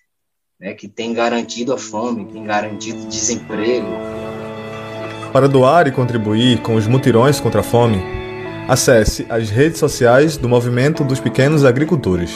né, 0.60 0.76
que 0.76 0.88
tem 0.88 1.12
garantido 1.12 1.74
a 1.74 1.78
fome, 1.78 2.32
tem 2.32 2.44
garantido 2.44 3.08
desemprego. 3.08 3.88
Para 5.34 5.48
doar 5.48 5.88
e 5.88 5.92
contribuir 5.92 6.62
com 6.62 6.76
os 6.76 6.86
mutirões 6.86 7.40
contra 7.40 7.62
a 7.62 7.64
fome, 7.64 8.17
acesse 8.68 9.26
as 9.30 9.50
redes 9.50 9.80
sociais 9.80 10.36
do 10.36 10.50
Movimento 10.50 11.04
dos 11.04 11.20
Pequenos 11.20 11.64
Agricultores. 11.64 12.32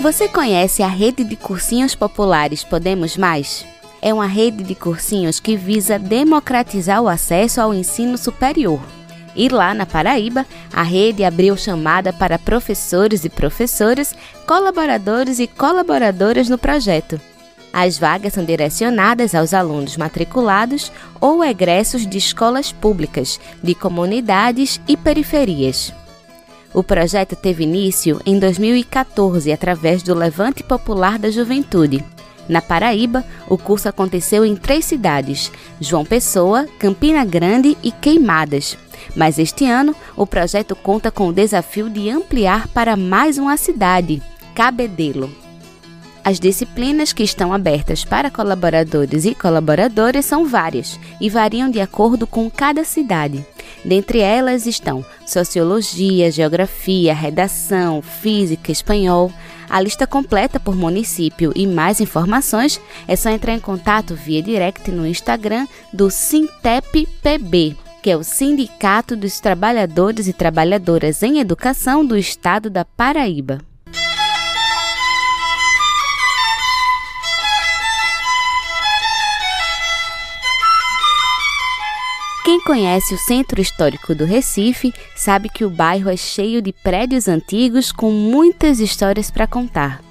Você 0.00 0.26
conhece 0.26 0.82
a 0.82 0.88
rede 0.88 1.22
de 1.22 1.36
cursinhos 1.36 1.94
populares 1.94 2.64
Podemos 2.64 3.16
Mais? 3.16 3.66
É 4.02 4.14
uma 4.14 4.26
rede 4.26 4.64
de 4.64 4.74
cursinhos 4.74 5.38
que 5.38 5.56
visa 5.56 5.98
democratizar 5.98 7.02
o 7.02 7.08
acesso 7.08 7.60
ao 7.60 7.74
ensino 7.74 8.16
superior. 8.16 8.80
E 9.34 9.48
lá 9.48 9.72
na 9.74 9.86
Paraíba, 9.86 10.46
a 10.72 10.82
rede 10.82 11.24
abriu 11.24 11.56
chamada 11.56 12.12
para 12.12 12.38
professores 12.38 13.24
e 13.24 13.28
professoras, 13.28 14.14
colaboradores 14.46 15.38
e 15.38 15.46
colaboradoras 15.46 16.48
no 16.48 16.58
projeto. 16.58 17.20
As 17.72 17.98
vagas 17.98 18.32
são 18.32 18.44
direcionadas 18.44 19.34
aos 19.34 19.54
alunos 19.54 19.96
matriculados 19.96 20.90
ou 21.20 21.44
egressos 21.44 22.06
de 22.06 22.18
escolas 22.18 22.72
públicas, 22.72 23.38
de 23.62 23.74
comunidades 23.74 24.80
e 24.88 24.96
periferias. 24.96 25.92
O 26.72 26.82
projeto 26.82 27.36
teve 27.36 27.64
início 27.64 28.20
em 28.24 28.38
2014 28.38 29.52
através 29.52 30.02
do 30.02 30.14
Levante 30.14 30.62
Popular 30.62 31.18
da 31.18 31.30
Juventude. 31.30 32.04
Na 32.50 32.60
Paraíba, 32.60 33.24
o 33.48 33.56
curso 33.56 33.88
aconteceu 33.88 34.44
em 34.44 34.56
três 34.56 34.84
cidades: 34.84 35.52
João 35.80 36.04
Pessoa, 36.04 36.66
Campina 36.80 37.24
Grande 37.24 37.78
e 37.80 37.92
Queimadas. 37.92 38.76
Mas 39.14 39.38
este 39.38 39.66
ano, 39.66 39.94
o 40.16 40.26
projeto 40.26 40.74
conta 40.74 41.12
com 41.12 41.28
o 41.28 41.32
desafio 41.32 41.88
de 41.88 42.10
ampliar 42.10 42.66
para 42.68 42.96
mais 42.96 43.38
uma 43.38 43.56
cidade, 43.56 44.20
Cabedelo. 44.52 45.49
As 46.30 46.38
disciplinas 46.38 47.12
que 47.12 47.24
estão 47.24 47.52
abertas 47.52 48.04
para 48.04 48.30
colaboradores 48.30 49.24
e 49.24 49.34
colaboradoras 49.34 50.24
são 50.24 50.46
várias 50.46 50.96
e 51.20 51.28
variam 51.28 51.68
de 51.68 51.80
acordo 51.80 52.24
com 52.24 52.48
cada 52.48 52.84
cidade. 52.84 53.44
Dentre 53.84 54.20
elas 54.20 54.64
estão 54.64 55.04
Sociologia, 55.26 56.30
Geografia, 56.30 57.12
Redação, 57.12 58.00
Física, 58.00 58.70
Espanhol. 58.70 59.32
A 59.68 59.80
lista 59.80 60.06
completa 60.06 60.60
por 60.60 60.76
município 60.76 61.52
e 61.56 61.66
mais 61.66 62.00
informações 62.00 62.80
é 63.08 63.16
só 63.16 63.28
entrar 63.28 63.54
em 63.54 63.60
contato 63.60 64.14
via 64.14 64.40
direct 64.40 64.88
no 64.92 65.04
Instagram 65.04 65.66
do 65.92 66.12
Sintep 66.12 67.08
PB, 67.20 67.76
que 68.00 68.08
é 68.08 68.16
o 68.16 68.22
Sindicato 68.22 69.16
dos 69.16 69.40
Trabalhadores 69.40 70.28
e 70.28 70.32
Trabalhadoras 70.32 71.24
em 71.24 71.40
Educação 71.40 72.06
do 72.06 72.16
Estado 72.16 72.70
da 72.70 72.84
Paraíba. 72.84 73.68
Quem 82.60 82.76
conhece 82.76 83.14
o 83.14 83.18
centro 83.18 83.58
histórico 83.58 84.14
do 84.14 84.26
Recife 84.26 84.92
sabe 85.16 85.48
que 85.48 85.64
o 85.64 85.70
bairro 85.70 86.10
é 86.10 86.16
cheio 86.16 86.60
de 86.60 86.74
prédios 86.74 87.26
antigos 87.26 87.90
com 87.90 88.12
muitas 88.12 88.80
histórias 88.80 89.30
para 89.30 89.46
contar. 89.46 90.02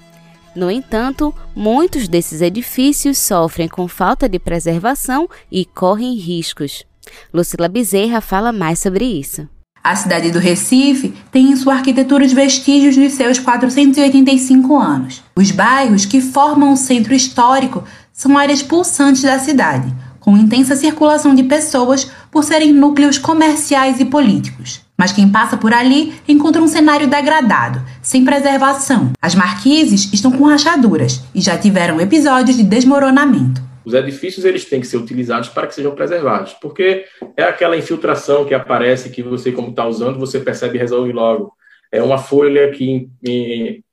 No 0.55 0.71
entanto, 0.71 1.31
muitos 1.55 2.07
desses 2.07 2.41
edifícios 2.41 3.19
sofrem 3.19 3.67
com 3.67 3.87
falta 3.87 4.27
de 4.27 4.39
preservação 4.39 5.29
e 5.51 5.63
correm 5.63 6.15
riscos. 6.15 6.83
Lucila 7.31 7.67
Bezerra 7.67 8.19
fala 8.19 8.51
mais 8.51 8.79
sobre 8.79 9.05
isso. 9.05 9.47
A 9.83 9.95
cidade 9.95 10.31
do 10.31 10.39
Recife 10.39 11.13
tem 11.31 11.51
em 11.51 11.55
sua 11.55 11.75
arquitetura 11.75 12.25
os 12.25 12.33
vestígios 12.33 12.95
de 12.95 13.11
seus 13.11 13.37
485 13.37 14.75
anos. 14.75 15.23
Os 15.35 15.51
bairros 15.51 16.03
que 16.03 16.19
formam 16.19 16.73
o 16.73 16.77
centro 16.77 17.13
histórico 17.13 17.83
são 18.11 18.35
áreas 18.35 18.63
pulsantes 18.63 19.21
da 19.21 19.37
cidade, 19.37 19.93
com 20.19 20.37
intensa 20.37 20.75
circulação 20.75 21.33
de 21.33 21.43
pessoas 21.43 22.11
por 22.31 22.43
serem 22.43 22.73
núcleos 22.73 23.17
comerciais 23.17 23.99
e 23.99 24.05
políticos. 24.05 24.81
Mas 24.97 25.13
quem 25.13 25.29
passa 25.29 25.55
por 25.55 25.73
ali 25.73 26.13
encontra 26.27 26.61
um 26.61 26.67
cenário 26.67 27.07
degradado, 27.07 27.81
sem 28.01 28.25
preservação. 28.25 29.13
As 29.21 29.33
marquises 29.33 30.11
estão 30.11 30.31
com 30.31 30.43
rachaduras 30.43 31.21
e 31.33 31.39
já 31.39 31.57
tiveram 31.57 32.01
episódios 32.01 32.57
de 32.57 32.63
desmoronamento. 32.63 33.61
Os 33.85 33.93
edifícios 33.93 34.45
eles 34.45 34.65
têm 34.65 34.81
que 34.81 34.87
ser 34.87 34.97
utilizados 34.97 35.49
para 35.49 35.65
que 35.65 35.73
sejam 35.73 35.95
preservados, 35.95 36.53
porque 36.61 37.05
é 37.35 37.43
aquela 37.43 37.77
infiltração 37.77 38.45
que 38.45 38.53
aparece 38.53 39.09
que 39.09 39.23
você, 39.23 39.51
como 39.51 39.69
está 39.69 39.87
usando, 39.87 40.19
você 40.19 40.39
percebe 40.39 40.77
e 40.77 40.81
resolve 40.81 41.11
logo. 41.11 41.53
É 41.91 42.03
uma 42.03 42.17
folha 42.17 42.69
que 42.71 43.09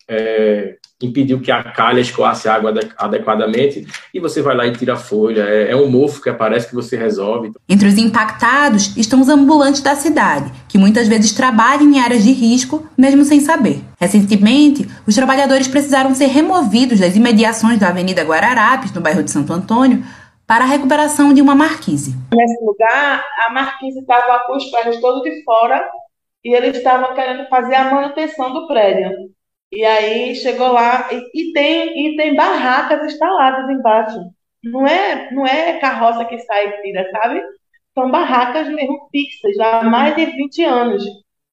é, 0.08 0.76
impediu 1.02 1.40
que 1.40 1.50
a 1.50 1.62
calha 1.62 2.00
escoasse 2.00 2.48
água 2.48 2.72
adequadamente 2.96 3.86
e 4.14 4.18
você 4.18 4.40
vai 4.40 4.56
lá 4.56 4.66
e 4.66 4.72
tira 4.72 4.94
a 4.94 4.96
folha. 4.96 5.42
É, 5.42 5.72
é, 5.72 5.76
um 5.76 5.90
mofo 5.90 6.22
que 6.22 6.30
aparece 6.30 6.68
que 6.68 6.74
você 6.74 6.96
resolve. 6.96 7.52
Entre 7.68 7.86
os 7.86 7.98
impactados 7.98 8.96
estão 8.96 9.20
os 9.20 9.28
ambulantes 9.28 9.82
da 9.82 9.94
cidade, 9.94 10.50
que 10.68 10.78
muitas 10.78 11.06
vezes 11.06 11.32
trabalham 11.32 11.82
em 11.82 12.00
áreas 12.00 12.24
de 12.24 12.32
risco, 12.32 12.86
mesmo 12.96 13.24
sem 13.24 13.40
saber. 13.40 13.82
Recentemente, 14.00 14.88
os 15.06 15.14
trabalhadores 15.14 15.68
precisaram 15.68 16.14
ser 16.14 16.26
removidos 16.26 17.00
das 17.00 17.14
imediações 17.14 17.78
da 17.78 17.88
Avenida 17.88 18.22
Guararapes, 18.22 18.92
no 18.92 19.00
bairro 19.00 19.22
de 19.22 19.30
Santo 19.30 19.52
Antônio, 19.52 20.02
para 20.46 20.64
a 20.64 20.68
recuperação 20.68 21.34
de 21.34 21.42
uma 21.42 21.54
marquise. 21.54 22.14
Nesse 22.32 22.64
lugar, 22.64 23.24
a 23.46 23.52
marquise 23.52 23.98
estava 23.98 24.44
com 24.46 24.56
os 24.56 24.64
prédios 24.70 25.00
todos 25.00 25.22
de 25.22 25.42
fora 25.42 25.84
e 26.44 26.54
eles 26.54 26.76
estavam 26.76 27.12
querendo 27.14 27.48
fazer 27.48 27.74
a 27.74 27.92
manutenção 27.92 28.52
do 28.52 28.66
prédio. 28.68 29.10
E 29.76 29.84
aí 29.84 30.34
chegou 30.34 30.72
lá 30.72 31.06
e, 31.12 31.20
e, 31.34 31.52
tem 31.52 32.06
e 32.06 32.16
tem 32.16 32.34
barracas 32.34 33.12
instaladas 33.12 33.68
embaixo. 33.68 34.18
Não 34.64 34.86
é 34.86 35.30
não 35.30 35.46
é 35.46 35.74
carroça 35.74 36.24
que 36.24 36.38
sai 36.38 36.68
e 36.68 36.80
tira, 36.80 37.06
sabe? 37.10 37.42
São 37.94 38.10
barracas 38.10 38.68
mesmo 38.68 39.06
fixas, 39.12 39.54
já 39.54 39.80
há 39.80 39.84
mais 39.84 40.16
de 40.16 40.24
20 40.24 40.64
anos 40.64 41.04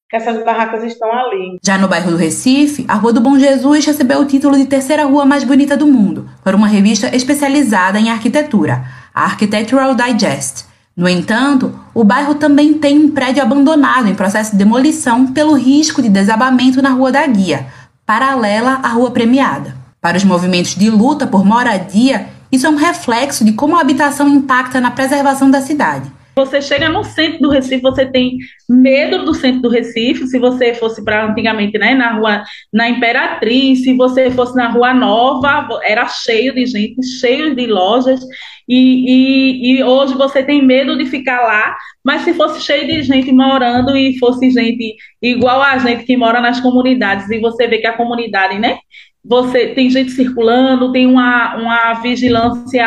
que 0.10 0.16
essas 0.16 0.42
barracas 0.46 0.86
estão 0.86 1.12
ali. 1.12 1.58
Já 1.62 1.78
no 1.78 1.90
bairro 1.90 2.12
do 2.12 2.18
Recife, 2.18 2.86
a 2.88 2.94
Rua 2.94 3.12
do 3.12 3.20
Bom 3.20 3.38
Jesus 3.38 3.86
recebeu 3.86 4.22
o 4.22 4.26
título 4.26 4.56
de 4.56 4.68
terceira 4.68 5.04
rua 5.04 5.26
mais 5.26 5.44
bonita 5.44 5.76
do 5.76 5.88
mundo 5.88 6.30
por 6.42 6.56
uma 6.56 6.68
revista 6.68 7.14
especializada 7.14 8.00
em 8.00 8.10
arquitetura, 8.10 8.86
a 9.14 9.24
Architectural 9.26 9.96
Digest. 9.96 10.66
No 10.96 11.10
entanto, 11.10 11.78
o 11.94 12.04
bairro 12.04 12.36
também 12.36 12.76
tem 12.76 13.00
um 13.00 13.10
prédio 13.10 13.42
abandonado 13.42 14.08
em 14.08 14.16
processo 14.16 14.52
de 14.52 14.58
demolição 14.58 15.34
pelo 15.34 15.56
risco 15.56 16.02
de 16.02 16.10
desabamento 16.10 16.82
na 16.82 16.92
Rua 16.92 17.12
da 17.12 17.26
Guia, 17.26 17.66
paralela 18.06 18.80
à 18.84 18.90
rua 18.90 19.12
premiada. 19.12 19.76
Para 20.02 20.18
os 20.18 20.24
movimentos 20.24 20.76
de 20.76 20.90
luta 20.90 21.26
por 21.26 21.46
moradia, 21.46 22.28
isso 22.52 22.68
é 22.68 22.70
um 22.70 22.76
reflexo 22.76 23.46
de 23.46 23.54
como 23.54 23.78
a 23.78 23.82
habitação 23.82 24.28
impacta 24.28 24.82
na 24.82 24.92
preservação 24.92 25.50
da 25.50 25.62
cidade. 25.62 26.12
Você 26.36 26.62
chega 26.62 26.90
no 26.90 27.04
centro 27.04 27.40
do 27.40 27.50
Recife, 27.50 27.82
você 27.82 28.06
tem 28.06 28.38
medo 28.68 29.24
do 29.24 29.34
centro 29.34 29.62
do 29.62 29.70
Recife. 29.70 30.28
Se 30.28 30.40
você 30.40 30.74
fosse 30.74 31.04
para 31.04 31.26
antigamente, 31.26 31.78
né, 31.78 31.94
na 31.94 32.14
rua, 32.14 32.44
na 32.72 32.90
Imperatriz, 32.90 33.84
se 33.84 33.94
você 33.94 34.32
fosse 34.32 34.56
na 34.56 34.70
Rua 34.70 34.94
Nova, 34.94 35.68
era 35.84 36.08
cheio 36.08 36.54
de 36.54 36.66
gente, 36.66 37.06
cheio 37.20 37.56
de 37.56 37.68
lojas. 37.68 38.20
E, 38.68 39.76
e, 39.76 39.78
e 39.78 39.84
hoje 39.84 40.14
você 40.16 40.42
tem 40.42 40.64
medo 40.64 40.98
de 40.98 41.06
ficar 41.06 41.42
lá, 41.42 41.76
mas 42.04 42.22
se 42.22 42.34
fosse 42.34 42.62
cheio 42.62 42.88
de 42.88 43.04
gente 43.04 43.32
morando 43.32 43.96
e 43.96 44.18
fosse 44.18 44.50
gente 44.50 44.96
igual 45.22 45.62
a 45.62 45.78
gente 45.78 46.06
que 46.06 46.16
mora 46.16 46.40
nas 46.40 46.62
comunidades, 46.62 47.30
e 47.30 47.40
você 47.40 47.68
vê 47.68 47.80
que 47.80 47.88
a 47.88 47.98
comunidade, 47.98 48.58
né, 48.58 48.78
você 49.24 49.68
tem 49.68 49.90
gente 49.90 50.12
circulando, 50.12 50.92
tem 50.92 51.06
uma, 51.06 51.56
uma 51.56 51.94
vigilância 52.02 52.86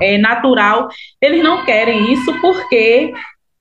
é, 0.00 0.18
natural. 0.18 0.88
Eles 1.22 1.42
não 1.42 1.64
querem 1.64 2.12
isso 2.12 2.32
porque 2.40 3.12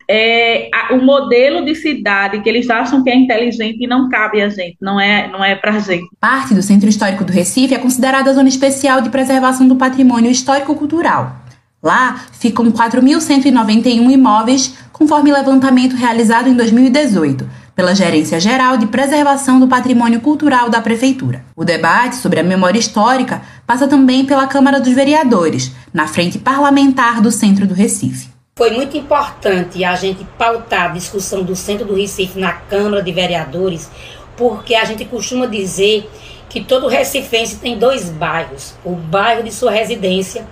é, 0.10 0.70
a, 0.74 0.94
o 0.96 1.04
modelo 1.04 1.64
de 1.64 1.76
cidade 1.76 2.42
que 2.42 2.50
eles 2.50 2.70
acham 2.70 3.04
que 3.04 3.10
é 3.10 3.16
inteligente 3.16 3.86
não 3.86 4.10
cabe 4.10 4.42
a 4.42 4.50
gente, 4.50 4.78
não 4.82 5.00
é, 5.00 5.28
não 5.28 5.44
é 5.44 5.56
para 5.56 5.78
gente. 5.80 6.08
Parte 6.20 6.56
do 6.56 6.64
Centro 6.64 6.90
Histórico 6.90 7.24
do 7.24 7.32
Recife 7.32 7.76
é 7.76 7.80
considerada 7.80 8.34
zona 8.34 8.50
especial 8.50 9.02
de 9.02 9.10
preservação 9.10 9.68
do 9.68 9.76
patrimônio 9.76 10.32
histórico-cultural. 10.32 11.36
Lá 11.84 12.26
ficam 12.40 12.72
4.191 12.72 14.12
imóveis, 14.12 14.76
conforme 14.92 15.32
levantamento 15.32 15.96
realizado 15.96 16.50
em 16.50 16.56
2018 16.56 17.67
pela 17.78 17.94
Gerência 17.94 18.40
Geral 18.40 18.76
de 18.76 18.88
Preservação 18.88 19.60
do 19.60 19.68
Patrimônio 19.68 20.20
Cultural 20.20 20.68
da 20.68 20.82
Prefeitura. 20.82 21.46
O 21.56 21.64
debate 21.64 22.16
sobre 22.16 22.40
a 22.40 22.44
memória 22.44 22.80
histórica 22.80 23.44
passa 23.68 23.88
também 23.88 24.26
pela 24.26 24.48
Câmara 24.48 24.80
dos 24.80 24.92
Vereadores, 24.94 25.72
na 25.94 26.08
frente 26.08 26.40
parlamentar 26.40 27.22
do 27.22 27.32
centro 27.32 27.68
do 27.68 27.76
Recife. 27.76 28.30
Foi 28.56 28.72
muito 28.72 28.98
importante 28.98 29.86
a 29.86 29.96
gente 29.96 30.26
pautar 30.40 30.86
a 30.86 30.94
discussão 30.94 31.44
do 31.44 31.56
centro 31.56 31.86
do 31.86 31.94
Recife 31.94 32.40
na 32.40 32.52
Câmara 32.52 33.04
de 33.04 33.12
Vereadores, 33.12 33.92
porque 34.36 34.74
a 34.74 34.84
gente 34.84 35.06
costuma 35.06 35.46
dizer 35.46 36.10
que 36.50 36.64
todo 36.64 36.88
recifense 36.88 37.58
tem 37.58 37.78
dois 37.78 38.10
bairros: 38.10 38.74
o 38.84 38.96
bairro 38.96 39.44
de 39.44 39.54
sua 39.54 39.70
residência 39.70 40.48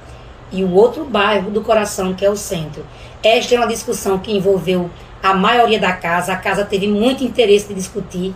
e 0.52 0.64
o 0.64 0.72
outro 0.74 1.04
bairro 1.04 1.50
do 1.50 1.62
coração, 1.62 2.14
que 2.14 2.24
é 2.24 2.30
o 2.30 2.36
centro. 2.36 2.86
Esta 3.24 3.56
é 3.56 3.58
uma 3.58 3.68
discussão 3.68 4.20
que 4.20 4.32
envolveu 4.32 4.92
a 5.22 5.34
maioria 5.34 5.80
da 5.80 5.94
casa, 5.94 6.34
a 6.34 6.38
casa 6.38 6.64
teve 6.64 6.88
muito 6.88 7.24
interesse 7.24 7.68
de 7.68 7.74
discutir, 7.74 8.34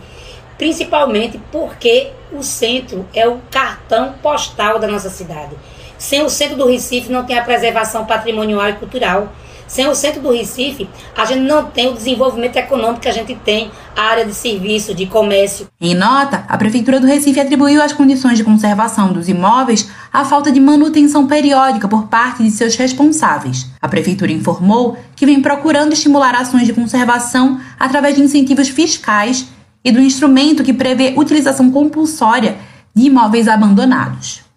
principalmente 0.58 1.40
porque 1.50 2.10
o 2.32 2.42
centro 2.42 3.06
é 3.14 3.26
o 3.26 3.38
cartão 3.50 4.14
postal 4.22 4.78
da 4.78 4.86
nossa 4.86 5.08
cidade. 5.08 5.54
Sem 5.96 6.22
o 6.22 6.30
centro 6.30 6.56
do 6.56 6.66
Recife 6.66 7.12
não 7.12 7.24
tem 7.24 7.38
a 7.38 7.44
preservação 7.44 8.04
patrimonial 8.06 8.68
e 8.68 8.72
cultural 8.74 9.32
sem 9.70 9.86
o 9.86 9.94
centro 9.94 10.20
do 10.20 10.32
Recife, 10.32 10.90
a 11.16 11.24
gente 11.24 11.42
não 11.42 11.66
tem 11.66 11.86
o 11.88 11.94
desenvolvimento 11.94 12.56
econômico 12.56 13.02
que 13.02 13.08
a 13.08 13.12
gente 13.12 13.36
tem, 13.36 13.70
a 13.96 14.02
área 14.02 14.24
de 14.24 14.34
serviço, 14.34 14.92
de 14.92 15.06
comércio. 15.06 15.68
Em 15.80 15.94
nota, 15.94 16.44
a 16.48 16.58
Prefeitura 16.58 16.98
do 16.98 17.06
Recife 17.06 17.38
atribuiu 17.38 17.80
às 17.80 17.92
condições 17.92 18.36
de 18.36 18.42
conservação 18.42 19.12
dos 19.12 19.28
imóveis 19.28 19.88
a 20.12 20.24
falta 20.24 20.50
de 20.50 20.58
manutenção 20.58 21.28
periódica 21.28 21.86
por 21.86 22.08
parte 22.08 22.42
de 22.42 22.50
seus 22.50 22.74
responsáveis. 22.74 23.70
A 23.80 23.88
Prefeitura 23.88 24.32
informou 24.32 24.98
que 25.14 25.24
vem 25.24 25.40
procurando 25.40 25.92
estimular 25.92 26.34
ações 26.34 26.66
de 26.66 26.72
conservação 26.72 27.60
através 27.78 28.16
de 28.16 28.22
incentivos 28.22 28.68
fiscais 28.68 29.46
e 29.84 29.92
do 29.92 30.00
instrumento 30.00 30.64
que 30.64 30.72
prevê 30.72 31.14
utilização 31.16 31.70
compulsória 31.70 32.58
de 32.92 33.04
imóveis 33.04 33.46
abandonados. 33.46 34.49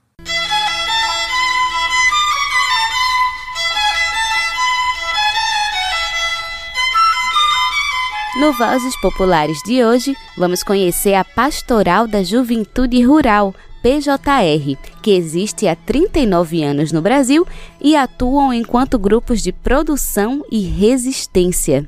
No 8.35 8.51
Vozes 8.51 8.99
Populares 8.99 9.59
de 9.63 9.85
hoje, 9.85 10.17
vamos 10.35 10.63
conhecer 10.63 11.13
a 11.13 11.23
Pastoral 11.23 12.07
da 12.07 12.23
Juventude 12.23 13.03
Rural, 13.03 13.53
PJR, 13.83 14.75
que 15.03 15.11
existe 15.11 15.67
há 15.67 15.75
39 15.75 16.63
anos 16.63 16.91
no 16.91 16.99
Brasil 16.99 17.45
e 17.79 17.95
atuam 17.95 18.51
enquanto 18.51 18.97
grupos 18.97 19.39
de 19.39 19.51
produção 19.51 20.43
e 20.51 20.61
resistência. 20.63 21.87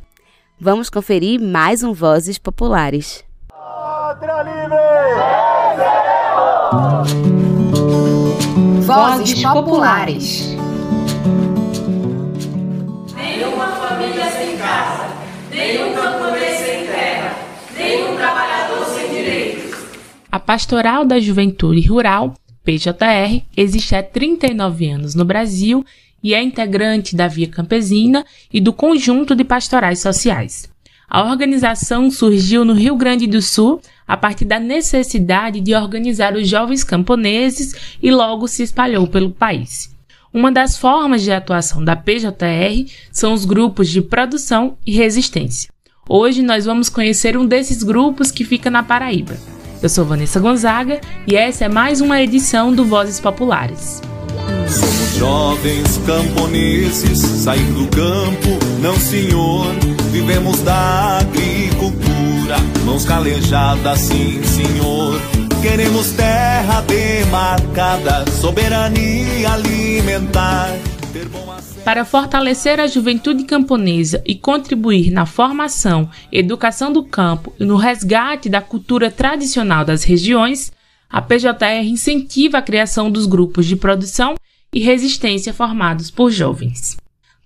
Vamos 0.60 0.88
conferir 0.88 1.42
mais 1.42 1.82
um 1.82 1.94
Vozes 1.94 2.38
Populares. 2.38 3.24
Vozes 8.86 9.42
Populares. 9.42 10.65
Pastoral 20.46 21.04
da 21.04 21.20
Juventude 21.20 21.82
Rural, 21.88 22.36
PJR, 22.64 23.42
existe 23.58 23.96
há 23.96 24.04
39 24.04 24.88
anos 24.88 25.16
no 25.16 25.26
Brasil 25.26 25.84
e 26.22 26.36
é 26.36 26.44
integrante 26.44 27.16
da 27.16 27.28
Via 27.28 27.48
Campesina 27.48 28.24
e 28.54 28.62
do 28.62 28.72
conjunto 28.72 29.36
de 29.36 29.44
pastorais 29.44 30.00
sociais. 30.00 30.70
A 31.10 31.24
organização 31.24 32.12
surgiu 32.12 32.64
no 32.64 32.74
Rio 32.74 32.96
Grande 32.96 33.26
do 33.26 33.42
Sul 33.42 33.82
a 34.08 34.16
partir 34.16 34.46
da 34.46 34.60
necessidade 34.60 35.60
de 35.60 35.74
organizar 35.74 36.36
os 36.36 36.48
jovens 36.48 36.84
camponeses 36.84 37.98
e 38.02 38.12
logo 38.12 38.48
se 38.48 38.62
espalhou 38.62 39.08
pelo 39.08 39.32
país. 39.32 39.96
Uma 40.32 40.52
das 40.52 40.78
formas 40.78 41.24
de 41.24 41.32
atuação 41.32 41.84
da 41.84 41.96
PJR 41.96 42.88
são 43.12 43.34
os 43.34 43.46
grupos 43.46 43.90
de 43.90 44.00
produção 44.00 44.78
e 44.86 44.92
resistência. 44.92 45.72
Hoje 46.08 46.44
nós 46.44 46.66
vamos 46.66 46.88
conhecer 46.88 47.36
um 47.36 47.48
desses 47.48 47.82
grupos 47.82 48.30
que 48.30 48.46
fica 48.46 48.70
na 48.70 48.84
Paraíba. 48.84 49.55
Eu 49.86 49.90
sou 49.90 50.04
Vanessa 50.04 50.40
Gonzaga 50.40 51.00
e 51.28 51.36
essa 51.36 51.66
é 51.66 51.70
mais 51.70 52.02
uma 52.02 52.20
edição 52.20 52.74
do 52.74 52.84
Vozes 52.84 53.20
Populares. 53.20 54.02
Somos 54.68 55.16
jovens 55.16 56.02
camponeses, 56.08 57.20
saindo 57.20 57.84
do 57.84 57.88
campo, 57.96 58.58
não 58.82 58.96
senhor. 58.96 59.68
Vivemos 60.12 60.62
da 60.62 61.20
agricultura, 61.20 62.58
mãos 62.84 63.06
calejadas, 63.06 64.00
sim 64.00 64.42
senhor. 64.44 65.22
Queremos 65.62 66.14
terra 66.14 66.82
demarcada, 66.82 68.26
soberania 68.32 69.52
alimentar. 69.52 70.76
Para 71.86 72.04
fortalecer 72.04 72.80
a 72.80 72.88
juventude 72.88 73.44
camponesa 73.44 74.20
e 74.26 74.34
contribuir 74.34 75.12
na 75.12 75.28
formação, 75.28 76.10
educação 76.32 76.92
do 76.92 77.04
campo 77.04 77.54
e 77.60 77.64
no 77.64 77.76
resgate 77.76 78.50
da 78.50 78.60
cultura 78.60 79.12
tradicional 79.12 79.86
das 79.86 80.04
regiões, 80.04 80.72
a 81.08 81.22
PJR 81.22 81.86
incentiva 81.86 82.58
a 82.58 82.62
criação 82.64 83.12
dos 83.12 83.28
grupos 83.28 83.68
de 83.68 83.76
produção 83.76 84.34
e 84.74 84.80
resistência 84.80 85.54
formados 85.54 86.10
por 86.10 86.32
jovens. 86.32 86.98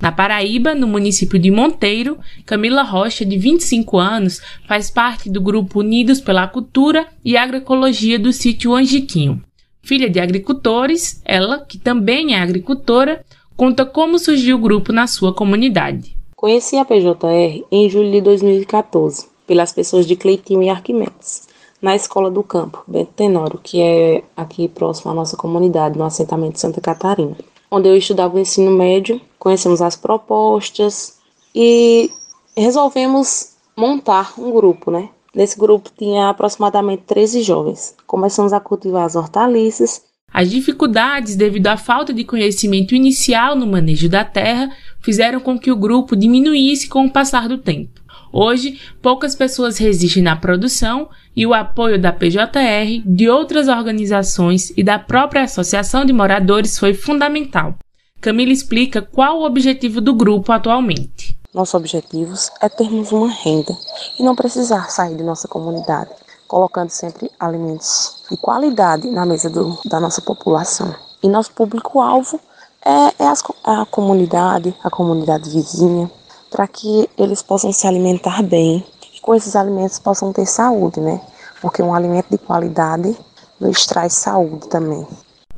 Na 0.02 0.10
Paraíba, 0.10 0.74
no 0.74 0.88
município 0.88 1.38
de 1.38 1.52
Monteiro, 1.52 2.18
Camila 2.46 2.84
Rocha, 2.84 3.26
de 3.26 3.38
25 3.38 3.98
anos, 3.98 4.40
faz 4.66 4.90
parte 4.90 5.30
do 5.30 5.42
grupo 5.42 5.82
Unidos 5.82 6.22
pela 6.22 6.48
Cultura 6.48 7.06
e 7.26 7.36
Agroecologia 7.36 8.18
do 8.18 8.32
sítio 8.32 8.74
Angiquinho. 8.74 9.44
Filha 9.82 10.10
de 10.10 10.22
agricultores, 10.22 11.22
ela, 11.26 11.66
que 11.66 11.78
também 11.78 12.36
é 12.36 12.40
agricultora, 12.40 13.26
conta 13.60 13.86
como 13.86 14.18
surgiu 14.18 14.56
o 14.56 14.62
grupo 14.62 14.94
na 14.94 15.06
sua 15.06 15.34
comunidade. 15.34 16.16
Conheci 16.34 16.78
a 16.78 16.86
PJR 16.86 17.66
em 17.70 17.90
julho 17.90 18.10
de 18.10 18.22
2014, 18.22 19.28
pelas 19.46 19.74
pessoas 19.74 20.08
de 20.08 20.16
Cleitinho 20.16 20.64
e 20.64 20.70
Arquimedes, 20.70 21.48
na 21.82 21.94
Escola 21.94 22.32
do 22.32 22.42
Campo, 22.42 22.82
Bento 22.88 23.12
Tenório, 23.16 23.60
que 23.62 23.82
é 23.82 24.24
aqui 24.36 24.70
próximo 24.70 25.12
à 25.12 25.14
nossa 25.14 25.36
comunidade, 25.36 25.98
no 25.98 26.06
assentamento 26.06 26.54
de 26.54 26.62
Santa 26.62 26.80
Catarina 26.80 27.36
onde 27.72 27.88
eu 27.88 27.96
estudava 27.96 28.36
o 28.36 28.40
ensino 28.40 28.72
médio, 28.72 29.22
conhecemos 29.38 29.82
as 29.82 29.96
propostas 29.96 31.18
e 31.54 32.10
resolvemos 32.58 33.54
montar 33.78 34.34
um 34.38 34.52
grupo, 34.52 34.90
né? 34.90 35.10
Nesse 35.34 35.58
grupo 35.58 35.92
tinha 35.96 36.30
aproximadamente 36.30 37.04
13 37.04 37.44
jovens. 37.44 37.96
Começamos 38.08 38.52
a 38.52 38.60
cultivar 38.60 39.06
as 39.06 39.16
hortaliças. 39.16 40.02
As 40.34 40.50
dificuldades 40.50 41.36
devido 41.36 41.68
à 41.68 41.78
falta 41.78 42.14
de 42.14 42.24
conhecimento 42.24 42.96
inicial 42.96 43.56
no 43.56 43.66
manejo 43.66 44.08
da 44.08 44.24
terra 44.24 44.70
fizeram 45.02 45.40
com 45.40 45.58
que 45.58 45.72
o 45.72 45.76
grupo 45.76 46.16
diminuísse 46.16 46.88
com 46.88 47.06
o 47.06 47.12
passar 47.12 47.48
do 47.48 47.58
tempo. 47.58 48.00
Hoje, 48.32 48.80
poucas 49.02 49.34
pessoas 49.34 49.78
resistem 49.78 50.22
na 50.22 50.36
produção 50.36 51.10
e 51.36 51.48
o 51.48 51.54
apoio 51.54 52.00
da 52.00 52.14
PJR, 52.14 53.02
de 53.04 53.28
outras 53.28 53.68
organizações 53.68 54.72
e 54.78 54.84
da 54.84 55.00
própria 55.00 55.44
Associação 55.44 56.06
de 56.06 56.14
Moradores 56.14 56.78
foi 56.78 56.94
fundamental. 56.94 57.76
Camila 58.22 58.52
explica 58.52 59.02
qual 59.02 59.40
o 59.40 59.46
objetivo 59.46 60.00
do 60.00 60.14
grupo 60.14 60.52
atualmente. 60.52 61.38
Nosso 61.54 61.76
objetivo 61.76 62.34
é 62.62 62.70
termos 62.70 63.12
uma 63.12 63.32
renda 63.32 63.76
e 64.20 64.24
não 64.24 64.36
precisar 64.36 64.90
sair 64.92 65.16
de 65.16 65.24
nossa 65.24 65.48
comunidade, 65.48 66.12
colocando 66.50 66.90
sempre 66.90 67.32
alimentos 67.40 68.24
de 68.30 68.36
qualidade 68.36 69.08
na 69.10 69.24
mesa 69.24 69.52
do, 69.52 69.78
da 69.86 70.00
nossa 70.00 70.20
população. 70.20 70.94
E 71.22 71.30
nosso 71.30 71.52
público-alvo 71.54 72.40
é, 72.84 73.24
é 73.24 73.28
as, 73.28 73.44
a 73.64 73.86
comunidade, 73.86 74.76
a 74.84 74.90
comunidade 74.90 75.48
vizinha, 75.48 76.10
para 76.50 76.68
que 76.68 77.08
eles 77.16 77.44
possam 77.44 77.72
se 77.72 77.86
alimentar 77.86 78.42
bem 78.42 78.84
e 79.16 79.22
com 79.22 79.36
esses 79.36 79.56
alimentos 79.56 80.00
possam 80.00 80.34
ter 80.34 80.48
saúde, 80.48 81.00
né? 81.00 81.22
Porque 81.62 81.84
um 81.84 81.94
alimento 81.94 82.32
de 82.32 82.38
qualidade 82.40 83.16
nos 83.60 83.86
traz 83.86 84.14
saúde 84.14 84.68
também. 84.70 85.08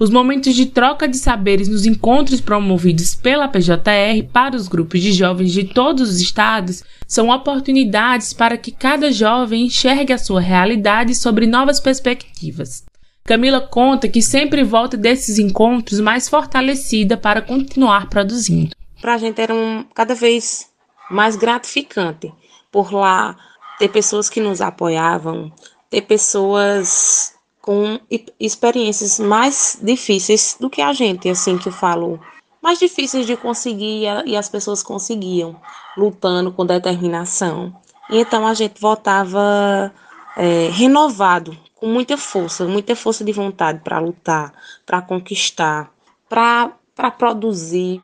Os 0.01 0.09
momentos 0.09 0.55
de 0.55 0.65
troca 0.65 1.07
de 1.07 1.15
saberes 1.15 1.67
nos 1.67 1.85
encontros 1.85 2.41
promovidos 2.41 3.13
pela 3.13 3.47
PJR 3.47 4.27
para 4.33 4.55
os 4.55 4.67
grupos 4.67 4.99
de 4.99 5.13
jovens 5.13 5.51
de 5.51 5.63
todos 5.63 6.09
os 6.09 6.19
estados 6.19 6.83
são 7.07 7.29
oportunidades 7.29 8.33
para 8.33 8.57
que 8.57 8.71
cada 8.71 9.11
jovem 9.11 9.67
enxergue 9.67 10.11
a 10.11 10.17
sua 10.17 10.41
realidade 10.41 11.13
sobre 11.13 11.45
novas 11.45 11.79
perspectivas. 11.79 12.83
Camila 13.23 13.61
conta 13.61 14.07
que 14.07 14.23
sempre 14.23 14.63
volta 14.63 14.97
desses 14.97 15.37
encontros 15.37 15.99
mais 15.99 16.27
fortalecida 16.27 17.15
para 17.15 17.39
continuar 17.39 18.09
produzindo. 18.09 18.75
Para 18.99 19.13
a 19.13 19.17
gente 19.19 19.39
era 19.39 19.53
um, 19.53 19.85
cada 19.93 20.15
vez 20.15 20.67
mais 21.11 21.35
gratificante 21.35 22.33
por 22.71 22.91
lá 22.91 23.37
ter 23.77 23.89
pessoas 23.89 24.31
que 24.31 24.41
nos 24.41 24.61
apoiavam, 24.61 25.51
ter 25.91 26.01
pessoas 26.01 27.30
com 27.61 27.99
experiências 28.39 29.19
mais 29.19 29.77
difíceis 29.81 30.57
do 30.59 30.69
que 30.69 30.81
a 30.81 30.93
gente, 30.93 31.29
assim 31.29 31.57
que 31.57 31.67
eu 31.69 31.71
falo, 31.71 32.19
mais 32.61 32.79
difíceis 32.79 33.25
de 33.25 33.35
conseguir 33.35 34.05
e 34.25 34.35
as 34.35 34.49
pessoas 34.49 34.83
conseguiam, 34.83 35.55
lutando 35.97 36.51
com 36.51 36.65
determinação. 36.65 37.73
E 38.09 38.19
então 38.19 38.45
a 38.45 38.53
gente 38.53 38.79
voltava 38.79 39.91
é, 40.35 40.69
renovado, 40.71 41.57
com 41.75 41.87
muita 41.87 42.17
força, 42.17 42.65
muita 42.65 42.95
força 42.95 43.23
de 43.23 43.31
vontade 43.31 43.79
para 43.83 43.99
lutar, 43.99 44.53
para 44.85 45.01
conquistar, 45.01 45.91
para 46.29 46.71
produzir. 47.17 48.01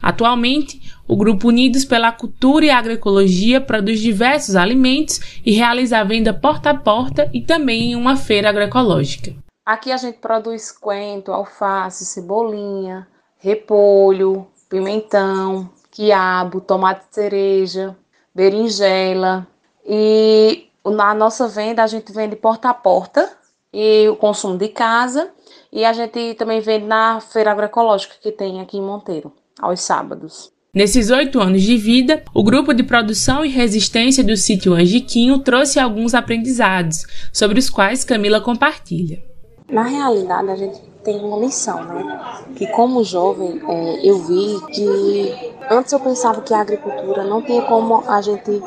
Atualmente, 0.00 0.80
o 1.08 1.16
Grupo 1.16 1.48
Unidos 1.48 1.84
pela 1.84 2.10
Cultura 2.12 2.66
e 2.66 2.70
Agroecologia 2.70 3.60
produz 3.60 4.00
diversos 4.00 4.56
alimentos 4.56 5.40
e 5.44 5.52
realiza 5.52 5.98
a 5.98 6.04
venda 6.04 6.34
porta 6.34 6.70
a 6.70 6.74
porta 6.74 7.30
e 7.32 7.40
também 7.40 7.92
em 7.92 7.96
uma 7.96 8.16
feira 8.16 8.48
agroecológica. 8.48 9.34
Aqui 9.64 9.90
a 9.90 9.96
gente 9.96 10.18
produz 10.18 10.70
coentro, 10.70 11.32
alface, 11.32 12.04
cebolinha, 12.04 13.06
repolho, 13.38 14.46
pimentão, 14.68 15.68
quiabo, 15.90 16.60
tomate 16.60 17.04
cereja, 17.10 17.96
berinjela. 18.34 19.46
E 19.84 20.68
na 20.84 21.14
nossa 21.14 21.48
venda 21.48 21.82
a 21.82 21.86
gente 21.86 22.12
vende 22.12 22.36
porta 22.36 22.68
a 22.68 22.74
porta 22.74 23.32
e 23.72 24.08
o 24.08 24.16
consumo 24.16 24.56
de 24.56 24.68
casa. 24.68 25.30
E 25.72 25.84
a 25.84 25.92
gente 25.92 26.34
também 26.34 26.60
vende 26.60 26.86
na 26.86 27.20
feira 27.20 27.50
agroecológica 27.50 28.14
que 28.20 28.32
tem 28.32 28.60
aqui 28.60 28.78
em 28.78 28.82
Monteiro 28.82 29.32
aos 29.60 29.80
sábados. 29.80 30.55
Nesses 30.76 31.08
oito 31.10 31.40
anos 31.40 31.62
de 31.62 31.74
vida, 31.78 32.22
o 32.34 32.44
grupo 32.44 32.74
de 32.74 32.82
produção 32.82 33.42
e 33.42 33.48
resistência 33.48 34.22
do 34.22 34.36
sítio 34.36 34.74
Angiquinho 34.74 35.38
trouxe 35.38 35.80
alguns 35.80 36.12
aprendizados, 36.12 37.06
sobre 37.32 37.58
os 37.58 37.70
quais 37.70 38.04
Camila 38.04 38.42
compartilha. 38.42 39.24
Na 39.70 39.84
realidade, 39.84 40.50
a 40.50 40.54
gente 40.54 40.78
tem 41.02 41.18
uma 41.18 41.38
lição, 41.38 41.82
né? 41.82 42.20
Que 42.56 42.66
como 42.66 43.02
jovem, 43.02 43.58
é, 43.66 44.06
eu 44.06 44.18
vi 44.18 44.60
que 44.74 45.54
antes 45.70 45.94
eu 45.94 45.98
pensava 45.98 46.42
que 46.42 46.52
a 46.52 46.60
agricultura 46.60 47.24
não 47.24 47.40
tinha 47.40 47.62
como 47.62 48.04
a 48.06 48.20
gente 48.20 48.62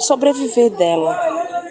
sobreviver 0.00 0.68
dela. 0.76 1.18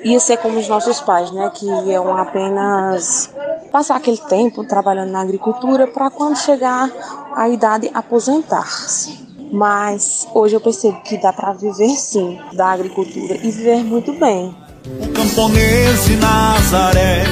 Ia 0.04 0.20
ser 0.20 0.38
como 0.38 0.58
os 0.58 0.68
nossos 0.68 1.00
pais, 1.02 1.30
né? 1.32 1.52
Que 1.54 1.68
iam 1.68 2.18
apenas 2.18 3.32
passar 3.72 3.98
aquele 3.98 4.18
tempo 4.28 4.64
trabalhando 4.64 5.12
na 5.12 5.22
agricultura 5.22 5.86
para 5.86 6.10
quando 6.10 6.36
chegar 6.36 6.92
a 7.36 7.48
idade 7.48 7.92
aposentar-se. 7.94 9.27
Mas 9.52 10.28
hoje 10.34 10.56
eu 10.56 10.62
percebo 10.62 11.02
que 11.02 11.18
dá 11.18 11.32
para 11.32 11.54
viver 11.54 11.96
sim 11.96 12.38
da 12.54 12.68
agricultura 12.68 13.36
e 13.36 13.52
viver 13.52 13.84
muito 13.84 14.14
bem. 14.14 14.56
O 15.02 15.08
camponês 15.10 16.06
de 16.06 16.16
Nazaré, 16.18 17.24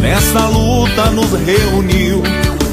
nessa 0.00 0.46
luta 0.48 1.10
nos 1.10 1.32
reuniu. 1.32 2.22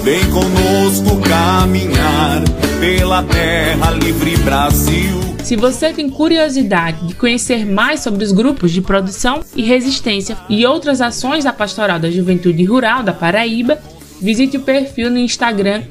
Vem 0.04 0.24
conosco 0.32 1.20
caminhar 1.28 2.42
pela 2.80 3.24
terra 3.24 3.92
livre 3.92 4.38
Brasil. 4.38 5.28
Se 5.44 5.56
você 5.56 5.94
tem 5.94 6.10
curiosidade 6.10 7.08
de 7.08 7.16
conhecer 7.16 7.66
mais 7.66 8.02
sobre 8.02 8.24
os 8.24 8.32
grupos 8.32 8.72
de 8.72 8.82
produção 8.82 9.42
e 9.56 9.64
resistência 9.64 10.38
e 10.50 10.66
outras 10.66 11.02
ações 11.02 11.46
da 11.46 11.54
Pastoral 11.54 12.00
da 12.00 12.12
Juventude 12.12 12.64
Rural 12.66 13.02
da 13.02 13.14
Paraíba, 13.14 13.80
visite 14.22 14.58
o 14.58 14.62
perfil 14.62 15.10
no 15.10 15.18
Instagram 15.18 15.84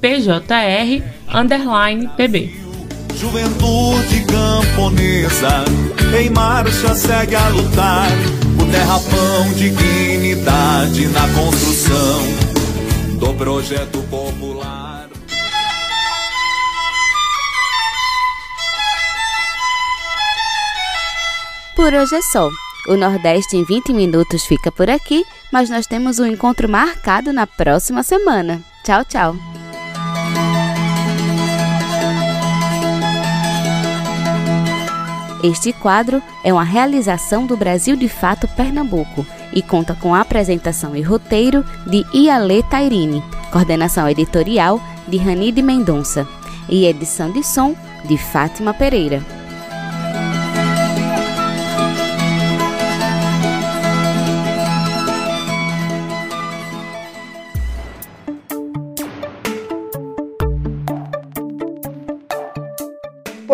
pjr_pb. 0.00 0.44
Juventude 3.16 4.24
camponesa 4.26 5.64
em 6.18 6.30
marcha 6.30 6.94
segue 6.94 7.34
a 7.34 7.48
lutar 7.48 8.08
por 8.56 8.66
terra, 8.70 8.98
pão, 8.98 9.52
dignidade 9.54 11.06
na 11.08 11.28
construção 11.28 12.22
do 13.18 13.34
projeto 13.34 14.02
popular. 14.10 15.08
Por 21.74 21.92
hoje 21.92 22.14
é 22.14 22.22
só. 22.22 22.50
O 22.86 22.96
Nordeste 22.96 23.56
em 23.56 23.64
20 23.64 23.92
minutos 23.92 24.44
fica 24.44 24.70
por 24.70 24.90
aqui, 24.90 25.24
mas 25.54 25.70
nós 25.70 25.86
temos 25.86 26.18
um 26.18 26.26
encontro 26.26 26.68
marcado 26.68 27.32
na 27.32 27.46
próxima 27.46 28.02
semana. 28.02 28.60
Tchau, 28.82 29.04
tchau. 29.04 29.36
Este 35.44 35.72
quadro 35.72 36.20
é 36.42 36.52
uma 36.52 36.64
realização 36.64 37.46
do 37.46 37.56
Brasil 37.56 37.94
de 37.94 38.08
Fato 38.08 38.48
Pernambuco 38.48 39.24
e 39.52 39.62
conta 39.62 39.94
com 39.94 40.12
a 40.12 40.22
apresentação 40.22 40.96
e 40.96 41.02
roteiro 41.02 41.64
de 41.86 42.04
Iale 42.12 42.64
Tairine, 42.64 43.22
coordenação 43.52 44.08
editorial 44.08 44.80
de 45.06 45.18
Ranide 45.18 45.62
Mendonça 45.62 46.26
e 46.68 46.84
edição 46.84 47.30
de 47.30 47.44
som 47.44 47.76
de 48.04 48.18
Fátima 48.18 48.74
Pereira. 48.74 49.22